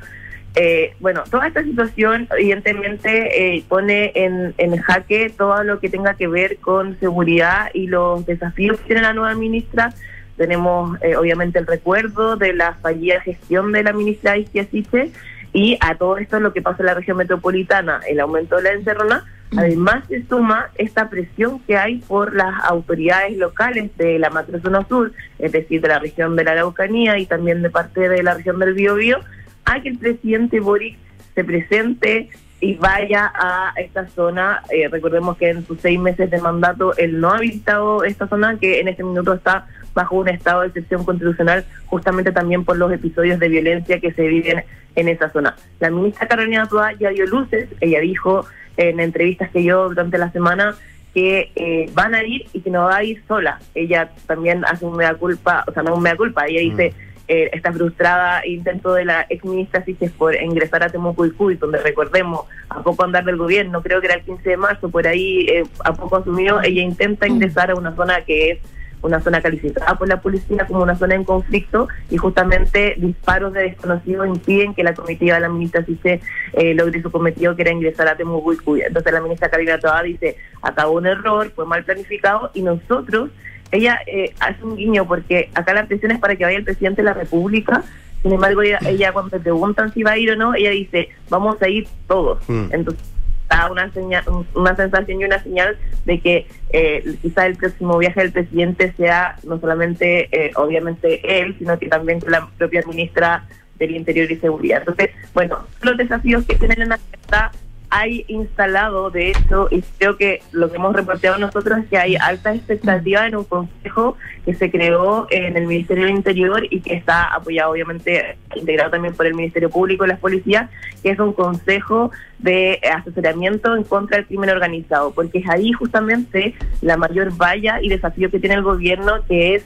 Eh, 0.54 0.94
bueno, 1.00 1.24
toda 1.30 1.46
esta 1.46 1.62
situación 1.62 2.28
evidentemente 2.36 3.56
eh, 3.56 3.64
pone 3.68 4.12
en, 4.14 4.54
en 4.58 4.76
jaque 4.76 5.30
todo 5.30 5.64
lo 5.64 5.80
que 5.80 5.88
tenga 5.88 6.14
que 6.14 6.28
ver 6.28 6.58
con 6.58 6.98
seguridad 7.00 7.70
y 7.72 7.86
los 7.86 8.26
desafíos 8.26 8.78
que 8.80 8.86
tiene 8.86 9.02
la 9.02 9.14
nueva 9.14 9.34
ministra. 9.34 9.94
Tenemos 10.36 11.00
eh, 11.02 11.16
obviamente 11.16 11.58
el 11.58 11.66
recuerdo 11.66 12.36
de 12.36 12.52
la 12.52 12.74
fallida 12.74 13.20
gestión 13.20 13.72
de 13.72 13.82
la 13.82 13.92
ministra 13.92 14.36
Isquia 14.36 14.66
Siche 14.66 15.10
y 15.54 15.78
a 15.80 15.94
todo 15.94 16.18
esto 16.18 16.40
lo 16.40 16.52
que 16.52 16.62
pasa 16.62 16.78
en 16.80 16.86
la 16.86 16.94
región 16.94 17.18
metropolitana, 17.18 18.00
el 18.08 18.20
aumento 18.20 18.56
de 18.56 18.62
la 18.62 18.72
encerrona, 18.72 19.24
además 19.56 20.04
se 20.08 20.24
suma 20.26 20.70
esta 20.76 21.10
presión 21.10 21.60
que 21.60 21.76
hay 21.76 21.98
por 21.98 22.34
las 22.34 22.64
autoridades 22.64 23.36
locales 23.36 23.94
de 23.98 24.18
la 24.18 24.30
macrozona 24.30 24.86
sur, 24.88 25.12
es 25.38 25.52
decir, 25.52 25.82
de 25.82 25.88
la 25.88 25.98
región 25.98 26.36
de 26.36 26.44
la 26.44 26.52
Araucanía 26.52 27.18
y 27.18 27.26
también 27.26 27.60
de 27.60 27.68
parte 27.68 28.08
de 28.08 28.22
la 28.22 28.34
región 28.34 28.58
del 28.58 28.72
Biobío, 28.72 29.20
a 29.64 29.80
que 29.80 29.90
el 29.90 29.98
presidente 29.98 30.60
Boric 30.60 30.96
se 31.34 31.44
presente 31.44 32.28
y 32.60 32.74
vaya 32.74 33.32
a 33.34 33.72
esta 33.76 34.06
zona. 34.08 34.62
Eh, 34.70 34.88
recordemos 34.88 35.36
que 35.36 35.50
en 35.50 35.66
sus 35.66 35.80
seis 35.80 35.98
meses 35.98 36.30
de 36.30 36.40
mandato 36.40 36.96
él 36.96 37.20
no 37.20 37.30
ha 37.30 37.40
visitado 37.40 38.04
esta 38.04 38.28
zona, 38.28 38.56
que 38.58 38.80
en 38.80 38.88
este 38.88 39.02
minuto 39.02 39.32
está 39.34 39.66
bajo 39.94 40.16
un 40.16 40.28
estado 40.28 40.62
de 40.62 40.68
excepción 40.68 41.04
constitucional, 41.04 41.64
justamente 41.86 42.30
también 42.32 42.64
por 42.64 42.76
los 42.76 42.92
episodios 42.92 43.38
de 43.40 43.48
violencia 43.48 44.00
que 44.00 44.12
se 44.12 44.26
viven 44.26 44.64
en 44.94 45.08
esa 45.08 45.28
zona. 45.30 45.56
La 45.80 45.90
ministra 45.90 46.28
Carolina 46.28 46.68
Toa 46.68 46.92
ya 46.92 47.10
dio 47.10 47.26
luces, 47.26 47.68
ella 47.80 48.00
dijo 48.00 48.46
en 48.76 49.00
entrevistas 49.00 49.50
que 49.50 49.58
dio 49.58 49.88
durante 49.88 50.16
la 50.18 50.30
semana 50.30 50.76
que 51.12 51.50
eh, 51.56 51.90
van 51.94 52.14
a 52.14 52.24
ir 52.24 52.46
y 52.52 52.60
que 52.60 52.70
no 52.70 52.84
va 52.84 52.98
a 52.98 53.04
ir 53.04 53.22
sola. 53.26 53.60
Ella 53.74 54.10
también 54.26 54.64
hace 54.64 54.84
un 54.86 54.96
mea 54.96 55.14
culpa, 55.14 55.64
o 55.66 55.72
sea, 55.72 55.82
no 55.82 55.96
un 55.96 56.02
mea 56.02 56.16
culpa, 56.16 56.46
ella 56.46 56.60
dice 56.60 56.94
eh, 57.28 57.50
esta 57.52 57.72
frustrada 57.72 58.46
intento 58.46 58.94
de 58.94 59.04
la 59.04 59.26
ex 59.28 59.44
ministra 59.44 59.84
Siches 59.84 60.10
por 60.12 60.34
ingresar 60.34 60.82
a 60.82 60.88
Temucuicui, 60.88 61.56
donde 61.56 61.78
recordemos, 61.78 62.46
a 62.68 62.82
poco 62.82 63.04
andar 63.04 63.24
del 63.24 63.36
gobierno, 63.36 63.82
creo 63.82 64.00
que 64.00 64.06
era 64.06 64.16
el 64.16 64.22
15 64.22 64.50
de 64.50 64.56
marzo, 64.56 64.90
por 64.90 65.06
ahí 65.06 65.46
eh, 65.48 65.64
a 65.84 65.92
poco 65.94 66.16
asumió, 66.16 66.60
ella 66.62 66.82
intenta 66.82 67.28
ingresar 67.28 67.70
a 67.70 67.74
una 67.74 67.94
zona 67.94 68.22
que 68.22 68.50
es 68.50 68.58
una 69.02 69.20
zona 69.20 69.40
calificada 69.42 69.96
por 69.96 70.08
la 70.08 70.20
policía 70.20 70.66
como 70.66 70.82
una 70.82 70.96
zona 70.96 71.14
en 71.14 71.24
conflicto 71.24 71.88
y 72.08 72.16
justamente 72.16 72.94
disparos 72.96 73.52
de 73.52 73.62
desconocidos 73.62 74.28
impiden 74.28 74.74
que 74.74 74.84
la 74.84 74.94
comitiva 74.94 75.34
de 75.34 75.40
la 75.40 75.48
ministra 75.48 75.84
Siche 75.84 76.20
eh, 76.52 76.74
logre 76.74 77.02
su 77.02 77.10
cometido 77.10 77.56
que 77.56 77.62
era 77.62 77.72
ingresar 77.72 78.08
a 78.08 78.16
Temucuicui. 78.16 78.82
Entonces 78.82 79.12
la 79.12 79.20
ministra 79.20 79.50
Karina 79.50 79.78
Toa 79.78 80.02
dice, 80.02 80.36
acabó 80.62 80.92
un 80.92 81.06
error, 81.06 81.50
fue 81.50 81.66
mal 81.66 81.84
planificado 81.84 82.50
y 82.54 82.62
nosotros 82.62 83.30
ella 83.72 84.00
eh, 84.06 84.34
hace 84.38 84.62
un 84.64 84.76
guiño 84.76 85.06
porque 85.06 85.50
acá 85.54 85.74
la 85.74 85.86
presión 85.86 86.12
es 86.12 86.18
para 86.18 86.36
que 86.36 86.44
vaya 86.44 86.58
el 86.58 86.64
presidente 86.64 87.02
de 87.02 87.06
la 87.06 87.14
República. 87.14 87.82
Sin 88.22 88.32
embargo, 88.32 88.62
ella, 88.62 88.78
ella 88.86 89.12
cuando 89.12 89.36
le 89.36 89.42
preguntan 89.42 89.92
si 89.92 90.02
va 90.02 90.12
a 90.12 90.18
ir 90.18 90.30
o 90.30 90.36
no, 90.36 90.54
ella 90.54 90.70
dice, 90.70 91.08
vamos 91.28 91.60
a 91.60 91.68
ir 91.68 91.88
todos. 92.06 92.38
Mm. 92.48 92.66
Entonces, 92.70 93.04
da 93.48 93.70
una, 93.70 93.90
señal, 93.92 94.24
una 94.54 94.76
sensación 94.76 95.20
y 95.20 95.24
una 95.24 95.42
señal 95.42 95.76
de 96.04 96.20
que 96.20 96.46
eh, 96.70 97.16
quizá 97.20 97.46
el 97.46 97.56
próximo 97.56 97.98
viaje 97.98 98.20
del 98.20 98.32
presidente 98.32 98.92
sea 98.96 99.36
no 99.44 99.58
solamente, 99.58 100.28
eh, 100.30 100.52
obviamente, 100.54 101.40
él, 101.40 101.56
sino 101.58 101.78
que 101.78 101.88
también 101.88 102.20
la 102.28 102.48
propia 102.58 102.82
ministra 102.86 103.46
del 103.78 103.96
Interior 103.96 104.30
y 104.30 104.36
Seguridad. 104.36 104.80
Entonces, 104.80 105.10
bueno, 105.34 105.66
los 105.80 105.96
desafíos 105.96 106.44
que 106.44 106.56
tienen 106.56 106.82
en 106.82 106.88
la 106.90 106.94
agenda 106.96 107.52
hay 107.94 108.24
instalado, 108.26 109.10
de 109.10 109.28
hecho, 109.28 109.68
y 109.70 109.82
creo 109.98 110.16
que 110.16 110.40
lo 110.50 110.70
que 110.70 110.76
hemos 110.76 110.96
reportado 110.96 111.36
nosotros 111.36 111.80
es 111.80 111.86
que 111.88 111.98
hay 111.98 112.16
alta 112.16 112.54
expectativa 112.54 113.26
en 113.26 113.36
un 113.36 113.44
consejo 113.44 114.16
que 114.46 114.54
se 114.54 114.70
creó 114.70 115.26
en 115.28 115.58
el 115.58 115.66
Ministerio 115.66 116.06
del 116.06 116.14
Interior 116.14 116.66
y 116.70 116.80
que 116.80 116.94
está 116.94 117.24
apoyado, 117.24 117.72
obviamente, 117.72 118.38
integrado 118.54 118.92
también 118.92 119.14
por 119.14 119.26
el 119.26 119.34
Ministerio 119.34 119.68
Público 119.68 120.06
y 120.06 120.08
las 120.08 120.20
policías, 120.20 120.70
que 121.02 121.10
es 121.10 121.18
un 121.18 121.34
consejo 121.34 122.10
de 122.38 122.80
asesoramiento 122.94 123.76
en 123.76 123.84
contra 123.84 124.16
del 124.16 124.26
crimen 124.26 124.48
organizado, 124.48 125.12
porque 125.12 125.40
es 125.40 125.48
ahí 125.50 125.72
justamente 125.72 126.54
la 126.80 126.96
mayor 126.96 127.36
valla 127.36 127.78
y 127.82 127.90
desafío 127.90 128.30
que 128.30 128.40
tiene 128.40 128.54
el 128.54 128.62
gobierno, 128.62 129.22
que 129.28 129.56
es 129.56 129.64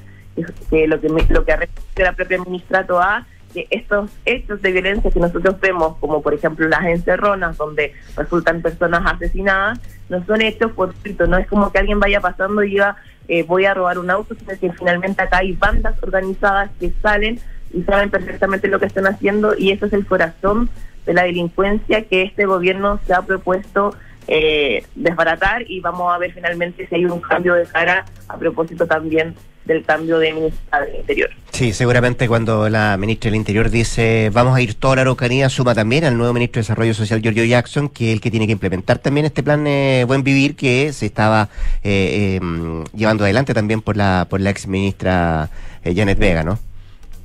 que 0.68 0.88
lo 0.88 1.00
que 1.00 1.08
lo 1.08 1.44
que 1.44 1.68
la 2.02 2.12
propia 2.12 2.42
ministra 2.42 2.84
Toa 2.84 3.24
que 3.56 3.66
estos 3.70 4.10
hechos 4.26 4.60
de 4.60 4.70
violencia 4.70 5.10
que 5.10 5.18
nosotros 5.18 5.58
vemos, 5.60 5.96
como 5.96 6.20
por 6.20 6.34
ejemplo 6.34 6.68
las 6.68 6.84
encerronas, 6.84 7.56
donde 7.56 7.94
resultan 8.14 8.60
personas 8.60 9.00
asesinadas, 9.06 9.80
no 10.10 10.22
son 10.26 10.42
hechos 10.42 10.72
fortuitos, 10.72 11.26
no 11.26 11.38
es 11.38 11.46
como 11.46 11.72
que 11.72 11.78
alguien 11.78 11.98
vaya 11.98 12.20
pasando 12.20 12.62
y 12.62 12.72
diga, 12.72 12.96
eh, 13.28 13.44
voy 13.44 13.64
a 13.64 13.72
robar 13.72 13.98
un 13.98 14.10
auto, 14.10 14.34
sino 14.34 14.58
que 14.60 14.70
finalmente 14.72 15.22
acá 15.22 15.38
hay 15.38 15.52
bandas 15.52 15.94
organizadas 16.02 16.70
que 16.78 16.92
salen 17.00 17.40
y 17.72 17.82
saben 17.84 18.10
perfectamente 18.10 18.68
lo 18.68 18.78
que 18.78 18.86
están 18.86 19.06
haciendo 19.06 19.54
y 19.56 19.70
eso 19.70 19.86
es 19.86 19.94
el 19.94 20.04
corazón 20.04 20.68
de 21.06 21.14
la 21.14 21.22
delincuencia 21.22 22.02
que 22.02 22.24
este 22.24 22.44
gobierno 22.44 23.00
se 23.06 23.14
ha 23.14 23.22
propuesto 23.22 23.94
eh, 24.28 24.84
desbaratar 24.94 25.62
y 25.70 25.80
vamos 25.80 26.14
a 26.14 26.18
ver 26.18 26.32
finalmente 26.32 26.86
si 26.86 26.94
hay 26.94 27.04
un 27.04 27.20
cambio 27.20 27.54
de 27.54 27.64
cara 27.64 28.04
a 28.28 28.36
propósito 28.36 28.86
también 28.86 29.34
del 29.66 29.84
cambio 29.84 30.18
de 30.18 30.32
ministra 30.32 30.80
del 30.80 30.96
Interior. 30.96 31.30
Sí, 31.50 31.72
seguramente 31.72 32.28
cuando 32.28 32.68
la 32.68 32.96
ministra 32.96 33.30
del 33.30 33.36
Interior 33.36 33.70
dice 33.70 34.30
vamos 34.32 34.56
a 34.56 34.60
ir 34.60 34.74
toda 34.74 34.96
la 34.96 35.02
Araucanía, 35.02 35.48
suma 35.48 35.74
también 35.74 36.04
al 36.04 36.16
nuevo 36.16 36.32
ministro 36.32 36.60
de 36.60 36.62
Desarrollo 36.62 36.94
Social, 36.94 37.20
Giorgio 37.20 37.44
Jackson, 37.44 37.88
que 37.88 38.08
es 38.08 38.14
el 38.14 38.20
que 38.20 38.30
tiene 38.30 38.46
que 38.46 38.52
implementar 38.52 38.98
también 38.98 39.26
este 39.26 39.42
plan 39.42 39.66
eh, 39.66 40.04
Buen 40.06 40.22
Vivir 40.22 40.54
que 40.54 40.92
se 40.92 41.06
estaba 41.06 41.48
eh, 41.82 42.38
mm, 42.40 42.84
llevando 42.94 43.24
adelante 43.24 43.54
también 43.54 43.82
por 43.82 43.96
la, 43.96 44.26
por 44.30 44.40
la 44.40 44.50
ex 44.50 44.66
ministra 44.66 45.50
eh, 45.84 45.94
Janet 45.94 46.18
Vega, 46.18 46.44
¿no? 46.44 46.58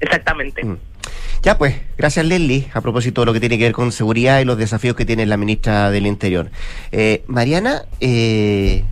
Exactamente. 0.02 0.64
Ya 1.44 1.58
pues, 1.58 1.76
gracias 1.98 2.26
Leslie, 2.26 2.68
a 2.74 2.82
propósito 2.82 3.22
de 3.22 3.26
lo 3.26 3.34
que 3.34 3.40
tiene 3.40 3.58
que 3.58 3.64
ver 3.64 3.74
con 3.74 3.92
seguridad 3.92 4.40
y 4.40 4.46
los 4.46 4.58
desafíos 4.58 4.96
que 4.96 5.06
tiene 5.06 5.26
la 5.26 5.38
ministra 5.38 5.90
del 5.90 6.06
Interior. 6.06 6.52
Eh, 6.92 7.24
Mariana, 7.28 7.84
eh, 8.00 8.84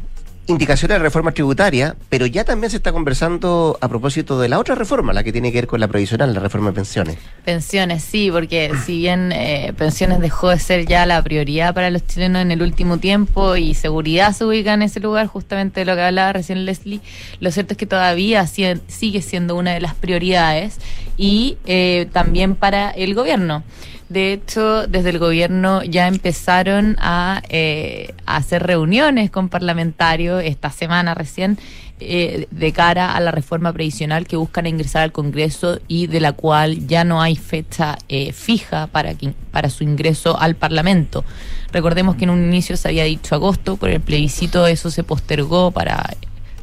indicaciones 0.49 0.97
de 0.97 1.03
reforma 1.03 1.31
tributaria, 1.31 1.95
pero 2.09 2.25
ya 2.25 2.43
también 2.43 2.71
se 2.71 2.77
está 2.77 2.91
conversando 2.91 3.77
a 3.81 3.87
propósito 3.87 4.39
de 4.39 4.49
la 4.49 4.59
otra 4.59 4.75
reforma, 4.75 5.13
la 5.13 5.23
que 5.23 5.31
tiene 5.31 5.51
que 5.51 5.59
ver 5.59 5.67
con 5.67 5.79
la 5.79 5.87
provisional, 5.87 6.33
la 6.33 6.39
reforma 6.39 6.69
de 6.69 6.75
pensiones. 6.75 7.17
Pensiones, 7.45 8.03
sí, 8.03 8.29
porque 8.31 8.71
si 8.85 8.97
bien 8.97 9.31
eh, 9.31 9.73
pensiones 9.77 10.19
dejó 10.19 10.49
de 10.49 10.59
ser 10.59 10.87
ya 10.87 11.05
la 11.05 11.21
prioridad 11.21 11.73
para 11.73 11.91
los 11.91 12.05
chilenos 12.05 12.41
en 12.41 12.51
el 12.51 12.61
último 12.63 12.97
tiempo 12.97 13.55
y 13.55 13.75
seguridad 13.75 14.33
se 14.33 14.43
ubica 14.43 14.73
en 14.73 14.81
ese 14.81 14.99
lugar, 14.99 15.27
justamente 15.27 15.81
de 15.81 15.85
lo 15.85 15.95
que 15.95 16.01
hablaba 16.01 16.33
recién 16.33 16.65
Leslie, 16.65 17.01
lo 17.39 17.51
cierto 17.51 17.73
es 17.73 17.77
que 17.77 17.85
todavía 17.85 18.47
sigue 18.47 19.21
siendo 19.21 19.55
una 19.55 19.71
de 19.71 19.81
las 19.81 19.93
prioridades 19.93 20.77
y 21.15 21.57
eh, 21.65 22.07
también 22.11 22.55
para 22.55 22.89
el 22.89 23.13
gobierno. 23.13 23.63
De 24.10 24.34
hecho, 24.34 24.88
desde 24.88 25.12
el 25.12 25.20
gobierno 25.20 25.84
ya 25.84 26.07
empezaron 26.07 26.95
a, 26.99 27.43
eh, 27.49 28.16
hacer 28.26 28.64
reuniones 28.64 29.30
con 29.30 29.49
parlamentarios 29.49 30.41
esta 30.43 30.72
semana 30.72 31.14
recién 31.14 31.60
eh, 31.99 32.47
de 32.49 32.72
cara 32.72 33.16
a 33.16 33.20
la 33.20 33.30
reforma 33.32 33.72
previsional 33.74 34.26
que 34.26 34.36
buscan 34.38 34.66
ingresar 34.66 35.03
al 35.03 35.12
Congreso 35.12 35.80
y 35.88 36.07
de 36.07 36.22
la 36.22 36.32
cual 36.32 36.88
ya 36.88 37.03
no 37.03 37.22
hay 37.22 37.36
fecha 37.36 37.97
eh, 38.07 38.32
fija 38.32 38.88
para, 38.88 39.14
que- 39.14 39.34
para 39.51 39.70
su 39.70 39.84
ingreso 39.84 40.39
al 40.39 40.55
Parlamento. 40.55 41.24
Recordemos 41.72 42.16
que 42.16 42.24
en 42.24 42.32
un 42.32 42.43
inicio 42.43 42.78
se 42.78 42.88
había 42.88 43.03
dicho 43.03 43.36
agosto, 43.36 43.78
por 43.78 43.89
el 43.89 43.99
plebiscito 44.01 44.66
eso 44.66 44.89
se 44.89 45.03
postergó 45.03 45.70
para 45.72 46.16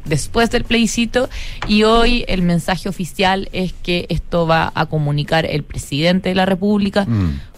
después 0.07 0.49
del 0.49 0.63
plebiscito 0.63 1.29
y 1.67 1.83
hoy 1.83 2.25
el 2.27 2.41
mensaje 2.41 2.89
oficial 2.89 3.49
es 3.51 3.73
que 3.73 4.05
esto 4.09 4.47
va 4.47 4.71
a 4.75 4.85
comunicar 4.85 5.45
el 5.45 5.63
presidente 5.63 6.29
de 6.29 6.35
la 6.35 6.45
República 6.45 7.07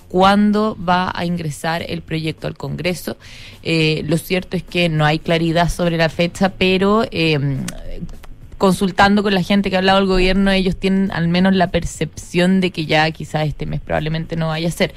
cuándo 0.09 0.75
va 0.77 1.11
a 1.15 1.23
ingresar 1.23 1.85
el 1.87 2.01
proyecto 2.01 2.47
al 2.47 2.57
Congreso. 2.57 3.15
Eh, 3.63 4.03
lo 4.07 4.17
cierto 4.17 4.57
es 4.57 4.63
que 4.63 4.89
no 4.89 5.05
hay 5.05 5.19
claridad 5.19 5.69
sobre 5.69 5.97
la 5.97 6.09
fecha, 6.09 6.49
pero 6.49 7.05
eh, 7.11 7.39
consultando 8.57 9.23
con 9.23 9.33
la 9.33 9.43
gente 9.43 9.69
que 9.69 9.77
ha 9.77 9.79
hablado 9.79 9.99
del 9.99 10.07
gobierno, 10.07 10.51
ellos 10.51 10.75
tienen 10.75 11.11
al 11.11 11.29
menos 11.29 11.55
la 11.55 11.67
percepción 11.67 12.59
de 12.59 12.71
que 12.71 12.85
ya 12.85 13.09
quizás 13.11 13.47
este 13.47 13.65
mes 13.65 13.79
probablemente 13.79 14.35
no 14.35 14.47
vaya 14.47 14.67
a 14.67 14.71
ser. 14.71 14.93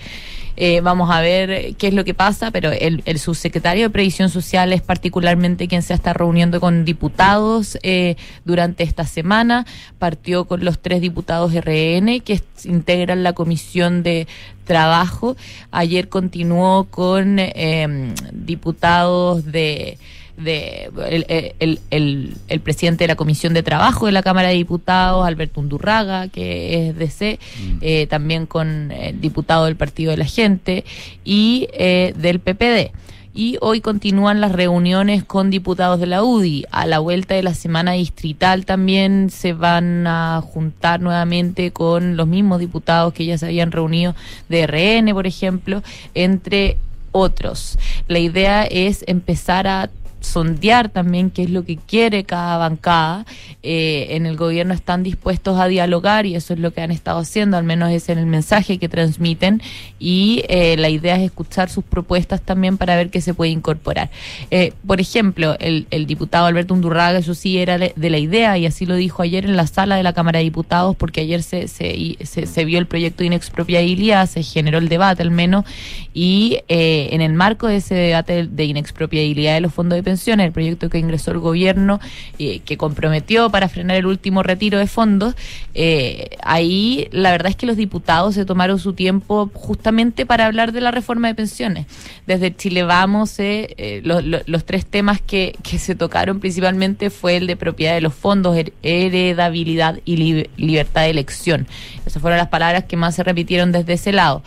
Eh, 0.57 0.81
vamos 0.81 1.11
a 1.11 1.21
ver 1.21 1.75
qué 1.77 1.89
es 1.89 1.95
lo 1.95 2.05
que 2.05 2.15
pasa, 2.15 2.51
pero 2.51 2.71
el, 2.71 3.03
el 3.07 3.19
subsecretario 3.19 3.85
de 3.85 3.91
Previsión 3.91 4.29
Social 4.29 4.73
es 4.73 4.83
particularmente 4.83 5.69
quien 5.69 5.83
se 5.83 5.95
está 5.95 6.13
reuniendo 6.13 6.61
con 6.61 6.85
diputados 6.85 7.79
eh, 7.83 8.17
durante 8.45 8.83
esta 8.85 9.07
semana. 9.07 9.67
Partió 9.99 10.45
con 10.45 10.65
los 10.65 10.81
tres 10.81 11.01
diputados 11.01 11.55
RN 11.55 12.21
que 12.21 12.41
integran 12.65 13.23
la 13.23 13.33
Comisión 13.33 14.03
de 14.03 14.27
Trabajo. 14.65 15.37
Ayer 15.71 16.09
continuó 16.09 16.85
con 16.85 17.39
eh, 17.39 18.15
diputados 18.33 19.45
de 19.51 19.99
de 20.37 20.91
el, 21.09 21.27
el, 21.61 21.81
el, 21.91 22.35
el 22.49 22.61
presidente 22.61 23.05
de 23.05 23.09
la 23.09 23.17
Comisión 23.17 23.55
de 23.55 23.63
Trabajo 23.63 24.07
de 24.07 24.13
la 24.13 24.23
Cámara 24.23 24.49
de 24.49 24.55
Diputados, 24.55 25.27
Alberto 25.27 25.61
Undurraga, 25.61 26.29
que 26.29 26.89
es 26.89 26.97
DC, 26.97 27.39
eh, 27.81 28.07
también 28.07 28.47
con 28.47 28.91
el 28.93 29.21
diputado 29.21 29.67
del 29.67 29.77
Partido 29.77 30.11
de 30.11 30.17
la 30.17 30.25
Gente 30.25 30.85
y 31.25 31.69
eh, 31.73 32.15
del 32.17 32.41
PPD. 32.41 32.93
Y 33.35 33.57
hoy 33.63 33.81
continúan 33.81 34.43
las 34.43 34.53
reuniones 34.53 35.25
con 35.25 35.49
diputados 35.49 35.99
de 35.99 36.07
la 36.07 36.23
UDI. 36.23 36.67
A 36.71 36.85
la 36.85 36.99
vuelta 36.99 37.35
de 37.35 37.43
la 37.43 37.55
semana 37.55 37.93
distrital 37.93 38.67
también 38.67 39.31
se 39.31 39.55
van 39.55 40.07
a 40.07 40.43
juntar 40.43 41.01
nuevamente 41.01 41.71
con 41.71 42.19
los 42.19 42.27
mismos 42.27 42.61
diputados 42.61 43.15
que 43.15 43.25
ya 43.25 43.39
se 43.39 43.47
habían 43.47 43.73
reunido 43.73 44.15
de 44.51 44.67
RN, 44.67 45.15
por 45.15 45.27
ejemplo, 45.27 45.83
entre 46.13 46.77
otros. 47.11 47.79
La 48.07 48.19
idea 48.19 48.65
es 48.65 49.03
empezar 49.07 49.67
a 49.67 49.89
sondear 50.23 50.89
también 50.89 51.31
qué 51.31 51.43
es 51.43 51.51
lo 51.51 51.65
que 51.65 51.77
quiere 51.77 52.25
cada 52.25 52.57
bancada. 52.59 53.27
Eh, 53.63 54.09
en 54.17 54.27
el 54.27 54.37
gobierno 54.37 54.75
están 54.75 55.03
dispuestos 55.03 55.61
a 55.61 55.69
dialogar 55.69 56.27
y 56.27 56.35
eso 56.35 56.53
es 56.53 56.59
lo 56.59 56.73
que 56.73 56.81
han 56.81 56.91
estado 56.91 57.21
haciendo, 57.21 57.57
al 57.57 57.65
menos 57.65 57.91
es 57.93 58.09
en 58.09 58.19
el 58.19 58.27
mensaje 58.27 58.79
que 58.79 58.89
transmiten 58.89 59.63
y 60.01 60.45
eh, 60.49 60.77
la 60.79 60.89
idea 60.89 61.17
es 61.17 61.23
escuchar 61.23 61.71
sus 61.71 61.85
propuestas 61.85 62.43
también 62.43 62.77
para 62.77 62.97
ver 62.97 63.11
qué 63.11 63.21
se 63.21 63.35
puede 63.35 63.53
incorporar. 63.53 64.11
Eh, 64.51 64.73
por 64.87 65.01
ejemplo, 65.01 65.57
el, 65.61 65.87
diputado 66.07 66.47
Alberto 66.47 66.75
Undurraga, 66.75 67.19
eso 67.19 67.35
sí 67.35 67.59
era 67.59 67.79
de 67.79 68.11
la 68.11 68.19
idea 68.19 68.59
y 68.59 68.67
así 68.67 68.85
lo 68.85 68.97
dijo 68.97 69.23
ayer 69.23 69.45
en 69.45 69.57
la 69.57 69.67
sala 69.67 69.97
de 69.97 70.03
la 70.03 70.13
Cámara 70.13 70.39
de 70.39 70.45
Diputados 70.45 70.97
porque 70.97 71.21
ayer 71.21 71.43
se, 71.43 71.69
se, 71.69 72.17
se, 72.25 72.65
vio 72.65 72.79
el 72.79 72.87
proyecto 72.87 73.19
de 73.19 73.27
inexpropiabilidad, 73.27 74.29
se 74.29 74.43
generó 74.43 74.79
el 74.79 74.89
debate 74.89 75.23
al 75.23 75.31
menos 75.31 75.65
y 76.13 76.59
en 76.69 77.21
el 77.21 77.33
marco 77.33 77.69
de 77.69 77.77
ese 77.77 77.95
debate 77.95 78.33
de, 78.33 78.47
de 78.49 78.65
inexpropiabilidad 78.65 79.55
de 79.55 79.61
los 79.61 79.73
fondos 79.73 79.97
de 79.97 80.03
pensiones, 80.03 80.12
el 80.41 80.53
proyecto 80.53 80.89
que 80.91 80.99
ingresó 80.99 81.31
el 81.33 81.39
gobierno, 81.39 82.01
eh, 82.39 82.61
que 82.61 82.77
comprometió 82.77 83.51
para 83.51 83.69
frenar 83.69 83.97
el 83.97 84.07
último 84.07 84.43
retiro 84.43 84.79
de 84.79 84.87
fondos, 84.87 85.35
eh, 85.75 86.31
ahí 86.43 87.09
la 87.13 87.31
verdad 87.31 87.51
es 87.51 87.57
que 87.57 87.67
los 87.67 87.77
diputados 87.77 88.35
se 88.35 88.45
tomaron 88.45 88.79
su 88.79 88.93
tiempo 88.93 89.51
justamente 89.55 90.27
para 90.27 90.47
hablar 90.47 90.73
de 90.73 90.81
la 90.81 90.91
reforma 90.91 91.29
de 91.29 91.35
pensiones. 91.35 91.87
Desde 92.27 92.55
Chile 92.55 92.83
Vamos, 92.83 93.39
eh, 93.39 93.75
eh, 93.79 94.01
lo- 94.05 94.21
lo- 94.21 94.41
los 94.47 94.65
tres 94.65 94.87
temas 94.87 95.21
que, 95.21 95.55
que 95.63 95.79
se 95.79 95.95
tocaron 95.95 96.41
principalmente 96.41 97.11
fue 97.11 97.37
el 97.37 97.47
de 97.47 97.57
propiedad 97.57 97.95
de 97.95 98.01
los 98.01 98.15
fondos, 98.15 98.57
her- 98.57 98.73
heredabilidad 98.83 99.99
y 100.05 100.17
li- 100.17 100.51
libertad 100.57 101.03
de 101.03 101.11
elección. 101.11 101.67
Esas 102.07 102.21
fueron 102.21 102.39
las 102.39 102.49
palabras 102.49 102.85
que 102.85 102.97
más 102.97 103.15
se 103.15 103.23
repitieron 103.23 103.73
desde 103.73 103.95
ese 103.95 104.13
lado. 104.13 104.43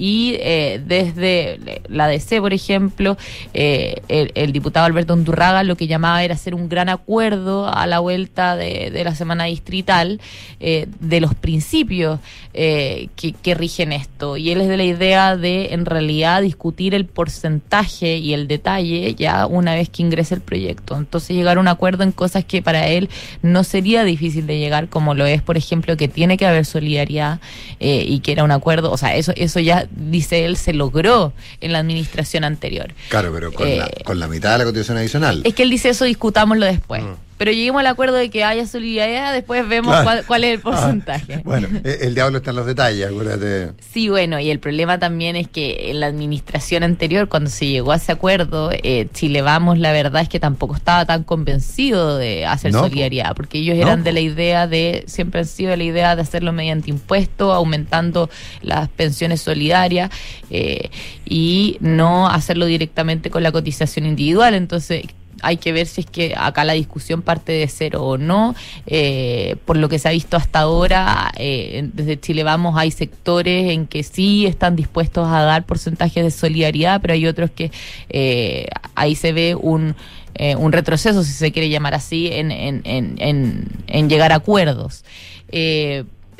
Y 0.00 0.36
eh, 0.40 0.80
desde 0.82 1.82
la 1.88 2.08
DC, 2.08 2.40
por 2.40 2.54
ejemplo, 2.54 3.18
eh, 3.52 4.00
el, 4.08 4.50
diputado 4.50 4.86
Alberto 4.86 5.12
Undurraga 5.12 5.62
lo 5.62 5.76
que 5.76 5.86
llamaba 5.86 6.24
era 6.24 6.34
hacer 6.34 6.54
un 6.54 6.70
gran 6.70 6.88
acuerdo 6.88 7.68
a 7.68 7.86
la 7.86 7.98
vuelta 7.98 8.56
de, 8.56 8.90
de 8.90 9.04
la 9.04 9.14
semana 9.14 9.44
distrital 9.44 10.18
eh, 10.58 10.86
de 11.00 11.20
los 11.20 11.34
principios 11.34 12.18
eh, 12.52 13.08
que, 13.14 13.32
que 13.32 13.54
rigen 13.54 13.92
esto. 13.92 14.36
Y 14.36 14.50
él 14.50 14.60
es 14.60 14.68
de 14.68 14.76
la 14.76 14.82
idea 14.82 15.36
de, 15.36 15.68
en 15.72 15.86
realidad, 15.86 16.42
discutir 16.42 16.94
el 16.94 17.06
porcentaje 17.06 18.16
y 18.16 18.34
el 18.34 18.48
detalle 18.48 19.14
ya 19.14 19.46
una 19.46 19.74
vez 19.74 19.88
que 19.88 20.02
ingrese 20.02 20.34
el 20.34 20.40
proyecto. 20.40 20.96
Entonces, 20.96 21.36
llegar 21.36 21.58
a 21.58 21.60
un 21.60 21.68
acuerdo 21.68 22.02
en 22.02 22.10
cosas 22.10 22.44
que 22.44 22.60
para 22.60 22.88
él 22.88 23.08
no 23.42 23.62
sería 23.62 24.02
difícil 24.02 24.48
de 24.48 24.58
llegar, 24.58 24.88
como 24.88 25.14
lo 25.14 25.26
es, 25.26 25.42
por 25.42 25.56
ejemplo, 25.56 25.96
que 25.96 26.08
tiene 26.08 26.36
que 26.36 26.44
haber 26.44 26.64
solidaridad 26.64 27.40
eh, 27.78 28.04
y 28.06 28.18
que 28.18 28.32
era 28.32 28.42
un 28.42 28.50
acuerdo. 28.50 28.90
O 28.90 28.96
sea, 28.96 29.14
eso, 29.14 29.32
eso 29.36 29.60
ya, 29.60 29.86
dice 29.90 30.44
él, 30.44 30.56
se 30.56 30.72
logró 30.72 31.32
en 31.60 31.72
la 31.72 31.78
administración 31.80 32.44
anterior. 32.44 32.94
Claro, 33.08 33.30
pero 33.32 33.52
con, 33.52 33.66
la, 33.78 33.86
Eh, 33.86 34.02
con 34.04 34.18
la 34.18 34.28
mitad 34.28 34.52
de 34.52 34.58
la 34.58 34.64
constitución 34.64 34.98
adicional. 34.98 35.42
Es 35.44 35.54
que 35.54 35.62
él 35.62 35.70
dice 35.70 35.90
eso, 35.90 36.04
discutámoslo 36.04 36.66
después. 36.66 37.02
Pero 37.40 37.52
lleguemos 37.52 37.80
al 37.80 37.86
acuerdo 37.86 38.16
de 38.16 38.28
que 38.28 38.44
haya 38.44 38.66
solidaridad, 38.66 39.32
después 39.32 39.66
vemos 39.66 39.92
Claro. 39.92 40.04
cuál, 40.04 40.24
cuál 40.26 40.44
es 40.44 40.54
el 40.56 40.60
porcentaje. 40.60 41.40
Bueno, 41.44 41.68
eh, 41.84 42.00
el 42.02 42.14
diablo 42.14 42.36
está 42.36 42.50
en 42.50 42.56
los 42.56 42.66
detalles, 42.66 43.06
acuérdate. 43.08 43.72
Sí, 43.94 44.10
bueno, 44.10 44.38
y 44.38 44.50
el 44.50 44.58
problema 44.58 44.98
también 44.98 45.36
es 45.36 45.48
que 45.48 45.90
en 45.90 46.00
la 46.00 46.06
administración 46.06 46.82
anterior, 46.82 47.28
cuando 47.30 47.48
se 47.48 47.66
llegó 47.66 47.92
a 47.92 47.96
ese 47.96 48.12
acuerdo, 48.12 48.70
eh, 48.72 49.08
Chile 49.14 49.40
Vamos, 49.40 49.78
la 49.78 49.90
verdad 49.90 50.20
es 50.20 50.28
que 50.28 50.38
tampoco 50.38 50.76
estaba 50.76 51.06
tan 51.06 51.24
convencido 51.24 52.18
de 52.18 52.44
hacer 52.44 52.72
No, 52.72 52.80
solidaridad, 52.80 53.34
porque 53.34 53.56
ellos 53.60 53.74
No, 53.76 53.84
eran 53.84 54.04
de 54.04 54.12
la 54.12 54.20
idea 54.20 54.66
de, 54.66 55.04
siempre 55.06 55.40
han 55.40 55.46
sido 55.46 55.70
de 55.70 55.78
la 55.78 55.84
idea 55.84 56.16
de 56.16 56.20
hacerlo 56.20 56.52
mediante 56.52 56.90
impuestos, 56.90 57.54
aumentando 57.54 58.28
las 58.60 58.90
pensiones 58.90 59.40
solidarias 59.40 60.10
eh, 60.50 60.90
y 61.24 61.78
no 61.80 62.28
hacerlo 62.28 62.66
directamente 62.66 63.30
con 63.30 63.42
la 63.42 63.50
cotización 63.50 64.04
individual. 64.04 64.52
Entonces, 64.52 65.04
hay 65.42 65.56
que 65.56 65.72
ver 65.72 65.86
si 65.86 66.02
es 66.02 66.06
que 66.06 66.34
acá 66.36 66.64
la 66.64 66.72
discusión 66.74 67.22
parte 67.22 67.52
de 67.52 67.68
cero 67.68 68.04
o 68.04 68.18
no. 68.18 68.54
Eh, 68.86 69.56
por 69.64 69.76
lo 69.76 69.88
que 69.88 69.98
se 69.98 70.08
ha 70.08 70.12
visto 70.12 70.36
hasta 70.36 70.60
ahora, 70.60 71.32
eh, 71.36 71.88
desde 71.92 72.18
Chile 72.18 72.42
Vamos 72.42 72.76
hay 72.76 72.90
sectores 72.90 73.70
en 73.70 73.86
que 73.86 74.02
sí 74.02 74.46
están 74.46 74.76
dispuestos 74.76 75.26
a 75.28 75.42
dar 75.42 75.64
porcentajes 75.64 76.22
de 76.24 76.30
solidaridad, 76.30 77.00
pero 77.00 77.14
hay 77.14 77.26
otros 77.26 77.50
que 77.50 77.70
eh, 78.08 78.66
ahí 78.94 79.14
se 79.14 79.32
ve 79.32 79.54
un, 79.54 79.94
eh, 80.34 80.56
un 80.56 80.72
retroceso, 80.72 81.22
si 81.24 81.32
se 81.32 81.52
quiere 81.52 81.68
llamar 81.68 81.94
así, 81.94 82.28
en, 82.32 82.50
en, 82.50 82.82
en, 82.84 83.68
en, 83.86 84.08
llegar 84.08 84.32
a 84.32 84.36
acuerdos. 84.36 85.04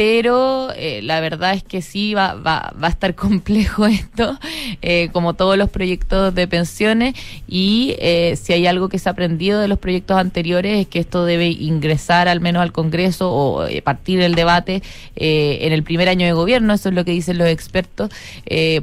Pero 0.00 0.70
eh, 0.76 1.02
la 1.02 1.20
verdad 1.20 1.52
es 1.52 1.62
que 1.62 1.82
sí 1.82 2.14
va, 2.14 2.32
va, 2.32 2.72
va 2.82 2.86
a 2.86 2.90
estar 2.90 3.14
complejo 3.26 3.84
esto, 3.84 4.38
eh, 4.80 5.10
como 5.12 5.34
todos 5.34 5.58
los 5.58 5.68
proyectos 5.68 6.34
de 6.34 6.48
pensiones, 6.48 7.12
y 7.46 7.96
eh, 7.98 8.34
si 8.42 8.54
hay 8.54 8.66
algo 8.66 8.88
que 8.88 8.98
se 8.98 9.10
ha 9.10 9.12
aprendido 9.12 9.60
de 9.60 9.68
los 9.68 9.78
proyectos 9.78 10.16
anteriores 10.16 10.78
es 10.78 10.86
que 10.86 11.00
esto 11.00 11.26
debe 11.26 11.48
ingresar 11.48 12.28
al 12.28 12.40
menos 12.40 12.62
al 12.62 12.72
Congreso 12.72 13.30
o 13.30 13.66
eh, 13.66 13.82
partir 13.82 14.22
el 14.22 14.34
debate 14.34 14.82
eh, 15.16 15.58
en 15.66 15.74
el 15.74 15.82
primer 15.82 16.08
año 16.08 16.24
de 16.24 16.32
gobierno, 16.32 16.72
eso 16.72 16.88
es 16.88 16.94
lo 16.94 17.04
que 17.04 17.10
dicen 17.10 17.36
los 17.36 17.48
expertos, 17.48 18.08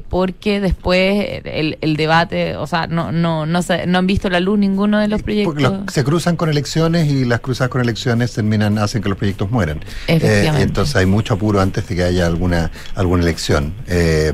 porque 0.10 0.60
después 0.62 1.42
el, 1.46 1.80
el 1.82 1.96
debate, 1.98 2.58
o 2.58 2.68
sea, 2.68 2.86
no, 2.86 3.12
no, 3.12 3.48
no, 3.48 3.64
se- 3.64 3.88
no 3.88 3.98
han 3.98 4.06
visto 4.06 4.30
la 4.30 4.40
luz 4.40 4.60
ninguno 4.60 5.00
de 5.00 5.08
los 5.08 5.24
proyectos. 5.24 5.56
Se 5.92 6.04
cruzan 6.04 6.36
con 6.36 6.50
elecciones 6.50 7.10
y 7.10 7.26
las 7.26 7.40
cruzadas 7.40 7.72
con 7.72 7.82
elecciones 7.82 8.34
terminan, 8.34 8.78
hacen 8.78 9.02
que 9.02 9.10
los 9.10 9.18
proyectos 9.18 9.50
mueran. 9.50 9.80
Efectivamente. 10.08 10.62
Entonces 10.62 10.96
hay 10.96 11.07
mucho 11.08 11.36
apuro 11.36 11.62
antes 11.62 11.88
de 11.88 11.96
que 11.96 12.04
haya 12.04 12.26
alguna, 12.26 12.72
alguna 12.96 13.24
elección 13.24 13.74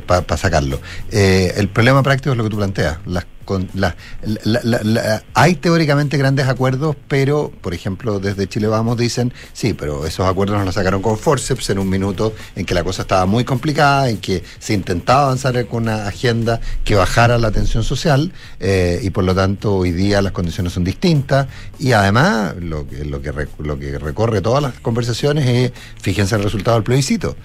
para 0.05 0.37
sacarlo. 0.37 0.79
Eh, 1.11 1.53
el 1.57 1.69
problema 1.69 2.03
práctico 2.03 2.31
es 2.31 2.37
lo 2.37 2.43
que 2.43 2.49
tú 2.49 2.57
planteas. 2.57 2.97
Las 3.05 3.25
con 3.43 3.69
la- 3.73 3.95
la- 4.43 4.61
la- 4.83 5.23
hay 5.33 5.55
teóricamente 5.55 6.17
grandes 6.17 6.47
acuerdos, 6.47 6.95
pero, 7.07 7.51
por 7.61 7.73
ejemplo, 7.73 8.19
desde 8.19 8.47
Chile 8.47 8.67
Vamos 8.67 8.97
dicen, 8.97 9.33
sí, 9.53 9.73
pero 9.73 10.05
esos 10.05 10.25
acuerdos 10.27 10.57
nos 10.57 10.65
los 10.65 10.75
sacaron 10.75 11.01
con 11.01 11.17
forceps 11.17 11.69
en 11.69 11.79
un 11.79 11.89
minuto 11.89 12.33
en 12.55 12.65
que 12.65 12.73
la 12.73 12.83
cosa 12.83 13.03
estaba 13.03 13.25
muy 13.25 13.43
complicada, 13.43 14.09
en 14.09 14.17
que 14.17 14.43
se 14.59 14.73
intentaba 14.73 15.23
avanzar 15.23 15.53
con 15.67 15.83
una 15.83 16.07
agenda 16.07 16.59
que 16.83 16.95
bajara 16.95 17.37
la 17.37 17.51
tensión 17.51 17.83
social 17.83 18.31
eh, 18.59 18.99
y 19.03 19.09
por 19.09 19.23
lo 19.23 19.35
tanto 19.35 19.75
hoy 19.75 19.91
día 19.91 20.21
las 20.21 20.31
condiciones 20.31 20.73
son 20.73 20.83
distintas 20.83 21.47
y 21.79 21.91
además 21.91 22.55
lo 22.59 22.87
que, 22.87 23.03
lo 23.05 23.21
que, 23.21 23.31
lo 23.59 23.77
que 23.77 23.97
recorre 23.99 24.41
todas 24.41 24.63
las 24.63 24.73
conversaciones 24.79 25.45
es, 25.47 25.71
fíjense 26.01 26.35
el 26.35 26.43
resultado 26.43 26.77
del 26.77 26.83
plebiscito. 26.83 27.35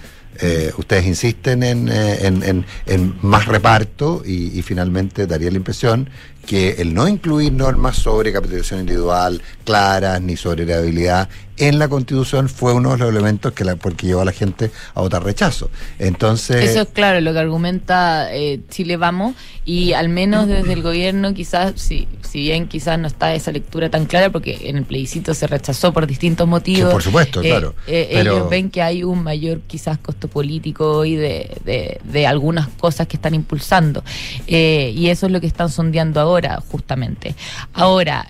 Eh, 0.41 0.73
ustedes 0.79 1.05
insisten 1.07 1.63
en, 1.65 1.89
eh, 1.89 2.27
en- 2.27 2.43
en- 2.45 2.65
en 2.87 3.15
más 3.23 3.47
reparto 3.47 4.23
y, 4.25 4.57
y 4.59 4.63
finalmente 4.63 5.27
daría 5.27 5.51
la 5.51 5.57
impresión 5.57 6.09
que 6.47 6.77
el 6.79 6.95
no 6.95 7.09
incluir 7.09 7.53
normas 7.53 7.97
sobre 7.97 8.33
capitalización 8.33 8.81
individual 8.81 9.43
claras 9.65 10.21
ni 10.23 10.37
sobre 10.37 10.63
heredabilidad 10.63 11.29
en 11.59 11.79
la 11.79 11.89
constitución 11.89 12.49
fue 12.49 12.73
uno 12.73 12.93
de 12.93 12.99
los 12.99 13.09
elementos 13.11 13.53
que 13.53 13.65
la, 13.65 13.77
porque 13.77 14.07
llevó 14.07 14.21
a 14.21 14.25
la 14.25 14.33
gente 14.33 14.71
a 14.95 15.01
votar 15.01 15.25
rechazo. 15.25 15.71
Entonces, 15.99 16.71
Eso 16.71 16.83
es 16.83 16.89
claro, 16.89 17.21
lo 17.21 17.33
que 17.33 17.39
argumenta 17.41 18.33
eh, 18.33 18.61
Chile 18.71 18.97
Vamos, 18.97 19.35
y 19.65 19.93
al 19.95 20.09
menos 20.09 20.47
desde 20.47 20.73
el 20.73 20.83
gobierno, 20.83 21.35
quizás, 21.35 21.75
si, 21.77 22.07
si 22.23 22.41
bien 22.41 22.69
quizás 22.69 22.99
no 22.99 23.07
está 23.09 23.35
esa 23.35 23.51
lectura 23.53 23.91
tan 23.91 24.07
clara, 24.07 24.31
porque 24.31 24.69
en 24.69 24.77
el 24.77 24.85
plebiscito 24.85 25.35
se 25.35 25.47
rechazó 25.47 25.93
por 25.93 26.07
distintos 26.07 26.47
motivos. 26.47 26.89
Sí, 26.89 26.93
por 26.93 27.03
supuesto, 27.03 27.43
eh, 27.43 27.49
claro, 27.51 27.75
eh, 27.87 28.09
pero- 28.13 28.33
Ellos 28.37 28.51
ven 28.51 28.71
que 28.71 28.81
hay 28.83 29.03
un 29.03 29.23
mayor 29.23 29.61
quizás 29.67 29.99
costo 29.99 30.29
político 30.29 31.05
y 31.05 31.17
de, 31.17 31.57
de, 31.65 32.01
de 32.05 32.27
algunas 32.27 32.69
cosas 32.69 33.07
que 33.09 33.17
están 33.17 33.35
impulsando. 33.35 34.05
Y 34.47 35.09
eso 35.09 35.27
es 35.27 35.33
lo 35.33 35.41
que 35.41 35.47
están 35.47 35.71
sondeando 35.71 36.21
ahora, 36.21 36.63
justamente. 36.71 37.35
Ahora, 37.73 38.27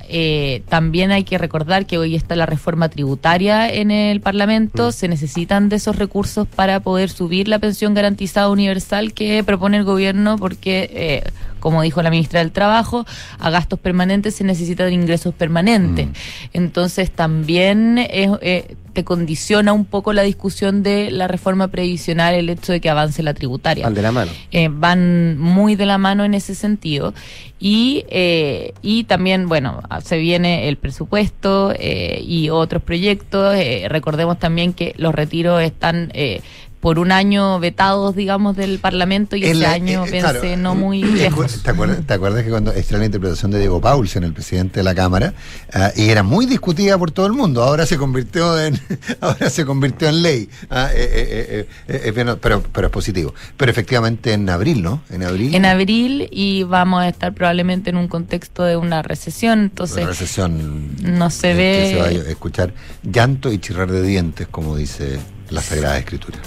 también 0.69 1.11
hay 1.13 1.25
que 1.25 1.37
recordar 1.39 1.87
que 1.87 1.99
hoy 1.99 2.15
está 2.17 2.35
la 2.35 2.47
reforma 2.47 2.89
tributaria 2.89 3.18
en 3.23 3.91
el 3.91 4.21
Parlamento, 4.21 4.93
se 4.93 5.09
necesitan 5.09 5.69
de 5.69 5.77
esos 5.77 5.97
recursos 5.97 6.47
para 6.47 6.81
poder 6.81 7.11
subir 7.11 7.49
la 7.49 7.59
pensión 7.59 7.95
garantizada 7.95 8.49
universal 8.49 9.13
que 9.13 9.43
propone 9.45 9.77
el 9.77 9.85
gobierno, 9.85 10.37
porque, 10.39 10.91
eh, 10.93 11.31
como 11.59 11.83
dijo 11.83 12.03
la 12.03 12.11
ministra 12.11 12.41
del 12.41 12.53
Trabajo, 12.53 13.05
a 13.39 13.51
gastos 13.51 13.79
permanentes 13.79 14.35
se 14.35 14.45
necesitan 14.45 14.93
ingresos 14.93 15.35
permanentes. 15.35 16.09
Entonces, 16.53 17.11
también 17.11 17.99
es, 17.99 18.31
eh, 18.41 18.77
te 18.93 19.05
condiciona 19.05 19.73
un 19.73 19.85
poco 19.85 20.13
la 20.13 20.23
discusión 20.23 20.83
de 20.83 21.11
la 21.11 21.29
reforma 21.29 21.69
previsional 21.69 22.35
el 22.35 22.51
hecho 22.51 22.73
de 22.73 22.81
que 22.81 22.91
avance 22.91 23.23
la 23.23 23.33
tributaria 23.35 23.85
Van 23.85 23.95
de 23.95 24.03
la 24.03 24.11
mano. 24.13 24.31
eh, 24.51 24.69
van 24.73 25.39
muy 25.39 25.77
de 25.77 25.87
la 25.87 25.99
mano 25.99 26.25
en 26.25 26.35
ese 26.35 26.55
sentido. 26.55 27.15
Y, 27.61 28.05
eh, 28.09 28.73
y 28.83 29.05
también, 29.05 29.49
bueno, 29.49 29.83
se 30.03 30.17
viene 30.19 30.69
el 30.69 30.77
presupuesto 30.77 31.73
eh, 31.79 32.23
y 32.27 32.51
otros 32.51 32.83
proyectos. 32.83 33.55
Eh, 33.57 33.87
recordemos 33.89 34.39
también 34.39 34.73
que 34.73 34.95
los 34.97 35.15
retiros 35.15 35.63
están 35.63 36.11
eh, 36.15 36.41
por 36.81 36.99
un 36.99 37.11
año 37.11 37.59
vetados, 37.59 38.15
digamos, 38.15 38.57
del 38.57 38.79
Parlamento 38.79 39.35
y 39.37 39.45
En 39.45 39.51
ese 39.51 39.61
la- 39.61 39.73
año 39.73 40.07
eh, 40.07 40.21
claro. 40.21 40.41
no 40.59 40.75
muy 40.75 41.01
¿Te 41.03 41.09
lejos. 41.09 41.63
¿Te 41.63 41.71
acuerdas, 41.71 42.07
te 42.07 42.15
acuerdas 42.15 42.45
que 42.45 42.51
cuando 42.51 42.73
era 42.73 42.99
la 42.99 43.05
interpretación 43.05 43.51
de 43.51 43.59
Diego 43.59 43.81
Paulsen, 43.81 44.23
el 44.25 44.33
presidente 44.33 44.81
de 44.81 44.85
la 44.85 44.95
Cámara, 44.95 45.35
ah, 45.73 45.91
y 45.97 46.09
era 46.09 46.23
muy 46.23 46.47
discutida 46.47 46.97
por 46.97 47.11
todo 47.11 47.27
el 47.27 47.33
mundo? 47.33 47.63
Ahora 47.63 47.85
se 47.87 47.97
convirtió 47.97 48.61
en, 48.61 48.79
ahora 49.21 49.51
se 49.51 49.65
convirtió 49.65 50.09
en 50.09 50.23
ley. 50.23 50.49
Ah, 50.71 50.91
eh, 50.95 50.99
eh, 50.99 51.47
eh, 51.51 51.69
eh, 51.89 52.13
eh, 52.17 52.37
pero, 52.41 52.63
pero, 52.63 52.87
es 52.87 52.93
positivo. 52.93 53.35
Pero 53.57 53.71
efectivamente 53.71 54.33
en 54.33 54.49
abril, 54.49 54.83
¿no? 54.83 55.03
En 55.11 55.25
abril. 55.25 55.55
En 55.55 55.65
abril 55.65 56.29
y 56.31 56.63
vamos 56.63 57.03
a 57.03 57.09
estar 57.09 57.35
probablemente 57.35 57.91
en 57.91 57.97
un 57.97 58.09
contexto 58.09 58.63
de 58.63 58.77
una 58.77 59.03
recesión, 59.03 59.61
entonces 59.61 59.99
Una 59.99 60.07
recesión 60.07 60.97
no 61.03 61.31
se 61.31 61.49
que 61.49 61.55
ve... 61.55 61.91
se 61.93 61.97
va 61.97 62.07
a 62.29 62.31
escuchar 62.31 62.73
llanto 63.03 63.53
y 63.53 63.59
chirrar 63.59 63.91
de 63.91 64.03
dientes, 64.03 64.47
como 64.49 64.77
dice 64.77 65.19
la 65.51 65.63
Sagrada 65.63 65.99
Escritura. 65.99 66.39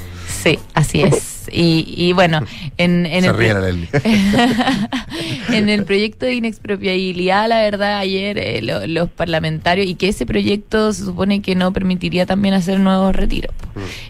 Sí, 0.43 0.57
así 0.73 1.01
es. 1.03 1.47
Y, 1.51 1.85
y 1.97 2.13
bueno, 2.13 2.45
en, 2.77 3.05
en 3.05 3.23
Se 3.23 3.29
el, 3.29 3.89
en 5.53 5.69
el 5.69 5.83
proyecto 5.85 6.25
de 6.25 6.35
inexpropiabilidad, 6.35 7.47
la 7.49 7.61
verdad, 7.61 7.97
ayer 7.97 8.37
eh, 8.37 8.61
lo- 8.61 8.87
los 8.87 9.09
parlamentarios, 9.09 9.87
y 9.87 9.95
que 9.95 10.07
ese 10.09 10.25
proyecto 10.25 10.93
se 10.93 11.03
supone 11.05 11.41
que 11.41 11.55
no 11.55 11.73
permitiría 11.73 12.25
también 12.25 12.53
hacer 12.53 12.79
nuevos 12.79 13.15
retiros. 13.15 13.53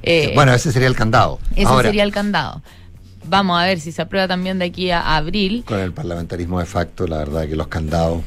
Eh, 0.03 0.31
bueno, 0.35 0.53
ese 0.53 0.71
sería 0.71 0.87
el 0.87 0.95
candado. 0.95 1.39
ese 1.55 1.65
Ahora, 1.67 1.89
sería 1.89 2.03
el 2.03 2.11
candado. 2.11 2.61
Vamos 3.25 3.59
a 3.61 3.65
ver 3.65 3.79
si 3.79 3.91
se 3.91 4.01
aprueba 4.01 4.27
también 4.27 4.59
de 4.59 4.65
aquí 4.65 4.91
a 4.91 5.15
abril. 5.15 5.63
con 5.65 5.79
el 5.79 5.93
parlamentarismo 5.93 6.59
de 6.59 6.65
facto, 6.65 7.07
la 7.07 7.17
verdad 7.19 7.47
que 7.47 7.55
los 7.55 7.67
candados. 7.67 8.21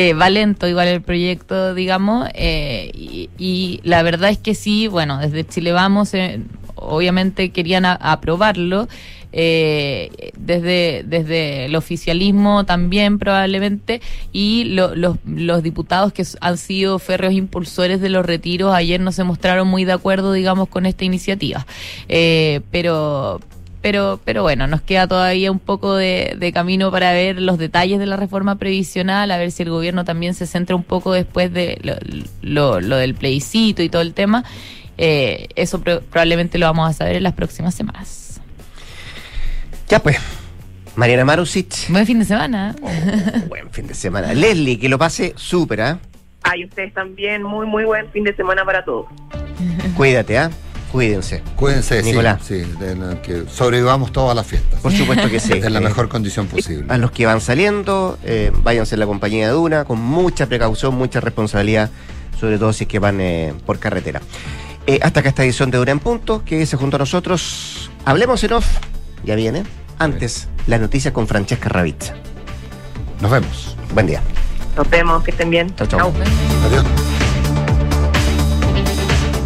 Eh, 0.00 0.14
va 0.14 0.30
lento 0.30 0.68
igual 0.68 0.86
el 0.86 1.02
proyecto, 1.02 1.74
digamos, 1.74 2.28
eh, 2.34 2.92
y, 2.94 3.80
la 3.82 4.04
verdad 4.04 4.30
es 4.30 4.38
que 4.38 4.54
sí, 4.54 4.86
bueno, 4.86 5.18
desde 5.18 5.44
Chile 5.44 5.72
Vamos, 5.72 6.14
eh, 6.14 6.40
obviamente 6.76 7.50
querían 7.50 7.84
aprobarlo, 7.84 8.86
eh, 9.32 10.30
desde, 10.38 11.02
desde 11.04 11.64
el 11.64 11.74
oficialismo 11.74 12.64
también 12.64 13.18
probablemente, 13.18 14.00
y 14.32 14.66
lo- 14.66 14.94
los, 14.94 15.16
los 15.26 15.64
diputados 15.64 16.12
que 16.12 16.24
han 16.40 16.58
sido 16.58 17.00
férreos 17.00 17.32
impulsores 17.34 18.00
de 18.00 18.08
los 18.08 18.24
retiros 18.24 18.72
ayer 18.72 19.00
no 19.00 19.10
se 19.10 19.24
mostraron 19.24 19.66
muy 19.66 19.84
de 19.84 19.94
acuerdo, 19.94 20.32
digamos, 20.32 20.68
con 20.68 20.86
esta 20.86 21.04
iniciativa. 21.04 21.66
Pero 22.70 23.40
pero, 23.80 24.20
pero 24.24 24.42
bueno, 24.42 24.66
nos 24.66 24.80
queda 24.82 25.06
todavía 25.06 25.50
un 25.52 25.58
poco 25.60 25.94
de, 25.96 26.34
de 26.38 26.52
camino 26.52 26.90
para 26.90 27.12
ver 27.12 27.40
los 27.40 27.58
detalles 27.58 27.98
de 27.98 28.06
la 28.06 28.16
reforma 28.16 28.56
previsional, 28.56 29.30
a 29.30 29.38
ver 29.38 29.50
si 29.52 29.62
el 29.62 29.70
gobierno 29.70 30.04
también 30.04 30.34
se 30.34 30.46
centra 30.46 30.74
un 30.76 30.82
poco 30.84 31.12
después 31.12 31.52
de 31.52 31.78
lo, 31.82 31.94
lo- 32.42 32.80
lo 32.80 32.96
del 32.96 33.14
plebiscito 33.14 33.82
y 33.82 33.88
todo 33.88 34.02
el 34.02 34.14
tema. 34.14 34.44
Eh, 34.98 35.48
eso 35.54 35.80
pro- 35.80 36.00
probablemente 36.00 36.58
lo 36.58 36.66
vamos 36.66 36.90
a 36.90 36.92
saber 36.92 37.16
en 37.16 37.22
las 37.22 37.34
próximas 37.34 37.74
semanas. 37.74 38.40
Ya 39.88 40.00
pues, 40.00 40.18
Mariana 40.96 41.24
Marusic. 41.24 41.88
Buen 41.88 42.04
fin 42.04 42.18
de 42.18 42.24
semana. 42.24 42.74
¿eh? 42.84 43.42
Buen 43.48 43.70
fin 43.70 43.86
de 43.86 43.94
semana. 43.94 44.34
Leslie, 44.34 44.78
que 44.78 44.88
lo 44.88 44.98
pase 44.98 45.32
súper, 45.36 45.80
¿ah? 45.82 45.98
Ay, 46.42 46.64
ustedes 46.64 46.92
también, 46.94 47.42
muy, 47.42 47.66
muy 47.66 47.84
buen 47.84 48.10
fin 48.10 48.24
de 48.24 48.34
semana 48.34 48.64
para 48.64 48.84
todos. 48.84 49.06
Cuídate, 49.96 50.38
¿ah? 50.38 50.50
Cuídense. 50.92 51.42
Cuídense, 51.56 52.00
sí, 52.02 52.08
Nicolás. 52.10 52.40
sí, 52.46 52.54
de 52.80 52.96
la- 52.96 53.20
que 53.20 53.44
sobrevivamos 53.52 54.10
todas 54.10 54.34
las 54.34 54.46
fiestas. 54.46 54.80
Por 54.80 54.90
supuesto 54.92 55.28
que 55.28 55.38
sí. 55.38 55.52
En 55.62 55.72
la 55.74 55.80
Eh, 55.80 55.82
mejor 55.82 56.08
condición 56.08 56.46
posible. 56.46 56.86
A 56.88 56.96
los 56.96 57.10
que 57.10 57.26
van 57.26 57.40
saliendo, 57.40 58.18
eh, 58.24 58.50
váyanse 58.62 58.94
en 58.94 59.00
la 59.00 59.06
compañía 59.06 59.46
de 59.48 59.52
Duna, 59.52 59.84
con 59.84 60.00
mucha 60.00 60.46
precaución, 60.46 60.94
mucha 60.94 61.20
responsabilidad, 61.20 61.90
sobre 62.40 62.58
todo 62.58 62.72
si 62.72 62.84
es 62.84 62.88
que 62.88 62.98
van 62.98 63.20
eh, 63.20 63.52
por 63.66 63.78
carretera. 63.78 64.22
Eh, 64.86 64.98
hasta 65.02 65.20
acá 65.20 65.28
esta 65.28 65.44
edición 65.44 65.70
de 65.70 65.76
Duna 65.76 65.90
en 65.92 65.98
Punto, 66.00 66.42
que 66.44 66.64
se 66.64 66.76
junto 66.78 66.96
a 66.96 67.00
nosotros. 67.00 67.90
Hablemos 68.06 68.42
en 68.44 68.54
off, 68.54 68.66
ya 69.24 69.34
viene. 69.34 69.64
Antes, 69.98 70.48
la 70.66 70.78
noticia 70.78 71.12
con 71.12 71.26
Francesca 71.26 71.68
Ravizza. 71.68 72.14
Nos 73.20 73.30
vemos. 73.30 73.76
Buen 73.92 74.06
día. 74.06 74.22
Nos 74.76 74.88
vemos, 74.88 75.22
que 75.24 75.32
estén 75.32 75.50
bien. 75.50 75.74
Chao, 75.76 75.86
chao. 75.86 76.12
Adiós. 76.66 76.84